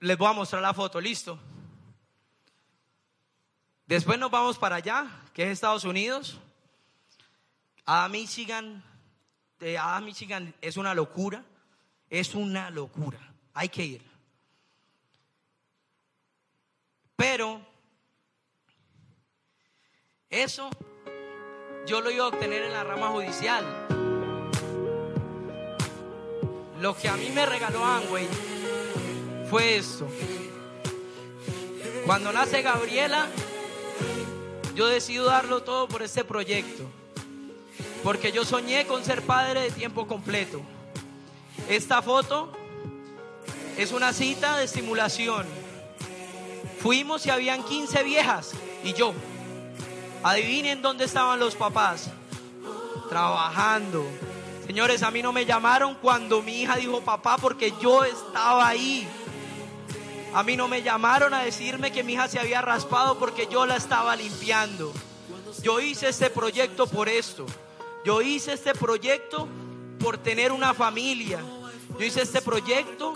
les 0.00 0.18
voy 0.18 0.28
a 0.28 0.32
mostrar 0.34 0.60
la 0.60 0.74
foto, 0.74 1.00
listo. 1.00 1.38
Después 3.86 4.18
nos 4.18 4.30
vamos 4.30 4.58
para 4.58 4.76
allá, 4.76 5.06
que 5.32 5.44
es 5.44 5.50
Estados 5.50 5.84
Unidos. 5.84 6.38
A 7.86 8.06
Michigan, 8.08 8.84
a 9.78 10.00
Michigan 10.00 10.54
es 10.60 10.76
una 10.76 10.94
locura, 10.94 11.42
es 12.10 12.34
una 12.34 12.70
locura, 12.70 13.18
hay 13.54 13.70
que 13.70 13.84
ir. 13.84 14.09
Pero 17.20 17.60
eso 20.30 20.70
yo 21.86 22.00
lo 22.00 22.10
iba 22.10 22.24
a 22.24 22.28
obtener 22.28 22.62
en 22.62 22.72
la 22.72 22.82
rama 22.82 23.08
judicial. 23.08 23.62
Lo 26.80 26.96
que 26.96 27.10
a 27.10 27.18
mí 27.18 27.28
me 27.28 27.44
regaló 27.44 27.84
Angway 27.84 28.26
fue 29.50 29.76
esto. 29.76 30.08
Cuando 32.06 32.32
nace 32.32 32.62
Gabriela, 32.62 33.26
yo 34.74 34.86
decido 34.86 35.26
darlo 35.26 35.62
todo 35.62 35.88
por 35.88 36.02
este 36.02 36.24
proyecto. 36.24 36.84
Porque 38.02 38.32
yo 38.32 38.46
soñé 38.46 38.86
con 38.86 39.04
ser 39.04 39.20
padre 39.20 39.60
de 39.60 39.70
tiempo 39.70 40.08
completo. 40.08 40.62
Esta 41.68 42.00
foto 42.00 42.50
es 43.76 43.92
una 43.92 44.14
cita 44.14 44.56
de 44.56 44.64
estimulación 44.64 45.59
Fuimos 46.80 47.26
y 47.26 47.30
habían 47.30 47.62
15 47.62 48.02
viejas 48.02 48.52
y 48.82 48.94
yo. 48.94 49.12
Adivinen 50.22 50.80
dónde 50.80 51.04
estaban 51.04 51.38
los 51.38 51.54
papás. 51.54 52.10
Trabajando. 53.10 54.06
Señores, 54.66 55.02
a 55.02 55.10
mí 55.10 55.20
no 55.20 55.32
me 55.32 55.44
llamaron 55.44 55.94
cuando 55.96 56.42
mi 56.42 56.62
hija 56.62 56.76
dijo 56.76 57.02
papá 57.02 57.36
porque 57.36 57.74
yo 57.82 58.04
estaba 58.04 58.66
ahí. 58.66 59.06
A 60.32 60.42
mí 60.42 60.56
no 60.56 60.68
me 60.68 60.82
llamaron 60.82 61.34
a 61.34 61.42
decirme 61.42 61.92
que 61.92 62.02
mi 62.02 62.14
hija 62.14 62.28
se 62.28 62.38
había 62.38 62.62
raspado 62.62 63.18
porque 63.18 63.46
yo 63.50 63.66
la 63.66 63.76
estaba 63.76 64.16
limpiando. 64.16 64.92
Yo 65.62 65.80
hice 65.80 66.08
este 66.08 66.30
proyecto 66.30 66.86
por 66.86 67.10
esto. 67.10 67.44
Yo 68.06 68.22
hice 68.22 68.54
este 68.54 68.72
proyecto 68.72 69.48
por 69.98 70.16
tener 70.16 70.50
una 70.50 70.72
familia. 70.72 71.40
Yo 71.98 72.06
hice 72.06 72.22
este 72.22 72.40
proyecto 72.40 73.14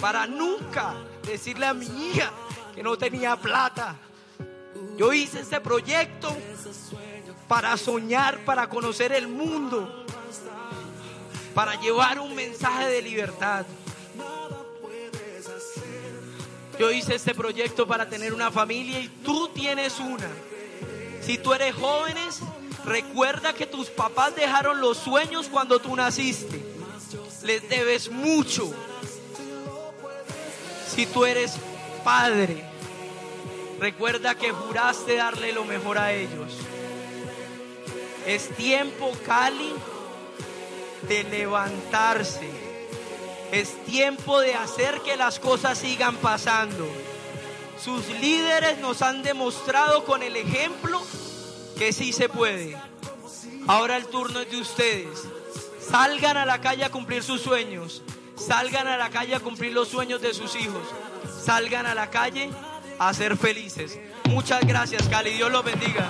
para 0.00 0.26
nunca 0.26 0.94
decirle 1.22 1.66
a 1.66 1.74
mi 1.74 1.86
hija 1.86 2.32
que 2.78 2.84
no 2.84 2.96
tenía 2.96 3.34
plata. 3.34 3.96
Yo 4.96 5.12
hice 5.12 5.40
este 5.40 5.60
proyecto 5.60 6.32
para 7.48 7.76
soñar, 7.76 8.44
para 8.44 8.68
conocer 8.68 9.10
el 9.10 9.26
mundo, 9.26 10.06
para 11.56 11.74
llevar 11.80 12.20
un 12.20 12.36
mensaje 12.36 12.86
de 12.86 13.02
libertad. 13.02 13.66
Yo 16.78 16.92
hice 16.92 17.16
este 17.16 17.34
proyecto 17.34 17.84
para 17.84 18.08
tener 18.08 18.32
una 18.32 18.52
familia 18.52 19.00
y 19.00 19.08
tú 19.08 19.48
tienes 19.48 19.98
una. 19.98 20.30
Si 21.20 21.36
tú 21.36 21.54
eres 21.54 21.74
jóvenes, 21.74 22.38
recuerda 22.84 23.54
que 23.54 23.66
tus 23.66 23.88
papás 23.88 24.36
dejaron 24.36 24.80
los 24.80 24.98
sueños 24.98 25.48
cuando 25.48 25.80
tú 25.80 25.96
naciste. 25.96 26.64
Les 27.42 27.68
debes 27.68 28.08
mucho. 28.08 28.72
Si 30.86 31.06
tú 31.06 31.24
eres 31.24 31.56
padre, 32.04 32.67
recuerda 33.78 34.34
que 34.34 34.52
juraste 34.52 35.16
darle 35.16 35.52
lo 35.52 35.64
mejor 35.64 35.98
a 35.98 36.12
ellos. 36.12 36.52
Es 38.26 38.48
tiempo, 38.56 39.12
Cali, 39.24 39.72
de 41.08 41.24
levantarse. 41.24 42.50
Es 43.52 43.82
tiempo 43.84 44.40
de 44.40 44.54
hacer 44.54 45.00
que 45.00 45.16
las 45.16 45.38
cosas 45.38 45.78
sigan 45.78 46.16
pasando. 46.16 46.86
Sus 47.82 48.06
líderes 48.20 48.78
nos 48.78 49.02
han 49.02 49.22
demostrado 49.22 50.04
con 50.04 50.22
el 50.22 50.36
ejemplo 50.36 51.00
que 51.78 51.92
sí 51.92 52.12
se 52.12 52.28
puede. 52.28 52.76
Ahora 53.66 53.96
el 53.96 54.06
turno 54.06 54.40
es 54.40 54.50
de 54.50 54.60
ustedes. 54.60 55.24
Salgan 55.80 56.36
a 56.36 56.44
la 56.44 56.60
calle 56.60 56.84
a 56.84 56.90
cumplir 56.90 57.22
sus 57.22 57.40
sueños. 57.40 58.02
Salgan 58.36 58.86
a 58.86 58.96
la 58.96 59.10
calle 59.10 59.34
a 59.34 59.40
cumplir 59.40 59.72
los 59.72 59.88
sueños 59.88 60.20
de 60.20 60.34
sus 60.34 60.54
hijos 60.56 60.82
salgan 61.48 61.86
a 61.86 61.94
la 61.94 62.10
calle 62.10 62.50
a 62.98 63.14
ser 63.14 63.36
felices. 63.36 63.98
Muchas 64.28 64.66
gracias, 64.66 65.08
Cali. 65.08 65.30
Dios 65.30 65.50
los 65.50 65.64
bendiga. 65.64 66.08